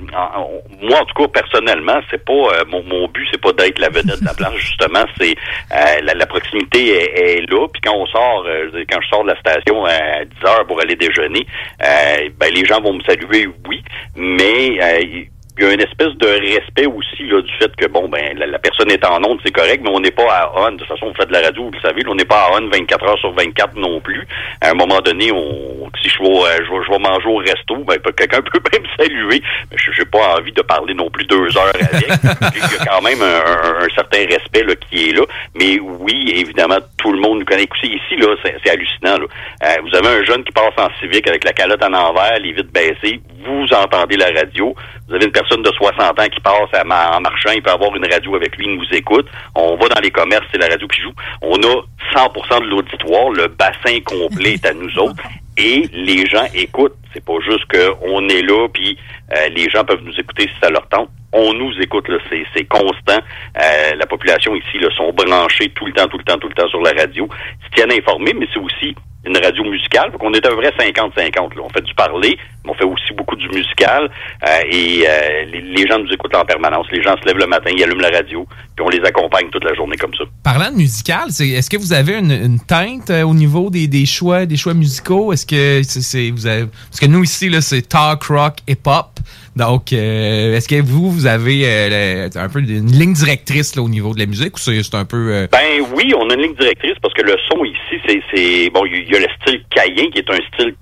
[0.83, 3.89] moi en tout cas personnellement, c'est pas euh, mon, mon but, c'est pas d'être la
[3.89, 4.55] vedette de la place.
[4.57, 5.35] Justement, c'est
[5.73, 7.67] euh, la, la proximité est, est là.
[7.73, 10.79] Puis quand on sort, euh, quand je sors de la station à 10 heures pour
[10.81, 11.47] aller déjeuner,
[11.83, 13.83] euh, ben les gens vont me saluer, oui,
[14.15, 15.23] mais euh,
[15.59, 18.47] il y a une espèce de respect aussi là, du fait que bon ben la,
[18.47, 20.73] la personne est en onde, c'est correct, mais on n'est pas à on.
[20.73, 22.45] De toute façon, on fait de la radio, vous le savez, là, on n'est pas
[22.47, 24.27] à on 24 heures sur 24 non plus.
[24.61, 27.37] À un moment donné, on, si je vais, euh, je vais, je vais manger au
[27.37, 31.11] resto, ben quelqu'un peut même me saluer, mais je n'ai pas envie de parler non
[31.11, 32.07] plus deux heures avec.
[32.55, 35.23] Il y a quand même un, un- un certain respect là, qui est là.
[35.55, 37.65] Mais oui, évidemment, tout le monde nous connaît.
[37.65, 39.19] Écoutez, ici, là, c'est c'est hallucinant.
[39.19, 39.27] Là.
[39.65, 42.53] Euh, vous avez un jeune qui passe en civique avec la calotte en envers, les
[42.53, 44.75] vitres baissées, vous entendez la radio.
[45.09, 47.71] Vous avez une personne de 60 ans qui passe à ma- en marchant, il peut
[47.71, 49.27] avoir une radio avec lui, il nous écoute.
[49.55, 51.13] On va dans les commerces, c'est la radio qui joue.
[51.43, 51.83] On a
[52.15, 55.23] 100% de l'auditoire, le bassin complet est à nous autres.
[55.59, 56.97] Et les gens écoutent.
[57.15, 58.99] C'est pas juste qu'on est là, puis
[59.35, 61.09] euh, les gens peuvent nous écouter si ça leur tente.
[61.33, 63.19] On nous écoute, là, c'est, c'est constant.
[63.63, 66.55] Euh, la population ici là, sont branchés tout le temps, tout le temps, tout le
[66.55, 67.27] temps sur la radio.
[67.65, 70.11] Se tiennent informés, mais c'est aussi une radio musicale.
[70.13, 71.55] Donc on est à peu près 50-50.
[71.57, 71.63] là.
[71.65, 72.39] On fait du parler,
[72.69, 74.11] on fait aussi beaucoup du musical.
[74.47, 76.87] Euh, et euh, les, les gens nous écoutent en permanence.
[76.93, 79.65] Les gens se lèvent le matin, ils allument la radio, puis on les accompagne toute
[79.65, 80.25] la journée comme ça.
[80.43, 84.07] Parlant de musical, est-ce que vous avez une, une teinte euh, au niveau des, des
[84.07, 85.33] choix des choix musicaux?
[85.33, 89.19] Est-ce que c'est, vous avez parce que nous ici là c'est talk rock hip hop.
[89.57, 93.83] Donc euh, est-ce que vous vous avez euh, le- un peu une ligne directrice là,
[93.83, 96.43] au niveau de la musique ou c'est, un peu euh, Ben oui, on a une
[96.43, 100.11] ligne directrice parce que le son ici, c'est, bon, il y a le style caïen
[100.11, 100.75] qui est un style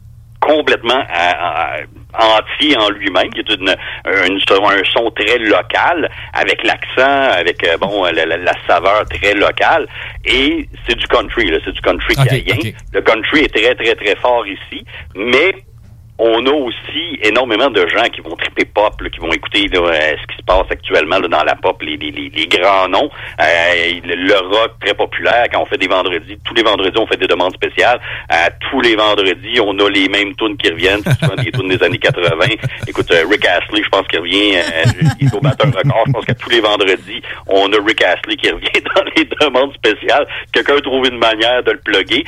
[0.46, 1.80] complètement à- à-
[2.36, 3.74] entier en lui-même, qui est une,
[4.28, 9.34] une- un son très local, avec l'accent, avec euh, bon la, la- la saveur très
[9.34, 9.86] locale,
[10.24, 12.56] et c'est du country, là, c'est du country Ok, caïen.
[12.58, 12.72] ok.
[12.92, 14.84] Le country est très très très fort ici,
[15.16, 15.50] mais
[16.18, 19.80] on a aussi énormément de gens qui vont triper pop, là, qui vont écouter là,
[19.80, 23.10] euh, ce qui se passe actuellement là, dans la pop, les, les, les, grands noms,
[23.40, 25.46] euh, le, rock très populaire.
[25.52, 28.00] Quand on fait des vendredis, tous les vendredis, on fait des demandes spéciales.
[28.32, 28.36] Euh,
[28.70, 31.98] tous les vendredis, on a les mêmes tunes qui reviennent, souvent des tunes des années
[31.98, 32.46] 80.
[32.86, 36.04] Écoute, euh, Rick Astley, je pense qu'il revient, euh, il est au batteur record.
[36.06, 39.74] Je pense que tous les vendredis, on a Rick Astley qui revient dans les demandes
[39.74, 40.26] spéciales.
[40.52, 42.24] Quelqu'un trouve une manière de le plugger.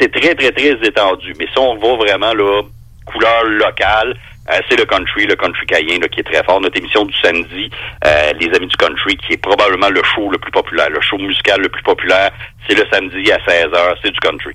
[0.00, 1.34] C'est très, très, très étendu.
[1.38, 2.62] Mais si on va vraiment là,
[3.06, 4.16] couleur locale,
[4.50, 6.60] euh, c'est le country, le country caïen là, qui est très fort.
[6.60, 7.70] Notre émission du samedi,
[8.04, 11.16] euh, Les Amis du Country, qui est probablement le show le plus populaire, le show
[11.18, 12.32] musical le plus populaire,
[12.66, 14.52] c'est le samedi à 16h, c'est du country.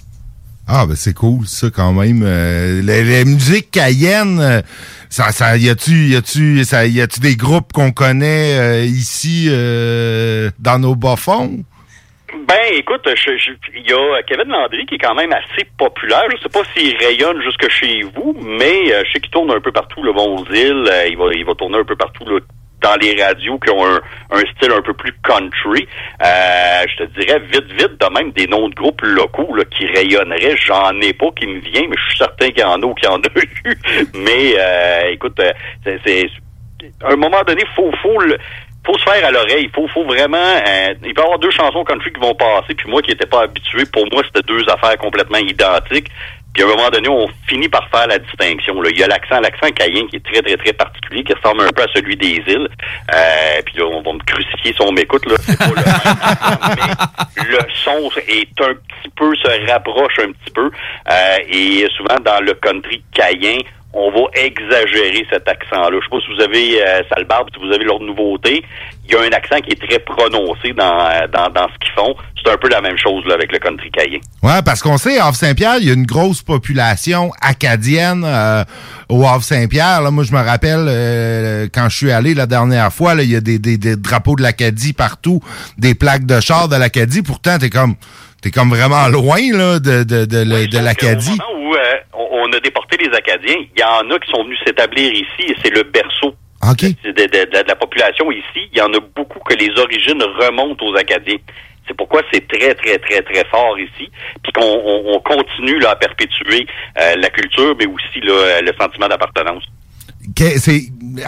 [0.68, 2.22] Ah, ben c'est cool, ça, quand même.
[2.26, 4.62] Euh, la, musique cayenne,
[5.10, 9.50] ça, ça, y a-tu, y a-tu, y a-tu des groupes qu'on connaît ici
[10.60, 11.64] dans nos bas-fonds?
[12.34, 13.08] Ben, écoute,
[13.74, 16.24] il y a Kevin Landry qui est quand même assez populaire.
[16.36, 19.62] Je sais pas s'il rayonne jusque chez vous, mais euh, je sais qu'il tourne un
[19.62, 20.86] peu partout, le bon aux îles.
[20.92, 22.40] Euh, il va, il va tourner un peu partout là,
[22.82, 24.02] dans les radios qui ont un,
[24.32, 25.88] un style un peu plus country.
[26.22, 29.86] Euh, je te dirais vite, vite, de même des noms de groupes locaux là, qui
[29.88, 30.58] rayonneraient.
[30.58, 32.94] J'en ai pas qui me vient, mais je suis certain qu'il y en a ou
[32.94, 33.30] qu'il y en a
[33.66, 33.78] eu.
[34.16, 35.52] Mais euh, écoute, euh,
[35.86, 36.30] c'est, c'est-
[37.04, 38.38] un moment donné, faut, faut le
[38.88, 39.66] faut se faire à l'oreille.
[39.66, 40.38] Il faut, faut vraiment.
[40.38, 42.74] euh, il peut y avoir deux chansons country qui vont passer.
[42.74, 46.08] Puis moi qui n'étais pas habitué, pour moi, c'était deux affaires complètement identiques.
[46.54, 48.82] Puis à un moment donné, on finit par faire la distinction.
[48.82, 48.90] Là.
[48.92, 51.70] Il y a l'accent, l'accent caïen qui est très, très, très particulier, qui ressemble un
[51.70, 52.68] peu à celui des îles.
[53.14, 55.26] Euh, puis là, on va me crucifier si on m'écoute.
[55.28, 55.36] Là.
[55.60, 55.84] Pas le
[57.36, 60.72] mais le son est un petit peu, se rapproche un petit peu.
[61.12, 63.58] Euh, et souvent, dans le country caïen,
[64.00, 65.90] on va exagérer cet accent-là.
[66.00, 68.64] Je sais pas si vous avez euh, Salbarbe, si vous avez leur nouveauté.
[69.10, 71.94] Il y a un accent qui est très prononcé dans, euh, dans, dans ce qu'ils
[71.96, 72.14] font.
[72.44, 74.20] C'est un peu la même chose là, avec le country caïen.
[74.44, 78.64] Ouais, parce qu'on sait, Havre Saint-Pierre, il y a une grosse population acadienne euh,
[79.10, 80.02] au Havre Saint-Pierre.
[80.02, 83.32] Là, moi, je me rappelle euh, quand je suis allé la dernière fois, là, il
[83.32, 85.42] y a des, des, des drapeaux de l'Acadie partout,
[85.78, 87.24] des plaques de char de l'Acadie.
[87.24, 87.96] Pourtant, t'es comme
[88.42, 91.38] t'es comme vraiment loin là, de, de, de, le- de l'Acadie.
[92.58, 95.74] A déporté les Acadiens, il y en a qui sont venus s'établir ici et c'est
[95.74, 96.36] le berceau
[97.04, 98.68] de, de- de- de la population ici.
[98.72, 101.38] Il y en a beaucoup que les origines remontent aux Acadiens.
[101.88, 104.10] C'est pourquoi c'est très, très, très, très fort ici.
[104.44, 106.66] Puis qu'on on, on continue là, à perpétuer
[107.00, 109.64] euh, la culture, mais aussi là, le sentiment d'appartenance.
[110.36, 110.82] C'est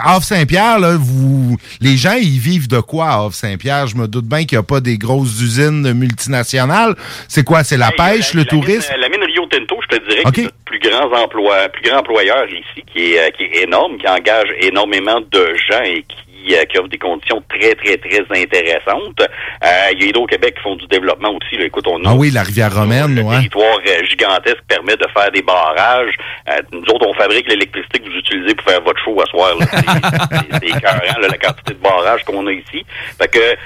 [0.04, 3.86] Havre Saint-Pierre, là, vous les gens ils vivent de quoi à Havre Saint-Pierre?
[3.86, 6.94] Je me doute bien qu'il n'y a pas des grosses usines multinationales.
[7.28, 7.64] C'est quoi?
[7.64, 8.92] C'est la pêche, le tourisme?
[8.92, 10.32] Mine, la mine Rio Tinto, je te dirais OK.
[10.34, 13.64] que c'est le plus grand emploi, plus grand employeur ici, qui est, euh, qui est
[13.64, 16.16] énorme, qui engage énormément de gens et qui,
[16.54, 19.20] euh, qui offre des conditions très, très, très intéressantes.
[19.20, 21.56] Euh, il y a Hydro-Québec qui font du développement aussi.
[21.56, 21.64] Là.
[21.66, 23.36] Écoute, on a Ah oui, la rivière romaine, un ouais.
[23.36, 26.14] territoire euh, gigantesque qui permet de faire des barrages.
[26.48, 29.54] Euh, nous autres, on fabrique l'électricité que vous utilisez pour faire votre show à soir.
[29.60, 32.84] C'est- écœurant, la quantité de barrages qu'on a ici.
[33.20, 33.56] Fait que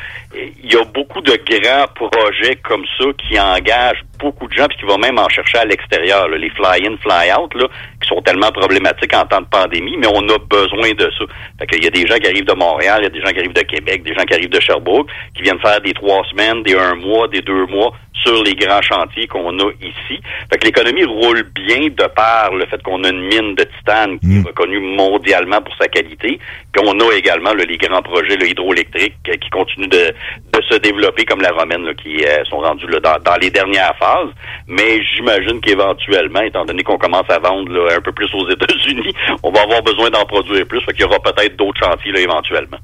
[0.63, 4.79] il y a beaucoup de grands projets comme ça qui engagent beaucoup de gens puis
[4.79, 6.29] qui vont même en chercher à l'extérieur.
[6.29, 7.53] Les fly-in, fly-out,
[8.01, 11.25] qui sont tellement problématiques en temps de pandémie, mais on a besoin de ça.
[11.59, 13.33] Fait qu'il y a des gens qui arrivent de Montréal, il y a des gens
[13.33, 16.23] qui arrivent de Québec, des gens qui arrivent de Sherbrooke, qui viennent faire des trois
[16.31, 17.93] semaines, des un mois, des deux mois
[18.25, 20.21] sur les grands chantiers qu'on a ici.
[20.51, 24.19] Fait que l'économie roule bien de par le fait qu'on a une mine de titane
[24.19, 26.39] qui est reconnue mondialement pour sa qualité.
[26.73, 30.15] Puis on a également là, les grands projets là, hydroélectriques euh, qui continuent de,
[30.53, 33.51] de se développer comme la romaine là, qui euh, sont rendus là, dans, dans les
[33.51, 34.31] dernières phases.
[34.67, 39.15] Mais j'imagine qu'éventuellement, étant donné qu'on commence à vendre là, un peu plus aux États-Unis,
[39.43, 40.81] on va avoir besoin d'en produire plus.
[40.81, 42.79] Fait qu'il y aura peut-être d'autres chantiers là, éventuellement.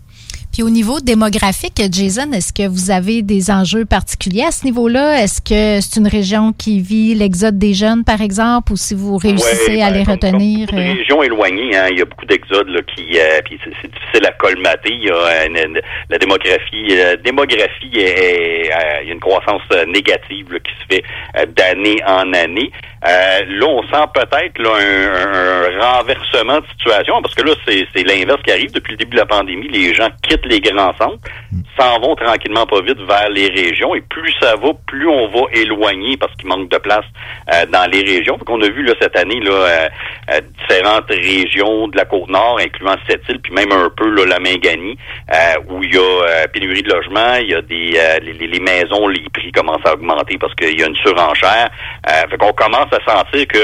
[0.52, 5.22] Puis au niveau démographique, Jason, est-ce que vous avez des enjeux particuliers à ce niveau-là?
[5.22, 9.16] Est-ce que c'est une région qui vit l'exode des jeunes, par exemple, ou si vous
[9.16, 10.68] réussissez Ouais, à ben, les comme- retenir?
[10.68, 13.70] Comme euh, régions éloignées, hein, il y a beaucoup d'exodes là, qui, euh, puis c'est,
[13.90, 14.90] difficile à colmater.
[14.93, 19.10] Il y a euh, une- une- la démographie, la démographie est, est, euh, il y
[19.10, 21.05] a une croissance euh, négative là, qui se fait
[21.39, 22.72] euh, d'année en année.
[23.09, 27.86] Euh, là, on sent peut-être là, un, un renversement de situation parce que là, c'est,
[27.94, 29.68] c'est l'inverse qui arrive depuis le début de la pandémie.
[29.68, 31.18] Les gens quittent les grands centres,
[31.78, 35.40] s'en vont tranquillement pas vite vers les régions et plus ça va, plus on va
[35.55, 37.05] éloigner parce qu'il manque de place
[37.55, 38.36] euh, dans les régions.
[38.48, 39.89] On a vu là cette année là euh,
[40.35, 44.39] euh, différentes régions de la côte nord, incluant Sept-Îles, puis même un peu là, la
[44.40, 44.98] Minganie,
[45.32, 45.35] euh,
[45.68, 48.47] où il y a euh, pénurie de logements, il y a des euh, les, les-
[48.48, 51.70] les maisons, les prix commencent à augmenter parce qu'il y a une surenchère.
[52.09, 53.59] Euh, fait qu'on commence à sentir que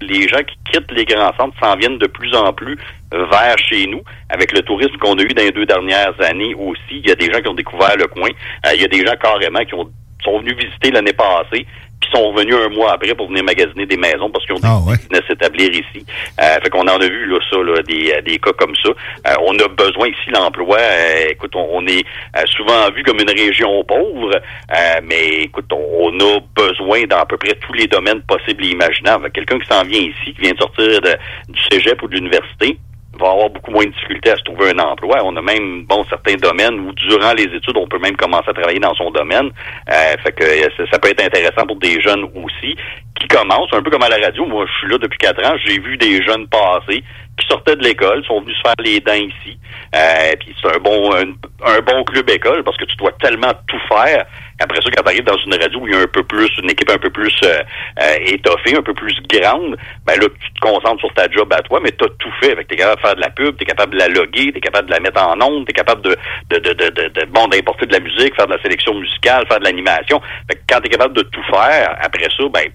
[0.00, 2.76] les gens qui quittent les grands centres s'en viennent de plus en plus
[3.10, 4.02] vers chez nous.
[4.28, 7.14] Avec le tourisme qu'on a eu dans les deux dernières années aussi, il y a
[7.14, 8.30] des gens qui ont découvert le coin.
[8.66, 9.90] Euh, il y a des gens carrément qui ont
[10.24, 11.66] sont venus visiter l'année passée
[12.00, 14.98] puis sont revenus un mois après pour venir magasiner des maisons parce qu'ils ont décidé
[14.98, 16.04] qu'ils venaient s'établir ici.
[16.40, 18.90] Euh, fait qu'on en a vu là, ça, là, des, euh, des cas comme ça.
[18.90, 20.76] Euh, on a besoin ici l'emploi.
[20.78, 22.04] euh, écoute, on, on est
[22.36, 27.18] euh, souvent vu comme une région pauvre, euh, mais écoute, on, on a besoin dans
[27.20, 29.30] à peu près tous les domaines possibles et imaginables.
[29.32, 31.16] Quelqu'un qui s'en vient ici, qui vient de sortir de-
[31.52, 32.78] du cégep ou de l'université,
[33.16, 35.18] va avoir beaucoup moins de difficultés à se trouver un emploi.
[35.24, 38.52] On a même bon certains domaines où durant les études, on peut même commencer à
[38.52, 39.50] travailler dans son domaine.
[39.88, 42.76] Euh, fait que euh, ça, peut être intéressant pour des jeunes aussi
[43.18, 44.46] qui commencent, un peu comme à la radio.
[44.46, 45.56] Moi, je suis là depuis quatre ans.
[45.64, 47.02] J'ai vu des jeunes passer
[47.38, 49.58] qui sortaient de l'école, sont venus se faire les dents ici.
[49.94, 53.80] Euh, puis c'est un bon un bon club école parce que tu dois tellement tout
[53.88, 54.26] faire.
[54.58, 56.48] Après ça, quand tu arrives dans une radio où il y a un peu plus,
[56.62, 57.62] une équipe un peu plus euh,
[58.02, 59.76] euh, étoffée, un peu plus grande,
[60.06, 62.56] ben là, tu te concentres sur ta job à toi, mais tu as tout fait.
[62.56, 64.60] Fait que t'es capable de faire de la pub, t'es capable de la loguer, t'es
[64.60, 66.16] capable de la mettre en ondes, t'es capable de,
[66.50, 69.58] de, de, de- de- bon, d'importer de la musique, faire de la sélection musicale, faire
[69.60, 70.20] de l'animation.
[70.50, 72.70] Fait que quand t'es capable de tout faire, après ça, ben,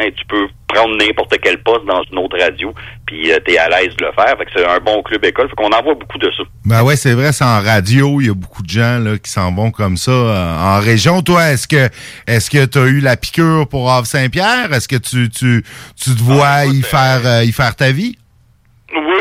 [0.00, 2.72] ben, tu peux prendre n'importe quel poste dans une autre radio,
[3.06, 4.36] puis tu es à l'aise de le faire.
[4.38, 5.48] Fait que c'est un bon club école.
[5.48, 6.42] Fait qu'on en voit beaucoup de ça.
[6.64, 9.30] Ben ouais, c'est vrai, c'est en radio, il y a beaucoup de gens là, qui
[9.30, 11.22] s'en vont comme ça euh, en région.
[11.22, 11.88] Toi, est-ce que
[12.26, 14.72] est-ce que tu as eu la piqûre pour Havre Saint-Pierre?
[14.72, 15.64] Est-ce que tu, tu,
[16.02, 18.16] tu te vois y faire euh, y faire ta vie?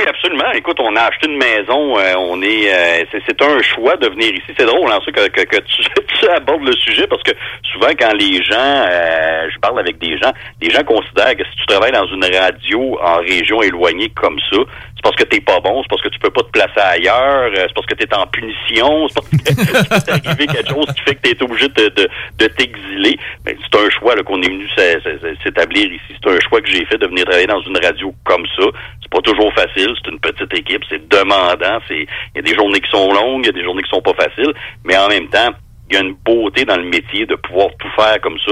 [0.10, 0.52] Absolument.
[0.54, 1.98] Écoute, on a acheté une maison.
[2.00, 4.54] euh, on est, euh, c'est, c'est un choix de venir ici.
[4.58, 5.84] C'est drôle, en ça, que, que, que tu,
[6.20, 7.32] tu abordes le sujet parce que
[7.72, 8.56] souvent, quand les gens,
[8.90, 10.32] euh, je parle avec des gens,
[10.62, 14.58] les gens considèrent que si tu travailles dans une radio en région éloignée comme ça,
[14.96, 17.52] c'est parce que t'es pas bon, c'est parce que tu peux pas te placer ailleurs,
[17.56, 19.38] euh, c'est parce que t'es en punition, c'est parce que
[19.90, 22.10] peut t'arriver quelque chose qui fait que t'es obligé de, de,
[22.40, 23.18] de t'exiler.
[23.46, 26.16] Ben, c'est un choix là, qu'on est venu s'é- s'é- s'établir ici.
[26.22, 28.66] C'est un choix que j'ai fait de venir travailler dans une radio comme ça.
[29.12, 32.06] C'est pas toujours facile, c'est une petite équipe, c'est demandant, c'est
[32.36, 34.02] il y a des journées qui sont longues, il y a des journées qui sont
[34.02, 34.54] pas faciles,
[34.84, 35.50] mais en même temps,
[35.90, 38.52] il y a une beauté dans le métier de pouvoir tout faire comme ça.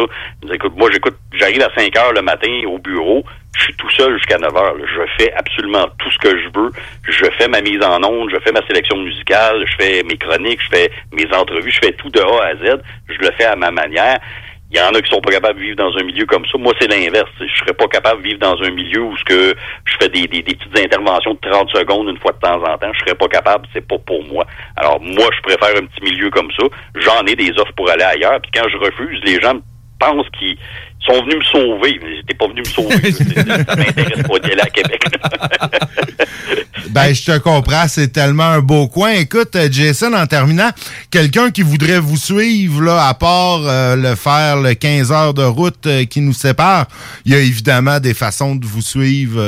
[0.51, 3.23] Écoute, moi, j'écoute, j'arrive à 5 heures le matin au bureau,
[3.57, 4.75] je suis tout seul jusqu'à 9 heures.
[4.75, 4.85] là.
[4.85, 6.71] Je fais absolument tout ce que je veux.
[7.07, 10.61] Je fais ma mise en onde, je fais ma sélection musicale, je fais mes chroniques,
[10.61, 12.81] je fais mes entrevues, je fais tout de A à Z.
[13.09, 14.19] Je le fais à ma manière.
[14.69, 16.57] Il y en a qui sont pas capables de vivre dans un milieu comme ça.
[16.57, 17.29] Moi, c'est l'inverse.
[17.39, 20.27] Je serais pas capable de vivre dans un milieu où ce que je fais des,
[20.27, 22.91] des, des petites interventions de 30 secondes une fois de temps en temps.
[22.93, 23.65] Je serais pas capable.
[23.73, 24.45] C'est pas pour moi.
[24.75, 26.65] Alors, moi, je préfère un petit milieu comme ça.
[26.95, 28.41] J'en ai des offres pour aller ailleurs.
[28.41, 29.57] Puis quand je refuse, les gens
[29.99, 30.57] pensent qu'ils
[31.07, 31.99] sont venus me sauver.
[32.03, 33.11] Mais j'étais pas venu me sauver.
[33.11, 35.03] ça m'intéresse pas d'y aller à Québec.
[36.89, 39.11] Ben, je te comprends, c'est tellement un beau coin.
[39.11, 40.69] Écoute, euh, Jason, en terminant,
[41.11, 45.85] quelqu'un qui voudrait vous suivre, à part euh, le faire le 15 heures de route
[45.85, 46.87] euh, qui nous sépare,
[47.25, 49.39] il y a évidemment des façons de vous suivre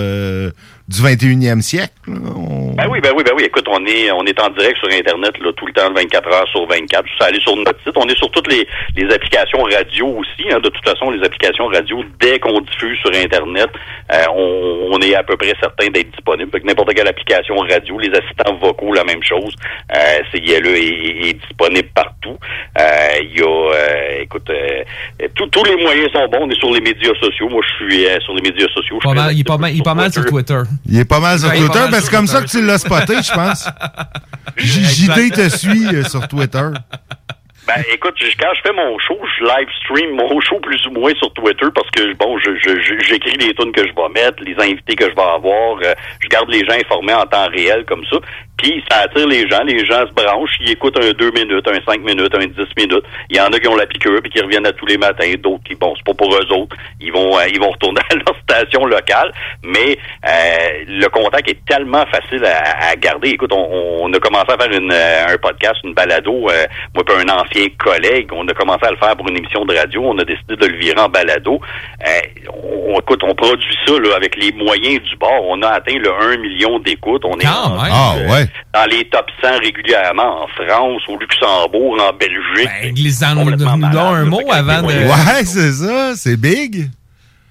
[0.89, 1.93] du 21e siècle.
[2.07, 3.43] On- Ben oui, ben oui, ben oui.
[3.45, 6.47] Écoute, on est on est en direct sur Internet là, tout le temps, 24 heures
[6.49, 7.05] sur 24.
[7.07, 7.93] Juste aller sur notre site.
[7.95, 10.49] On est sur toutes les, les applications radio aussi.
[10.51, 10.59] hein.
[10.63, 13.69] De toute façon, les applications radio, dès qu'on diffuse sur Internet,
[14.11, 16.49] euh, on, on est à peu près certain d'être disponible.
[16.51, 19.53] Fait que n'importe quelle application radio, les assistants vocaux, la même chose.
[19.95, 22.37] Euh, CILE est, est- est disponible partout.
[22.79, 22.83] Euh,
[23.21, 24.83] Il y a, euh, écoute, euh,
[25.35, 26.39] tous tous les moyens sont bons.
[26.41, 27.47] On est sur les médias sociaux.
[27.49, 28.97] Moi, je suis euh, sur les médias sociaux.
[29.03, 30.61] Pas mal- il est pas mal, il est pas mal sur Twitter.
[30.85, 33.21] Il est pas mal sur Twitter, mal ben, c'est comme ça que tu l'as spoté,
[33.21, 33.67] je pense.
[34.57, 36.69] JD te suit euh, sur Twitter.
[37.69, 41.13] Ben, écoute, quand je fais mon show, je live stream mon show plus ou moins
[41.19, 42.49] sur Twitter parce que, bon, je,
[43.03, 46.27] j'écris les tunes que je vais mettre, les invités que je vais avoir, euh, je
[46.29, 48.17] garde les gens informés en temps réel comme ça.
[48.57, 51.79] Puis ça attire les gens, les gens se branchent, ils écoutent un 2 minutes, un
[51.85, 53.05] 5 minutes, un 10 minutes.
[53.29, 55.31] Il y en a qui ont la piqûre puis qui reviennent à tous les matins,
[55.39, 58.15] d'autres qui, bon, c'est pas pour eux autres, ils vont euh, ils vont retourner à
[58.15, 59.31] leur station locale,
[59.63, 59.97] mais
[60.27, 63.29] euh, le contact est tellement facile à, à garder.
[63.29, 67.03] Écoute, on, on a commencé à faire une, euh, un podcast, une balado, euh, moi
[67.05, 70.03] puis un ancien collègue, on a commencé à le faire pour une émission de radio,
[70.05, 71.59] on a décidé de le virer en balado.
[72.07, 72.11] Euh,
[72.87, 75.45] on, écoute, on produit ça là, avec les moyens du bord.
[75.47, 77.23] On a atteint le 1 million d'écoutes.
[77.25, 78.47] On est rendu, Ah, euh, ouais.
[78.73, 82.93] dans les top 100 régulièrement en France, au Luxembourg, en Belgique.
[82.95, 84.87] Glissant nous donne un mot avant de.
[84.87, 86.89] Ouais, c'est ça, c'est big.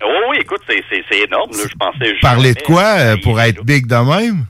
[0.04, 1.50] Oh oui, écoute, c'est, énorme.
[1.52, 1.64] Là.
[1.68, 4.46] Je pensais Parler de quoi euh, pour être big de même?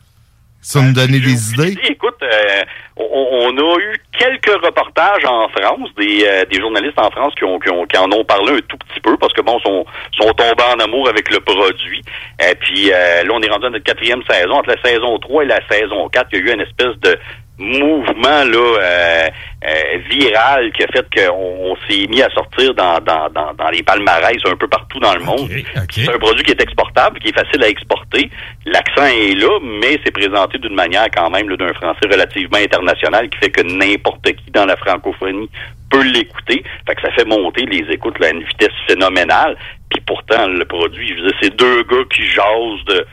[0.60, 1.78] Ça me donner des idées?
[1.88, 2.62] Écoute, euh,
[2.98, 7.44] on, on a eu quelques reportages en France, des, euh, des journalistes en France qui,
[7.44, 9.84] ont, qui, ont- qui en ont parlé un tout petit peu parce que bon, sont,
[10.12, 12.02] sont tombés en amour avec le produit.
[12.40, 14.52] Et puis euh, là, on est rendu à notre quatrième saison.
[14.52, 17.18] Entre la saison 3 et la saison 4, il y a eu une espèce de
[17.58, 19.28] mouvement là euh,
[19.64, 23.70] euh, viral qui a fait qu'on on s'est mis à sortir dans, dans, dans, dans
[23.70, 25.50] les palmarès un peu partout dans le monde.
[25.90, 28.30] C'est un produit qui est exportable, qui est facile à exporter.
[28.64, 33.38] L'accent est là, mais c'est présenté d'une manière quand même d'un français relativement international qui
[33.38, 35.50] fait que n'importe qui dans la francophonie
[35.90, 36.62] peut l'écouter.
[36.86, 39.56] Fait que ça fait monter les écoutes là, à une vitesse phénoménale.
[39.90, 43.06] Puis pourtant, le produit, je veux dire, c'est deux gars qui jasent de,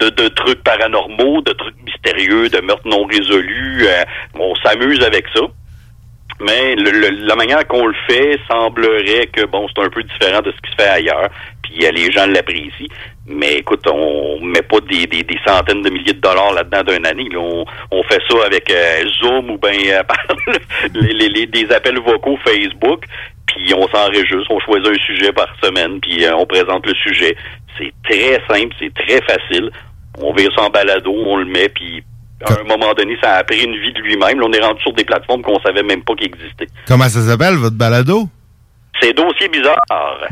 [0.00, 3.86] de, trucs paranormaux, de trucs mystérieux, de meurtres non résolus.
[3.86, 4.04] Euh,
[4.38, 5.42] on s'amuse avec ça.
[6.42, 10.56] Mais la manière qu'on le fait semblerait que bon, c'est un peu différent de ce
[10.56, 11.28] qui se fait ailleurs.
[11.62, 12.86] Puis euh, les gens l'apprécient.
[13.26, 17.28] Mais écoute, on met pas des, des, centaines de milliers de dollars là-dedans d'une année.
[17.36, 19.70] On, fait ça avec euh, Zoom ou bien
[20.94, 23.04] les- les- des appels vocaux Facebook.
[23.54, 27.36] Puis on s'enregistre, on choisit un sujet par semaine, puis euh, on présente le sujet.
[27.78, 29.70] C'est très simple, c'est très facile.
[30.18, 32.02] On vire ça en balado, on le met, puis
[32.44, 34.42] à un moment donné, ça a pris une vie de lui-même.
[34.42, 36.68] On est rendu sur des plateformes qu'on savait même pas qu'ils existaient.
[36.86, 38.28] Comment ça s'appelle, votre balado?
[39.00, 39.80] C'est dossier bizarre.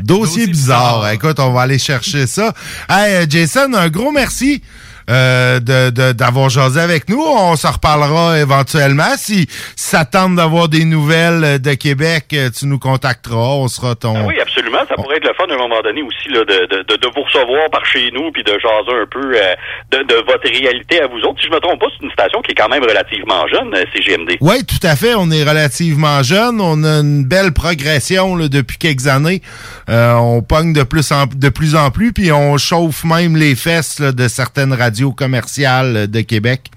[0.01, 1.09] Dossier bizarre.
[1.11, 2.53] Écoute, on va aller chercher ça.
[2.89, 4.61] Hey, euh, Jason, un gros merci.
[5.09, 7.21] Euh, de- de- d'avoir jasé avec nous.
[7.21, 9.15] On s'en reparlera éventuellement.
[9.17, 13.35] Si, ça tente d'avoir des nouvelles euh, de Québec, euh, tu nous contacteras.
[13.35, 14.15] On sera ton...
[14.15, 14.79] Ah oui, absolument.
[14.87, 17.07] Ça pourrait être le fun à un moment donné aussi là, de, de, de, de
[17.15, 19.55] vous recevoir par chez nous puis de jaser un peu euh,
[19.91, 21.39] de, de votre réalité à vous autres.
[21.41, 23.83] Si je me trompe pas, c'est une station qui est quand même relativement jeune, euh,
[23.93, 24.37] CGMD.
[24.41, 25.13] Oui, tout à fait.
[25.15, 26.59] On est relativement jeune.
[26.61, 29.41] On a une belle progression là, depuis quelques années.
[29.89, 33.55] Euh, on pogne de plus en de plus en plus, puis on chauffe même les
[33.55, 36.69] fesses là, de certaines radios commerciales euh, de Québec.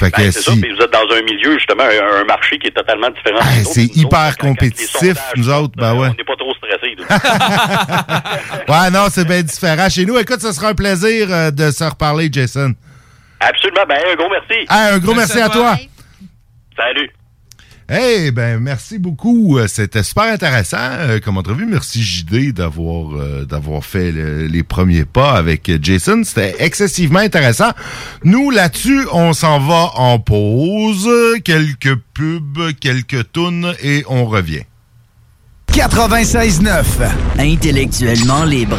[0.00, 2.70] Ben, c'est ça, puis vous êtes dans un milieu, justement, un, un marché qui est
[2.74, 3.36] totalement différent.
[3.36, 3.70] autres.
[3.70, 6.08] c'est autres, hyper compétitif, nous autres, ben ouais.
[6.08, 6.96] On n'est pas trop stressés.
[8.68, 10.16] Ouais, non, c'est bien différent chez nous.
[10.18, 12.74] Écoute, ce sera un plaisir euh, de se reparler, Jason.
[13.38, 13.82] Absolument.
[13.86, 14.64] Ben, un gros merci.
[14.68, 15.76] Ah, un gros merci à toi.
[16.76, 17.10] Salut.
[17.94, 19.58] Eh ben merci beaucoup.
[19.58, 21.66] Euh, C'était super intéressant euh, comme entrevue.
[21.66, 26.22] Merci JD d'avoir euh, d'avoir fait le- les premiers pas avec Jason.
[26.24, 27.70] C'était excessivement intéressant.
[28.24, 31.06] Nous là-dessus, on s'en va en pause,
[31.44, 34.62] quelques pubs, quelques tunes et on revient.
[35.68, 36.84] 96.9.
[37.38, 38.78] Intellectuellement libre.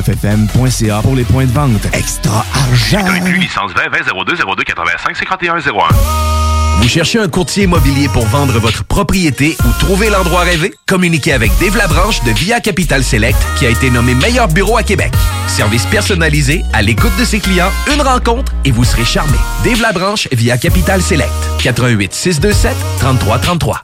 [0.01, 1.85] 969fm.ca pour les points de vente.
[1.93, 3.05] Extra argent!
[3.07, 5.61] Inclus licence 20 20 02 02 85 51 01.
[6.81, 10.73] Vous cherchez un courtier immobilier pour vendre votre propriété ou trouver l'endroit rêvé?
[10.87, 14.83] Communiquez avec Dave Labranche de Via Capital Select qui a été nommé meilleur bureau à
[14.83, 15.11] Québec.
[15.47, 19.37] Service personnalisé, à l'écoute de ses clients, une rencontre et vous serez charmé.
[19.63, 21.31] Dave Labranche via Capital Select.
[21.59, 23.83] 88 627 3333.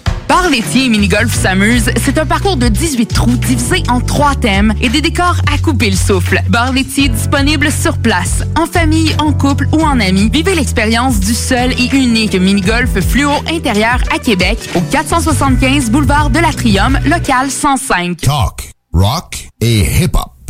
[0.31, 4.73] Bar laitier et mini-golf s'amuse, c'est un parcours de 18 trous divisé en trois thèmes
[4.79, 6.41] et des décors à couper le souffle.
[6.47, 10.29] Bar laitier disponible sur place, en famille, en couple ou en amis.
[10.31, 16.39] Vivez l'expérience du seul et unique mini-golf fluo intérieur à Québec au 475 boulevard de
[16.39, 18.21] l'Atrium, local 105.
[18.21, 20.40] Talk, rock et hip-hop.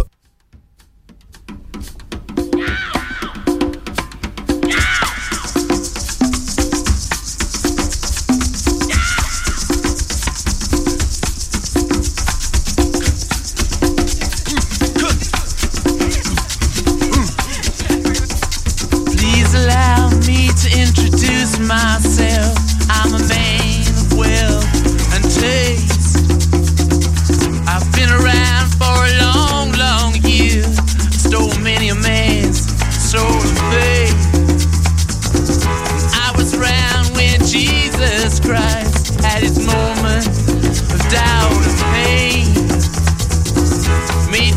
[38.56, 42.48] Had his moment of doubt and pain.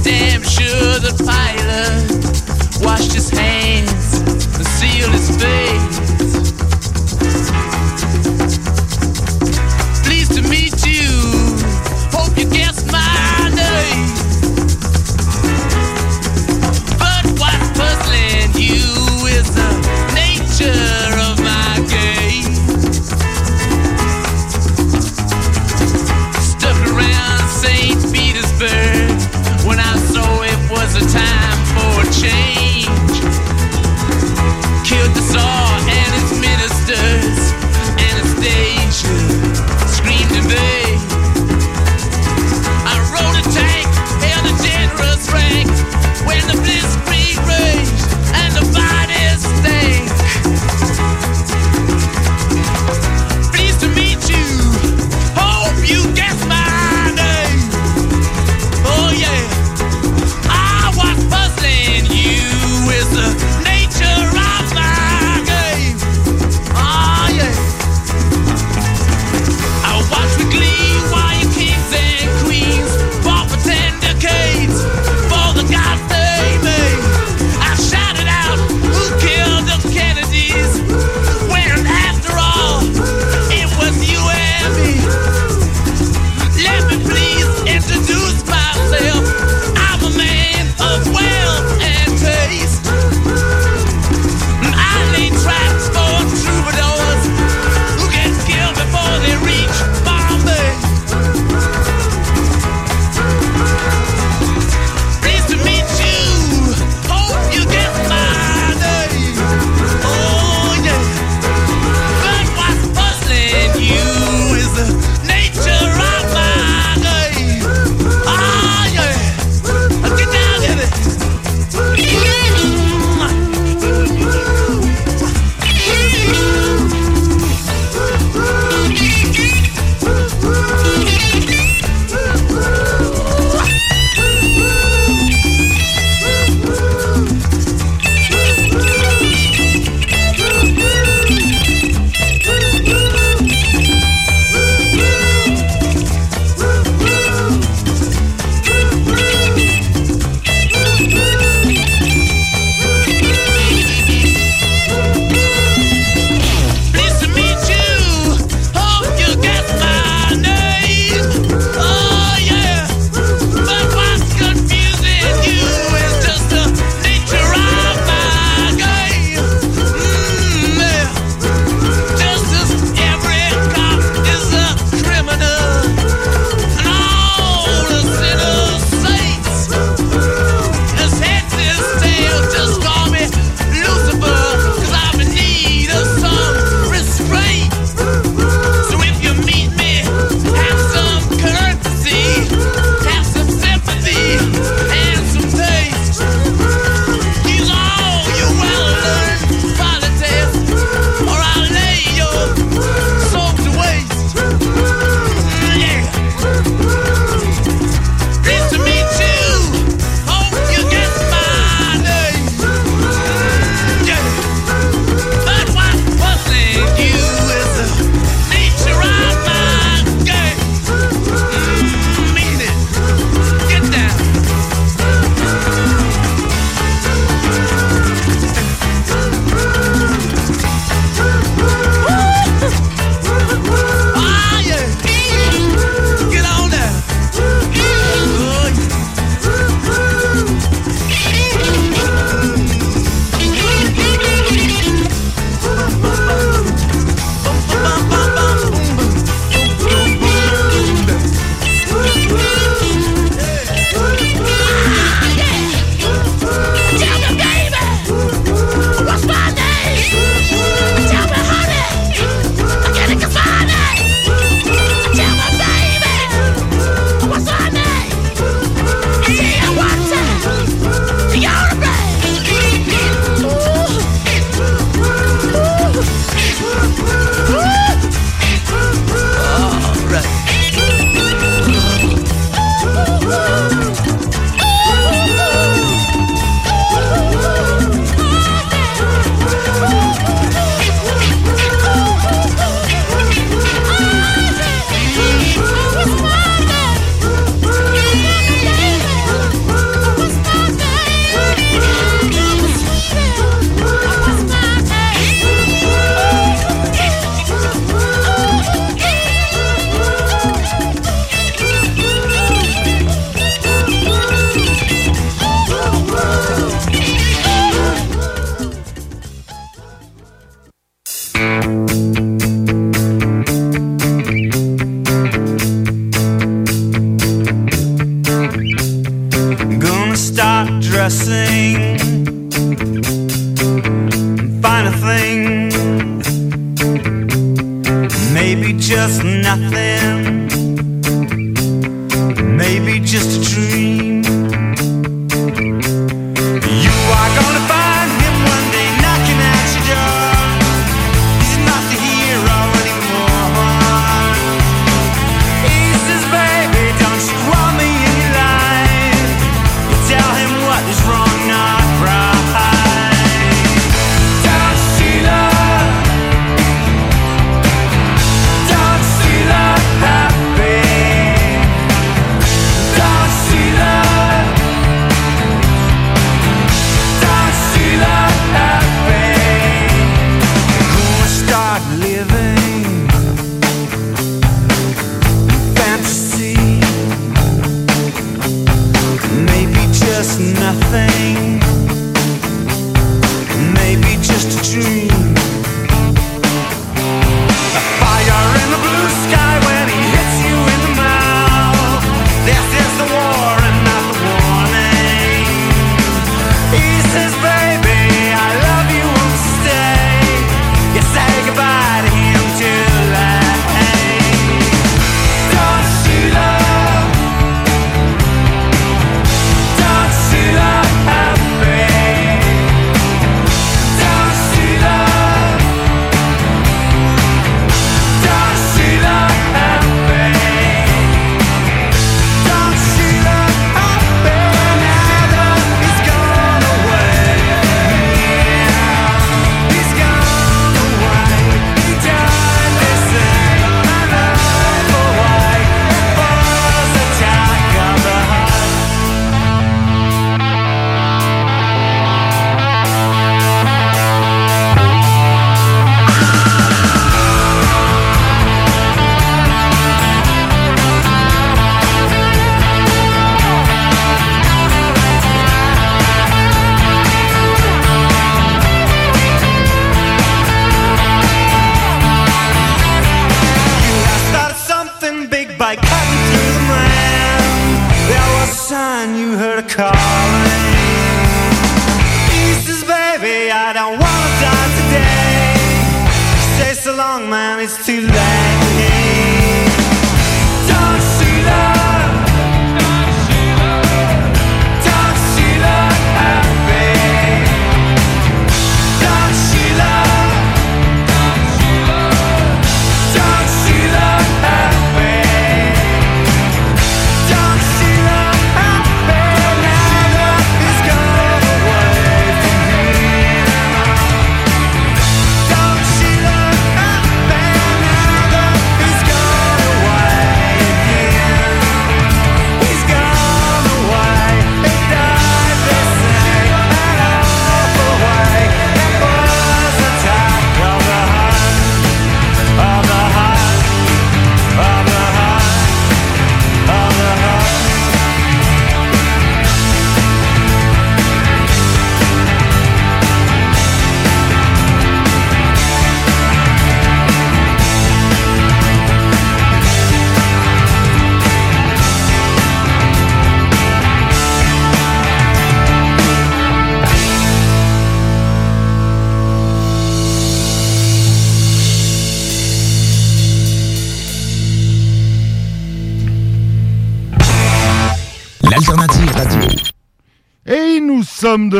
[0.03, 4.19] Damn sure that Pilate washed his hands
[4.55, 5.84] and sealed his face.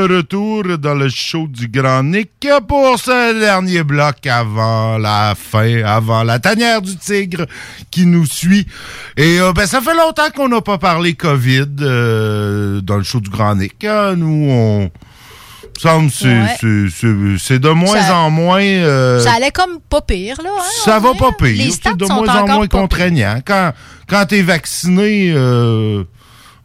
[0.09, 5.83] De retour dans le show du Grand Nick pour ce dernier bloc avant la fin,
[5.85, 7.47] avant la tanière du tigre
[7.91, 8.67] qui nous suit.
[9.17, 13.21] Et euh, ben ça fait longtemps qu'on n'a pas parlé COVID euh, dans le show
[13.21, 13.85] du Grand Nick.
[13.85, 14.15] hein.
[14.17, 14.91] Nous, on
[15.79, 16.89] semble c'est Ouais.
[17.39, 18.63] c'est- de moins Ça- en moins.
[18.63, 20.51] euh, Ça allait comme pas pire, là.
[20.59, 21.73] hein, ça va pas pire.
[21.83, 23.41] C'est de sont moins en moins contraignant.
[23.45, 23.73] Quand,
[24.09, 26.05] quand t'es vacciné, euh,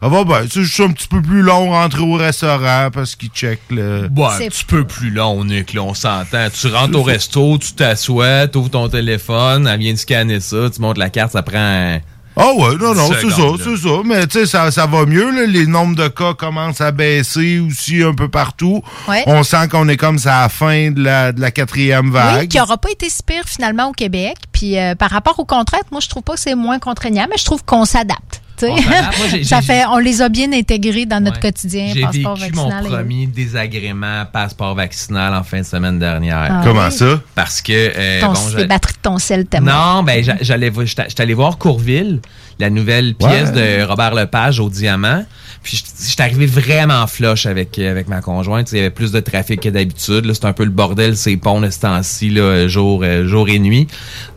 [0.02, 0.42] ça va bien.
[0.50, 4.08] C'est juste un petit peu plus long rentrer au restaurant parce qu'ils checkent le.
[4.16, 6.48] Ouais, un petit peu plus long, Nick, là, on s'entend.
[6.50, 10.70] Tu rentres au resto, tu t'assois, tu ouvres ton téléphone, elle vient de scanner ça,
[10.74, 11.98] tu montes la carte, ça prend un...
[12.36, 14.00] Ah ouais, non, non, c'est ça, c'est ça.
[14.04, 15.30] Mais tu sais, ça, ça va mieux.
[15.30, 15.46] là.
[15.46, 18.82] Les nombres de cas commencent à baisser aussi un peu partout.
[19.08, 19.24] Ouais.
[19.26, 22.42] On sent qu'on est comme ça à la fin de la, de la quatrième vague.
[22.42, 24.36] Oui, qui n'aura pas été si pire finalement au Québec.
[24.52, 27.36] Puis euh, par rapport aux contraintes, moi je trouve pas que c'est moins contraignant, mais
[27.36, 28.39] je trouve qu'on s'adapte.
[28.68, 31.50] Moi, Ça fait, on les a bien intégrés dans notre Ouais.
[31.50, 36.48] quotidien, J'ai passeport vécu mon et- premier désagrément passeport vaccinal en fin de semaine dernière.
[36.50, 36.92] Ah Comment oui?
[36.92, 37.20] ça?
[37.34, 37.72] Parce que...
[37.72, 39.96] euh, Ton- bon, les j'ai- batteries de ton sel tellement.
[39.96, 42.20] non, ben j'a- j'allais j'étais allé voir Courville,
[42.58, 43.78] la nouvelle pièce Ouais.
[43.80, 45.24] de Robert Lepage au Diamant.
[45.62, 48.72] Puis j'étais- arrivé vraiment flush avec avec ma conjointe.
[48.72, 50.24] Il y avait plus de trafic que d'habitude.
[50.24, 50.32] là.
[50.34, 52.34] C'est un peu le bordel ces ponts de ce temps-ci,
[52.68, 53.86] jour euh, jour et nuit.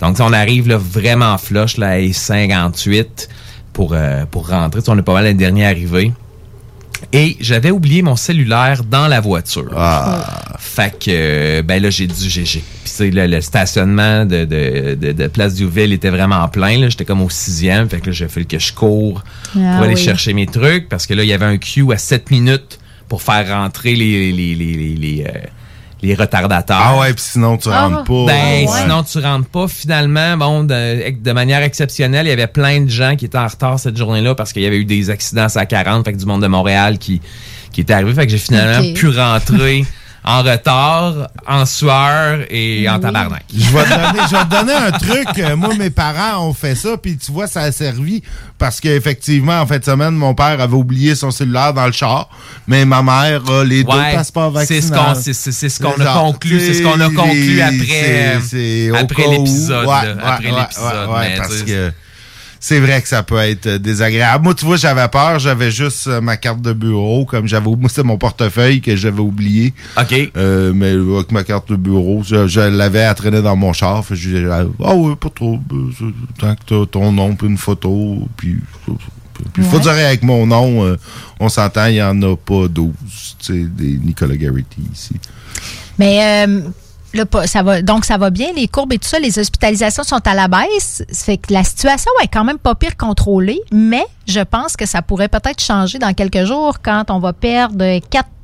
[0.02, 3.30] Donc on arrive là, vraiment flush là, à 58
[3.74, 4.80] pour euh, pour rentrer.
[4.82, 6.12] Tu sais, on est pas mal les derniers arrivés.
[7.12, 9.70] Et j'avais oublié mon cellulaire dans la voiture.
[10.58, 14.46] Fait que, euh, ben là, j'ai dû, j'ai, j'ai- puis tu sais, le, stationnement de,
[14.46, 16.88] de, de, de Place Duville était vraiment plein, là.
[16.90, 17.90] J'étais comme au sixième.
[17.90, 19.22] Fait que là, j'ai fallu que je cours
[19.56, 20.02] Ah pour aller oui.
[20.02, 22.80] chercher mes trucs parce que là, il y avait un queue à 7 minutes
[23.10, 25.40] pour faire rentrer les, les, les, les, les, euh,
[26.04, 26.78] les retardateurs.
[26.80, 28.26] Ah ouais, puis sinon, tu rentres pas.
[28.28, 28.68] Ben, Ouais.
[28.82, 29.68] sinon, tu rentres pas.
[29.68, 33.48] Finalement, bon, de, de manière exceptionnelle, il y avait plein de gens qui étaient en
[33.48, 36.26] retard cette journée-là parce qu'il y avait eu des accidents à 40, fait que du
[36.26, 37.22] monde de Montréal qui,
[37.72, 38.14] qui était arrivé.
[38.14, 39.86] Fait que j'ai finalement pu rentrer
[40.26, 43.44] en retard, en sueur et en tabarnak.
[43.54, 45.28] Je vais, te donner, je vais te donner un truc.
[45.40, 48.24] Euh, Moi, mes parents ont fait ça, puis tu vois, ça a servi
[48.58, 52.30] parce qu'effectivement, en fin de semaine, mon père avait oublié son cellulaire dans le char,
[52.68, 54.98] mais ma mère a les deux passeports c'est vaccinaux.
[54.98, 58.96] ce qu'on- c'est- ce qu'on a conclu, c'est ce qu'on a conclu après, c'est- euh,
[58.96, 61.92] après l'épisode, Ouais, ouais, après l'épisode, parce que
[62.66, 64.46] c'est vrai que ça peut être euh, désagréable.
[64.46, 65.38] Moi, tu vois, j'avais peur.
[65.38, 69.20] J'avais juste euh, ma carte de bureau, comme j'avais moi, c'est mon portefeuille que j'avais
[69.20, 69.74] oublié.
[70.00, 70.32] OK.
[70.38, 74.06] Euh, mais avec ma carte de bureau, je, je l'avais à traîner dans mon char.
[74.06, 75.60] Fait que je disais, ah ouais, pas trop.
[75.74, 78.56] euh, Tant que t'as ton nom, puis une photo, puis...
[79.52, 80.96] Puis faut dire avec mon nom, euh,
[81.42, 82.94] on s'entend, il n'y en a pas 12,
[83.40, 85.16] tu sais, des Nicolas Garrity ici.
[86.00, 86.62] Mais euh,
[87.24, 90.26] pas- ça va, donc, ça va bien, les courbes et tout ça, les hospitalisations sont
[90.28, 91.04] à la baisse.
[91.12, 95.02] Ça que la situation est quand même pas pire contrôlée, mais je pense que ça
[95.02, 98.00] pourrait peut-être changer dans quelques jours quand on va perdre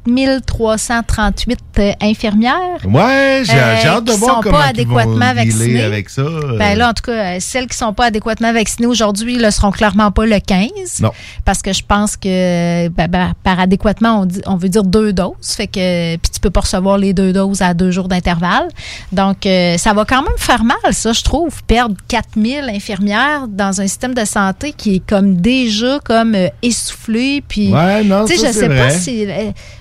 [0.06, 2.80] 4338 euh, infirmières.
[2.86, 5.82] Ouais, j'ai euh, hâte de qui voir sont comment pas ils vont adéquatement vaccinées.
[5.84, 6.22] avec ça.
[6.22, 6.58] euh.
[6.58, 9.72] Ben là, en tout cas, euh, celles qui sont pas adéquatement vaccinées aujourd'hui ne seront
[9.72, 10.70] clairement pas le 15.
[11.02, 11.12] Non.
[11.46, 15.14] Parce que je pense que ben, ben, par adéquatement, on, dit, on veut dire deux
[15.14, 15.36] doses.
[15.56, 18.68] Fait que puis tu peux pas recevoir les deux doses à deux jours d'intervalle.
[19.12, 19.48] Donc,
[19.78, 24.14] ça va quand même faire mal, ça, je trouve, perdre 4000 infirmières dans un système
[24.14, 27.44] de santé qui est comme déjà comme essoufflé.
[27.48, 29.26] Puis, Ouais, non, tu sais, ça, je sais pas si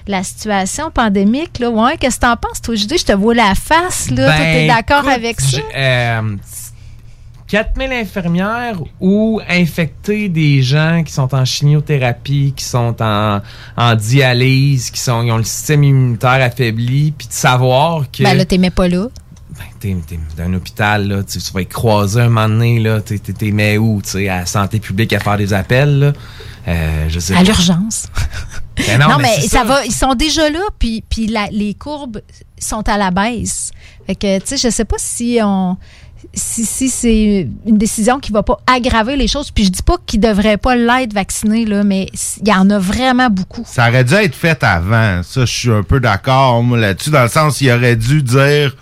[0.09, 2.99] la situation pandémique, là, ouais, qu'est-ce que t'en penses, toi, Judy?
[2.99, 4.27] Je te vois la face, là.
[4.27, 5.59] toi, t'es Ben, d'accord avec ça?
[5.77, 6.37] euh,
[7.49, 13.41] 4000 infirmières ou infecter des gens qui sont en chimiothérapie, qui sont en,
[13.77, 18.35] en dialyse, qui sont, ils ont le système immunitaire affaibli, puis de savoir que Ben
[18.37, 19.07] là, t'aimais pas là.
[19.81, 23.01] t'es, t'es dans un hôpital, là, tu, tu vas être croisé un moment donné, là,
[23.01, 25.99] t'es, t'es, t'es mais où, tu sais, à la santé publique à faire des appels,
[25.99, 26.13] là.
[26.69, 28.07] Euh, je sais À l'urgence.
[28.87, 29.65] Ben non, non, mais, ça ça.
[29.65, 32.21] va, ils sont déjà là, puis, puis la- les courbes
[32.61, 33.73] sont à la baisse.
[34.07, 35.77] Fait que, tu sais, je sais pas si on.
[36.33, 39.97] Si, si c'est une décision qui va pas aggraver les choses, puis je dis pas
[40.07, 42.07] qu'ils devraient pas l'être vacciné, là, mais
[42.41, 43.65] il y en a vraiment beaucoup.
[43.67, 45.23] Ça aurait dû être fait avant.
[45.25, 48.77] Ça, je suis un peu d'accord là-dessus, dans le sens il aurait dû dire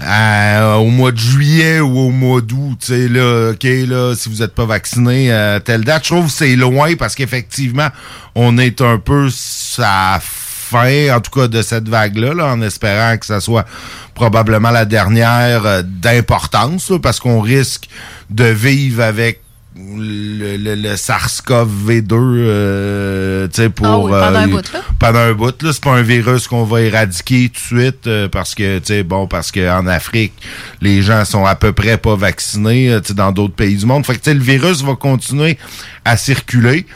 [0.00, 4.28] euh, au mois de juillet ou au mois d'août, tu sais, là, OK, là, si
[4.28, 6.04] vous n'êtes pas vacciné à telle date.
[6.04, 7.88] Je trouve que c'est loin parce qu'effectivement,
[8.34, 13.16] on est un peu sa fin, en tout cas, de cette vague-là, là, en espérant
[13.16, 13.66] que ça soit
[14.14, 17.88] probablement la dernière euh, d'importance, parce qu'on risque
[18.30, 19.40] de vivre avec
[19.96, 23.86] le, le- le SARS-CoV-2, euh, tu sais, pour...
[23.86, 24.80] Ah oui, pendant euh, un bout, là.
[24.98, 25.62] pendant un bout.
[25.62, 28.86] Là, c'est pas un virus qu'on va éradiquer tout de suite euh, parce que, tu
[28.86, 30.32] sais, bon, parce qu'en Afrique,
[30.80, 33.86] les gens sont à peu près pas vaccinés, euh, tu sais, dans d'autres pays du
[33.86, 34.04] monde.
[34.04, 35.58] Fait que, tu sais, le virus va continuer
[36.04, 36.86] à circuler.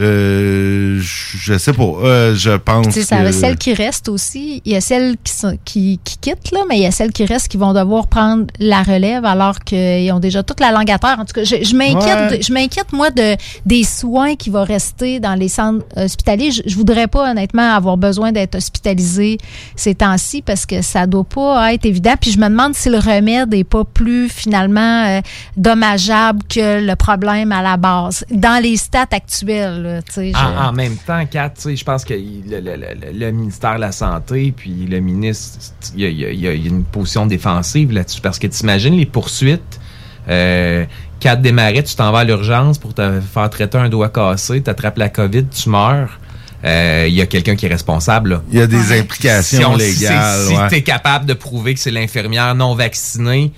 [0.00, 1.82] Euh, je sais pas.
[1.82, 3.32] Euh, je pense Tu sais, ça- que...
[3.32, 6.78] celles qui restent aussi, il y a celles qui, sont, qui, qui quittent, là, mais
[6.78, 10.20] il y a celles qui restent qui vont devoir prendre la relève alors qu'ils ont
[10.20, 11.16] déjà toute la langue à terre.
[11.18, 12.40] En tout cas, je, je m'inquiète, Ouais.
[12.42, 13.36] je m'inquiète, moi, de,
[13.66, 16.50] des soins qui vont rester dans les centres hospitaliers.
[16.50, 19.38] Je, je voudrais pas, honnêtement, avoir besoin d'être hospitalisé
[19.76, 22.14] ces temps-ci parce que ça doit pas être évident.
[22.20, 25.20] Puis je me demande si le remède est pas plus, finalement, euh,
[25.56, 28.24] dommageable que le problème à la base.
[28.30, 32.60] Dans les stats actuelles, là, je- En, en même temps, Kat, je pense que le,
[32.60, 35.58] le- le- le ministère de la Santé puis le ministre,
[35.96, 38.46] il y a, il y a- il y a une position défensive là-dessus parce que
[38.46, 39.80] tu imagines les poursuites.
[40.28, 40.84] Euh,
[41.18, 44.98] Kat démarrait, tu t'en vas à l'urgence pour te faire traiter un doigt cassé, t'attrapes
[44.98, 46.18] la COVID, tu meurs.
[46.64, 48.30] Euh, Il y a quelqu'un qui est responsable.
[48.30, 48.42] là.
[48.50, 50.46] Il y a des implications Si si- légales.
[50.48, 50.68] Si, ouais.
[50.68, 53.52] tu es capable de prouver que c'est l'infirmière non vaccinée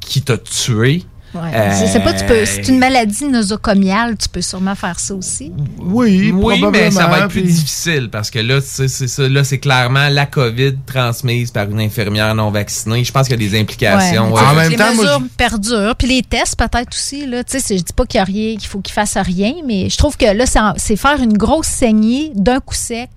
[0.00, 1.40] qui t'a tué, Ouais.
[1.54, 2.44] Euh, Je sais pas, tu peux.
[2.44, 5.52] C'est une maladie nosocomiale, tu peux sûrement faire ça aussi.
[5.78, 9.06] Oui, Oui, mais ça va être plus puis- difficile parce que là, tu sais, c'est
[9.06, 9.28] ça.
[9.28, 13.04] Là, c'est clairement la COVID transmise par une infirmière non vaccinée.
[13.04, 14.32] Je pense qu'il y a des implications.
[14.32, 14.68] Ouais, ouais.
[14.70, 15.94] les mesures perdurent.
[15.96, 17.26] Puis les tests, peut-être aussi.
[17.26, 19.52] Là, Tu sais, je dis pas qu'il y a rien, qu'il faut qu'il fasse rien,
[19.66, 23.08] mais je trouve que là, c'est en- faire une grosse saignée d'un coup sec.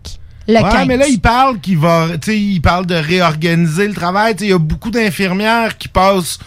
[0.48, 0.88] Le ouais, 15.
[0.88, 4.36] mais là, il parle qu'il va, il parle de réorganiser le travail.
[4.42, 6.38] Il y a beaucoup d'infirmières qui passent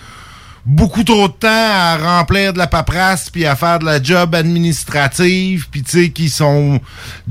[0.66, 4.34] beaucoup trop de temps à remplir de la paperasse puis à faire de la job
[4.34, 6.80] administrative puis tu sais qui sont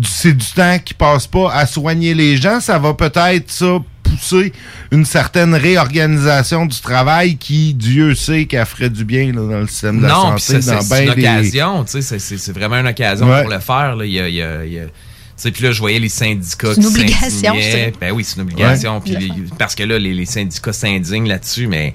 [0.03, 4.53] c'est du temps qui passe pas à soigner les gens ça va peut-être ça pousser
[4.91, 9.67] une certaine réorganisation du travail qui Dieu sait qu'elle ferait du bien là, dans le
[9.67, 12.53] système de la Non, santé c'est c'est ben une des- occasion, tu sais, c'est- c'est
[12.53, 13.41] vraiment une occasion Ouais.
[13.41, 13.95] pour le faire.
[13.95, 14.05] Là.
[14.05, 14.91] Il y a, il y a- il y a- tu
[15.37, 17.55] sais, puis là, je voyais les syndicats C'est une qui obligation.
[17.99, 18.95] Ben oui, c'est une obligation.
[18.95, 19.01] Ouais.
[19.03, 21.93] Puis les- parce que là, les, les syndicats s'indignent là-dessus, mais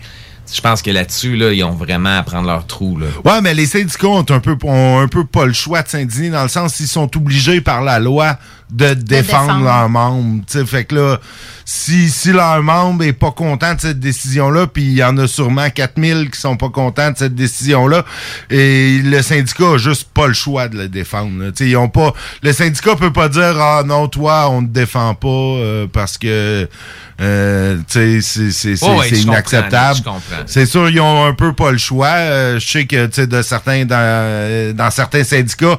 [0.52, 2.98] je pense que là-dessus, là, ils ont vraiment à prendre leur trou.
[2.98, 3.06] Là.
[3.24, 6.30] Ouais, mais les syndicats ont un peu, ont un peu pas le choix de s'indigner
[6.30, 8.38] dans le sens qu'ils sont obligés par la loi
[8.70, 9.64] de défendre, défendre.
[9.64, 10.44] leurs membres.
[10.46, 10.66] tu sais.
[10.66, 11.20] fait que là,
[11.72, 15.28] si, si leur membre est pas content de cette décision-là, puis il y en a
[15.28, 18.04] sûrement 4000 qui sont pas contents de cette décision-là,
[18.50, 21.40] et le syndicat a juste pas le choix de le défendre.
[21.40, 21.50] là.
[21.60, 25.28] Ils ont pas, le syndicat peut pas dire ah non toi on te défend pas
[25.28, 26.68] euh, parce que
[27.20, 28.20] euh, c'est
[28.82, 30.00] Oh, inacceptable.
[30.46, 32.06] C'est sûr, ils ont un peu pas le choix.
[32.08, 35.78] Euh, je sais que, de certains, dans, euh, dans certains syndicats,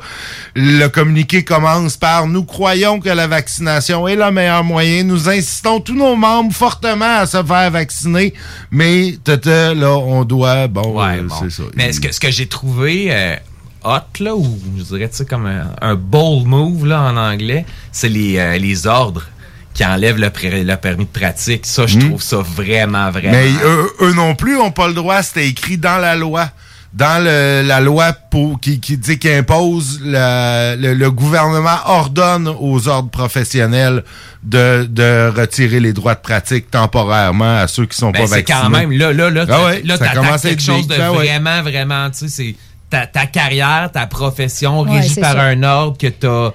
[0.56, 5.04] le communiqué commence par nous croyons que la vaccination est le meilleur moyen.
[5.04, 8.34] Nous insistons tous nos membres fortement à se faire vacciner.
[8.72, 11.36] Mais, tata, là, on doit, bon, euh, bon.
[11.42, 11.64] c'est ça.
[11.76, 13.36] Mais ce que, ce que j'ai trouvé euh,
[13.84, 17.66] hot, là, ou je dirais, tu sais, comme un, un bold move, là, en anglais,
[17.92, 19.26] c'est les, euh, les ordres
[19.74, 21.66] qui enlèvent le, permis de pratique.
[21.66, 22.08] Ça, je Hmm.
[22.10, 23.32] trouve ça vraiment, vraiment...
[23.32, 25.22] Mais eux, eux non plus ont pas le droit.
[25.24, 26.50] C'était écrit dans la loi.
[26.94, 32.50] Dans le- la loi pour, qui, qui dit qui impose la- le, le gouvernement ordonne
[32.60, 34.04] aux ordres professionnels
[34.44, 38.36] de, de retirer les droits de pratique temporairement à ceux qui sont Ben, pas c'est
[38.48, 38.60] vaccinés.
[38.62, 41.08] quand même, là, là, là, Ah ouais, là, à quelque chose de ouais.
[41.08, 42.56] vraiment, vraiment, tu sais, c'est
[42.90, 45.44] ta, ta carrière, ta profession Ouais, régie c'est par ça.
[45.44, 46.52] un ordre que t'as as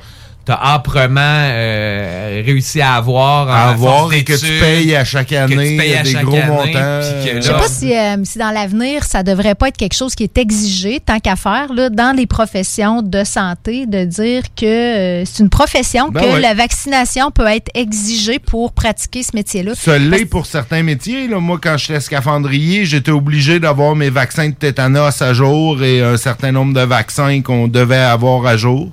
[0.52, 3.48] âprement euh, réussi à avoir.
[3.48, 6.12] À en avoir et que tu payes à chaque que tu année payes à des
[6.12, 7.00] chaque gros année, montants.
[7.24, 10.22] Je sais pas si, euh, si dans l'avenir, ça devrait pas être quelque chose qui
[10.24, 15.24] est exigé, tant qu'à faire, là, dans les professions de santé, de dire que euh,
[15.24, 16.40] c'est une profession Ben que ouais.
[16.40, 19.72] la vaccination peut être exigée pour pratiquer ce métier-là.
[19.74, 21.28] Ça l'est pour certains métiers.
[21.28, 21.40] Là.
[21.40, 26.16] Moi, quand j'étais scaphandrier, j'étais obligé d'avoir mes vaccins de tétanos à jour et un
[26.16, 28.90] certain nombre de vaccins qu'on devait avoir à jour.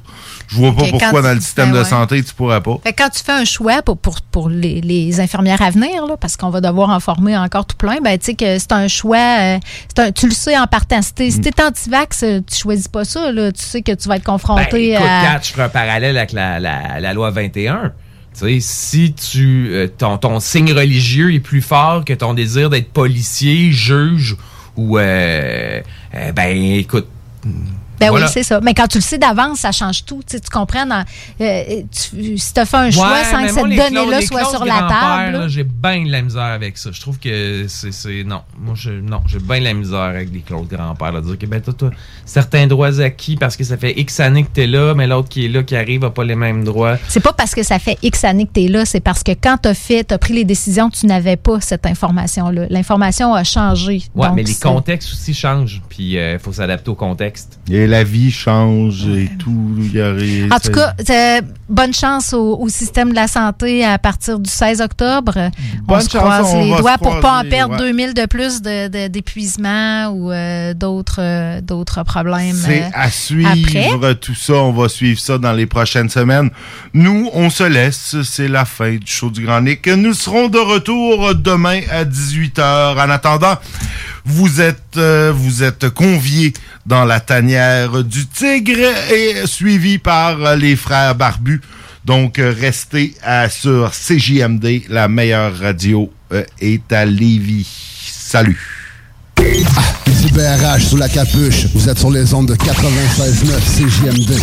[0.48, 1.90] Je vois pas pourquoi quand dans le système ben de ouais.
[1.90, 2.78] santé, tu pourrais pas.
[2.84, 6.06] Fait que quand tu fais un choix pour, pour, pour les, les infirmières à venir,
[6.06, 8.72] là, parce qu'on va devoir en former encore tout plein, ben, tu sais que c'est
[8.72, 9.58] un choix, euh,
[9.98, 11.02] un, tu le sais en partant.
[11.02, 11.68] Si t'es Mm.
[11.68, 13.52] anti-vax, euh, tu choisis pas ça, là.
[13.52, 15.34] tu sais que tu vas être Ben, confronté écoute, à...
[15.34, 17.92] Kat, je ferai un parallèle avec la, la- la loi 21.
[18.34, 22.70] Tu sais, si tu, euh, ton, ton signe religieux est plus fort que ton désir
[22.70, 24.36] d'être policier, juge
[24.76, 24.98] ou...
[24.98, 25.82] euh,
[26.16, 27.08] euh, ben, écoute...
[28.04, 28.26] Ben voilà.
[28.26, 28.60] oui, c'est ça.
[28.62, 30.22] Mais quand tu le sais d'avance, ça change tout.
[30.28, 30.86] Tu, sais, tu comprends?
[30.86, 31.04] Dans,
[31.42, 34.66] euh, tu, si tu as fait un choix Ouais, sans que cette donnée-là soit sur
[34.66, 35.50] la table.
[35.50, 36.90] J'ai bien de la misère avec ça.
[36.92, 38.24] Je trouve que c'est.
[38.24, 41.22] Non, moi, je, non, j'ai bien de la misère avec les clauses grand-père.
[41.22, 41.90] Dire que, ben, toi, toi,
[42.26, 45.46] certains droits acquis parce que ça fait X années que t'es là, mais l'autre qui
[45.46, 46.98] est là, qui arrive, a pas les mêmes droits.
[47.08, 49.32] C'est pas parce que ça fait X années que tu es là, c'est parce que
[49.32, 52.68] quand tu as fait, tu as pris les décisions, tu n'avais pas cette information-là.
[52.70, 54.04] L'information a changé.
[54.16, 55.82] Ouais, Donc, mais les contextes aussi changent.
[55.90, 57.60] Puis il faut s'adapter au contexte.
[57.70, 59.76] Et la vie change et tout.
[59.78, 60.96] il y a En tout cas,
[61.74, 65.34] bonne chance au, au système de la santé à partir du 16 octobre.
[65.36, 67.80] on Bonne se chance, croise on les va se doigts pour pas en perdre ouais.
[67.92, 72.56] 2000 de plus de- de- d'épuisement ou euh, d'autres euh, d'autres problèmes.
[72.56, 74.16] C'est euh, à suivre après.
[74.16, 74.54] tout ça.
[74.54, 76.50] On va suivre ça dans les prochaines semaines.
[76.94, 78.16] Nous, on se laisse.
[78.24, 79.88] C'est la fin du show du Grand Nick.
[79.88, 82.96] Nous serons de retour demain à 18h.
[83.04, 83.56] En attendant,
[84.26, 86.54] vous êtes, euh, vous êtes conviés
[86.86, 88.78] dans la tanière du tigre
[89.12, 91.62] et suivi par les frères barbus.
[92.06, 94.84] Donc, euh, restez à, sur CJMD.
[94.90, 97.68] La meilleure radio euh, est à Lévis.
[98.10, 98.60] Salut.
[100.08, 101.68] Ici BRH sous la capuche.
[101.74, 104.40] Vous êtes sur les ondes de 96.9 CJMD.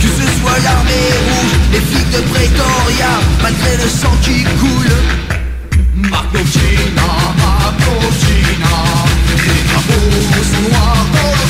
[0.00, 0.90] Que ce soit l'armée
[1.28, 4.92] rouge, les flics de Pretoria, malgré le sang qui coule.
[6.10, 7.21] Marcocina, Marcocina,
[9.72, 11.41] les drapeaux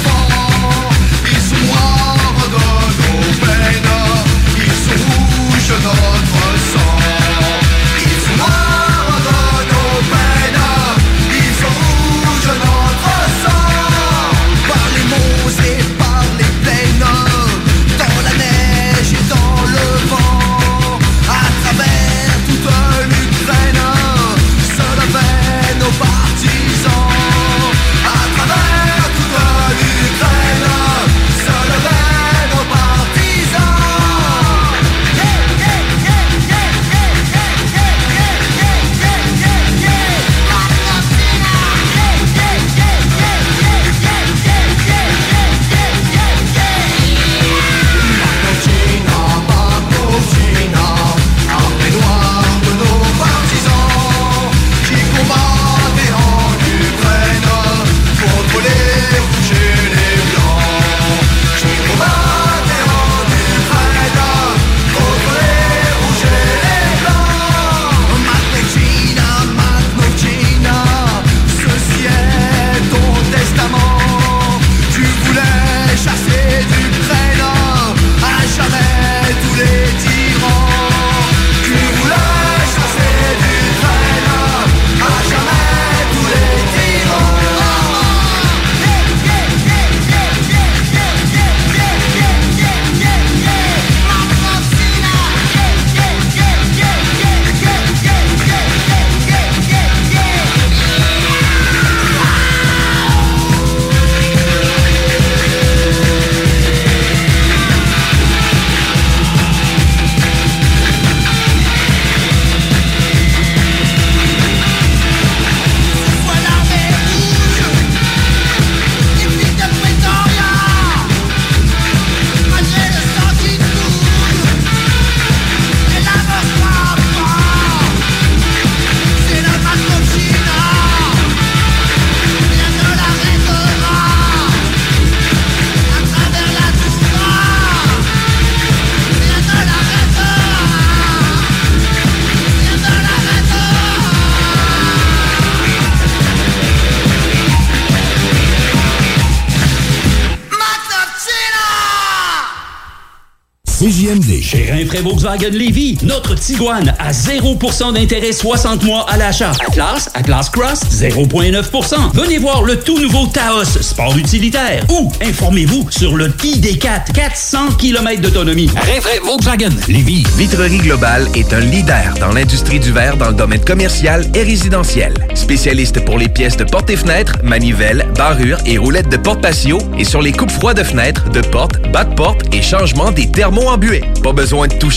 [155.12, 159.52] Volkswagen Lévy, notre Tiguan à 0% d'intérêt 60 mois à l'achat.
[159.68, 162.14] Atlas, Atlas Cross, 0,9%.
[162.14, 164.86] Venez voir le tout nouveau Taos, sport utilitaire.
[164.88, 168.70] Ou informez-vous sur le ID4, 400 km d'autonomie.
[168.74, 170.24] Rinfraie Volkswagen Lévy.
[170.38, 175.12] Vitrerie Globale est un leader dans l'industrie du verre dans le domaine commercial et résidentiel.
[175.34, 179.76] Spécialiste pour les pièces de portes et fenêtres, manivelles, barrures et roulettes de porte patio
[179.98, 182.12] et sur les coupes froides de fenêtres, de portes, bas de
[182.56, 184.04] et changement des thermos embués.
[184.22, 184.90] Pas besoin de tout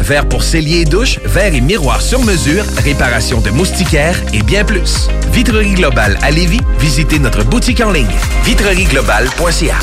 [0.00, 4.64] Verre pour cellier et douche, verre et miroir sur mesure, réparation de moustiquaires et bien
[4.64, 5.08] plus.
[5.32, 8.06] Vitrerie Globale à Lévis, visitez notre boutique en ligne
[8.44, 9.78] vitrerieglobale.ca.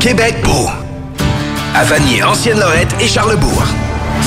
[0.00, 0.68] Québec beau.
[1.76, 3.62] À Vanier, Ancienne-Lorette et Charlebourg.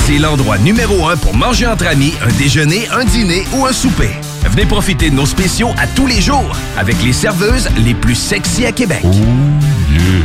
[0.06, 4.10] C'est l'endroit numéro un pour manger entre amis, un déjeuner, un dîner ou un souper.
[4.48, 8.66] Venez profiter de nos spéciaux à tous les jours avec les serveuses les plus sexy
[8.66, 9.04] à Québec.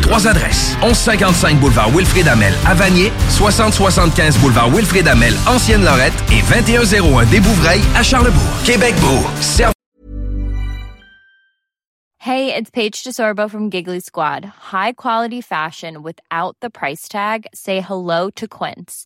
[0.01, 0.75] Trois adresses.
[0.81, 7.81] 1155 boulevard Wilfrid Amel à Vanier, 6075 boulevard Wilfrid Amel, Ancienne-Lorette et 2101 des Bouvrailles
[7.95, 8.41] à Charlebourg.
[8.65, 9.19] Québec beau.
[12.19, 14.43] Hey, it's Paige DeSorbo from Giggly Squad.
[14.43, 17.45] High quality fashion without the price tag.
[17.53, 19.05] Say hello to Quince.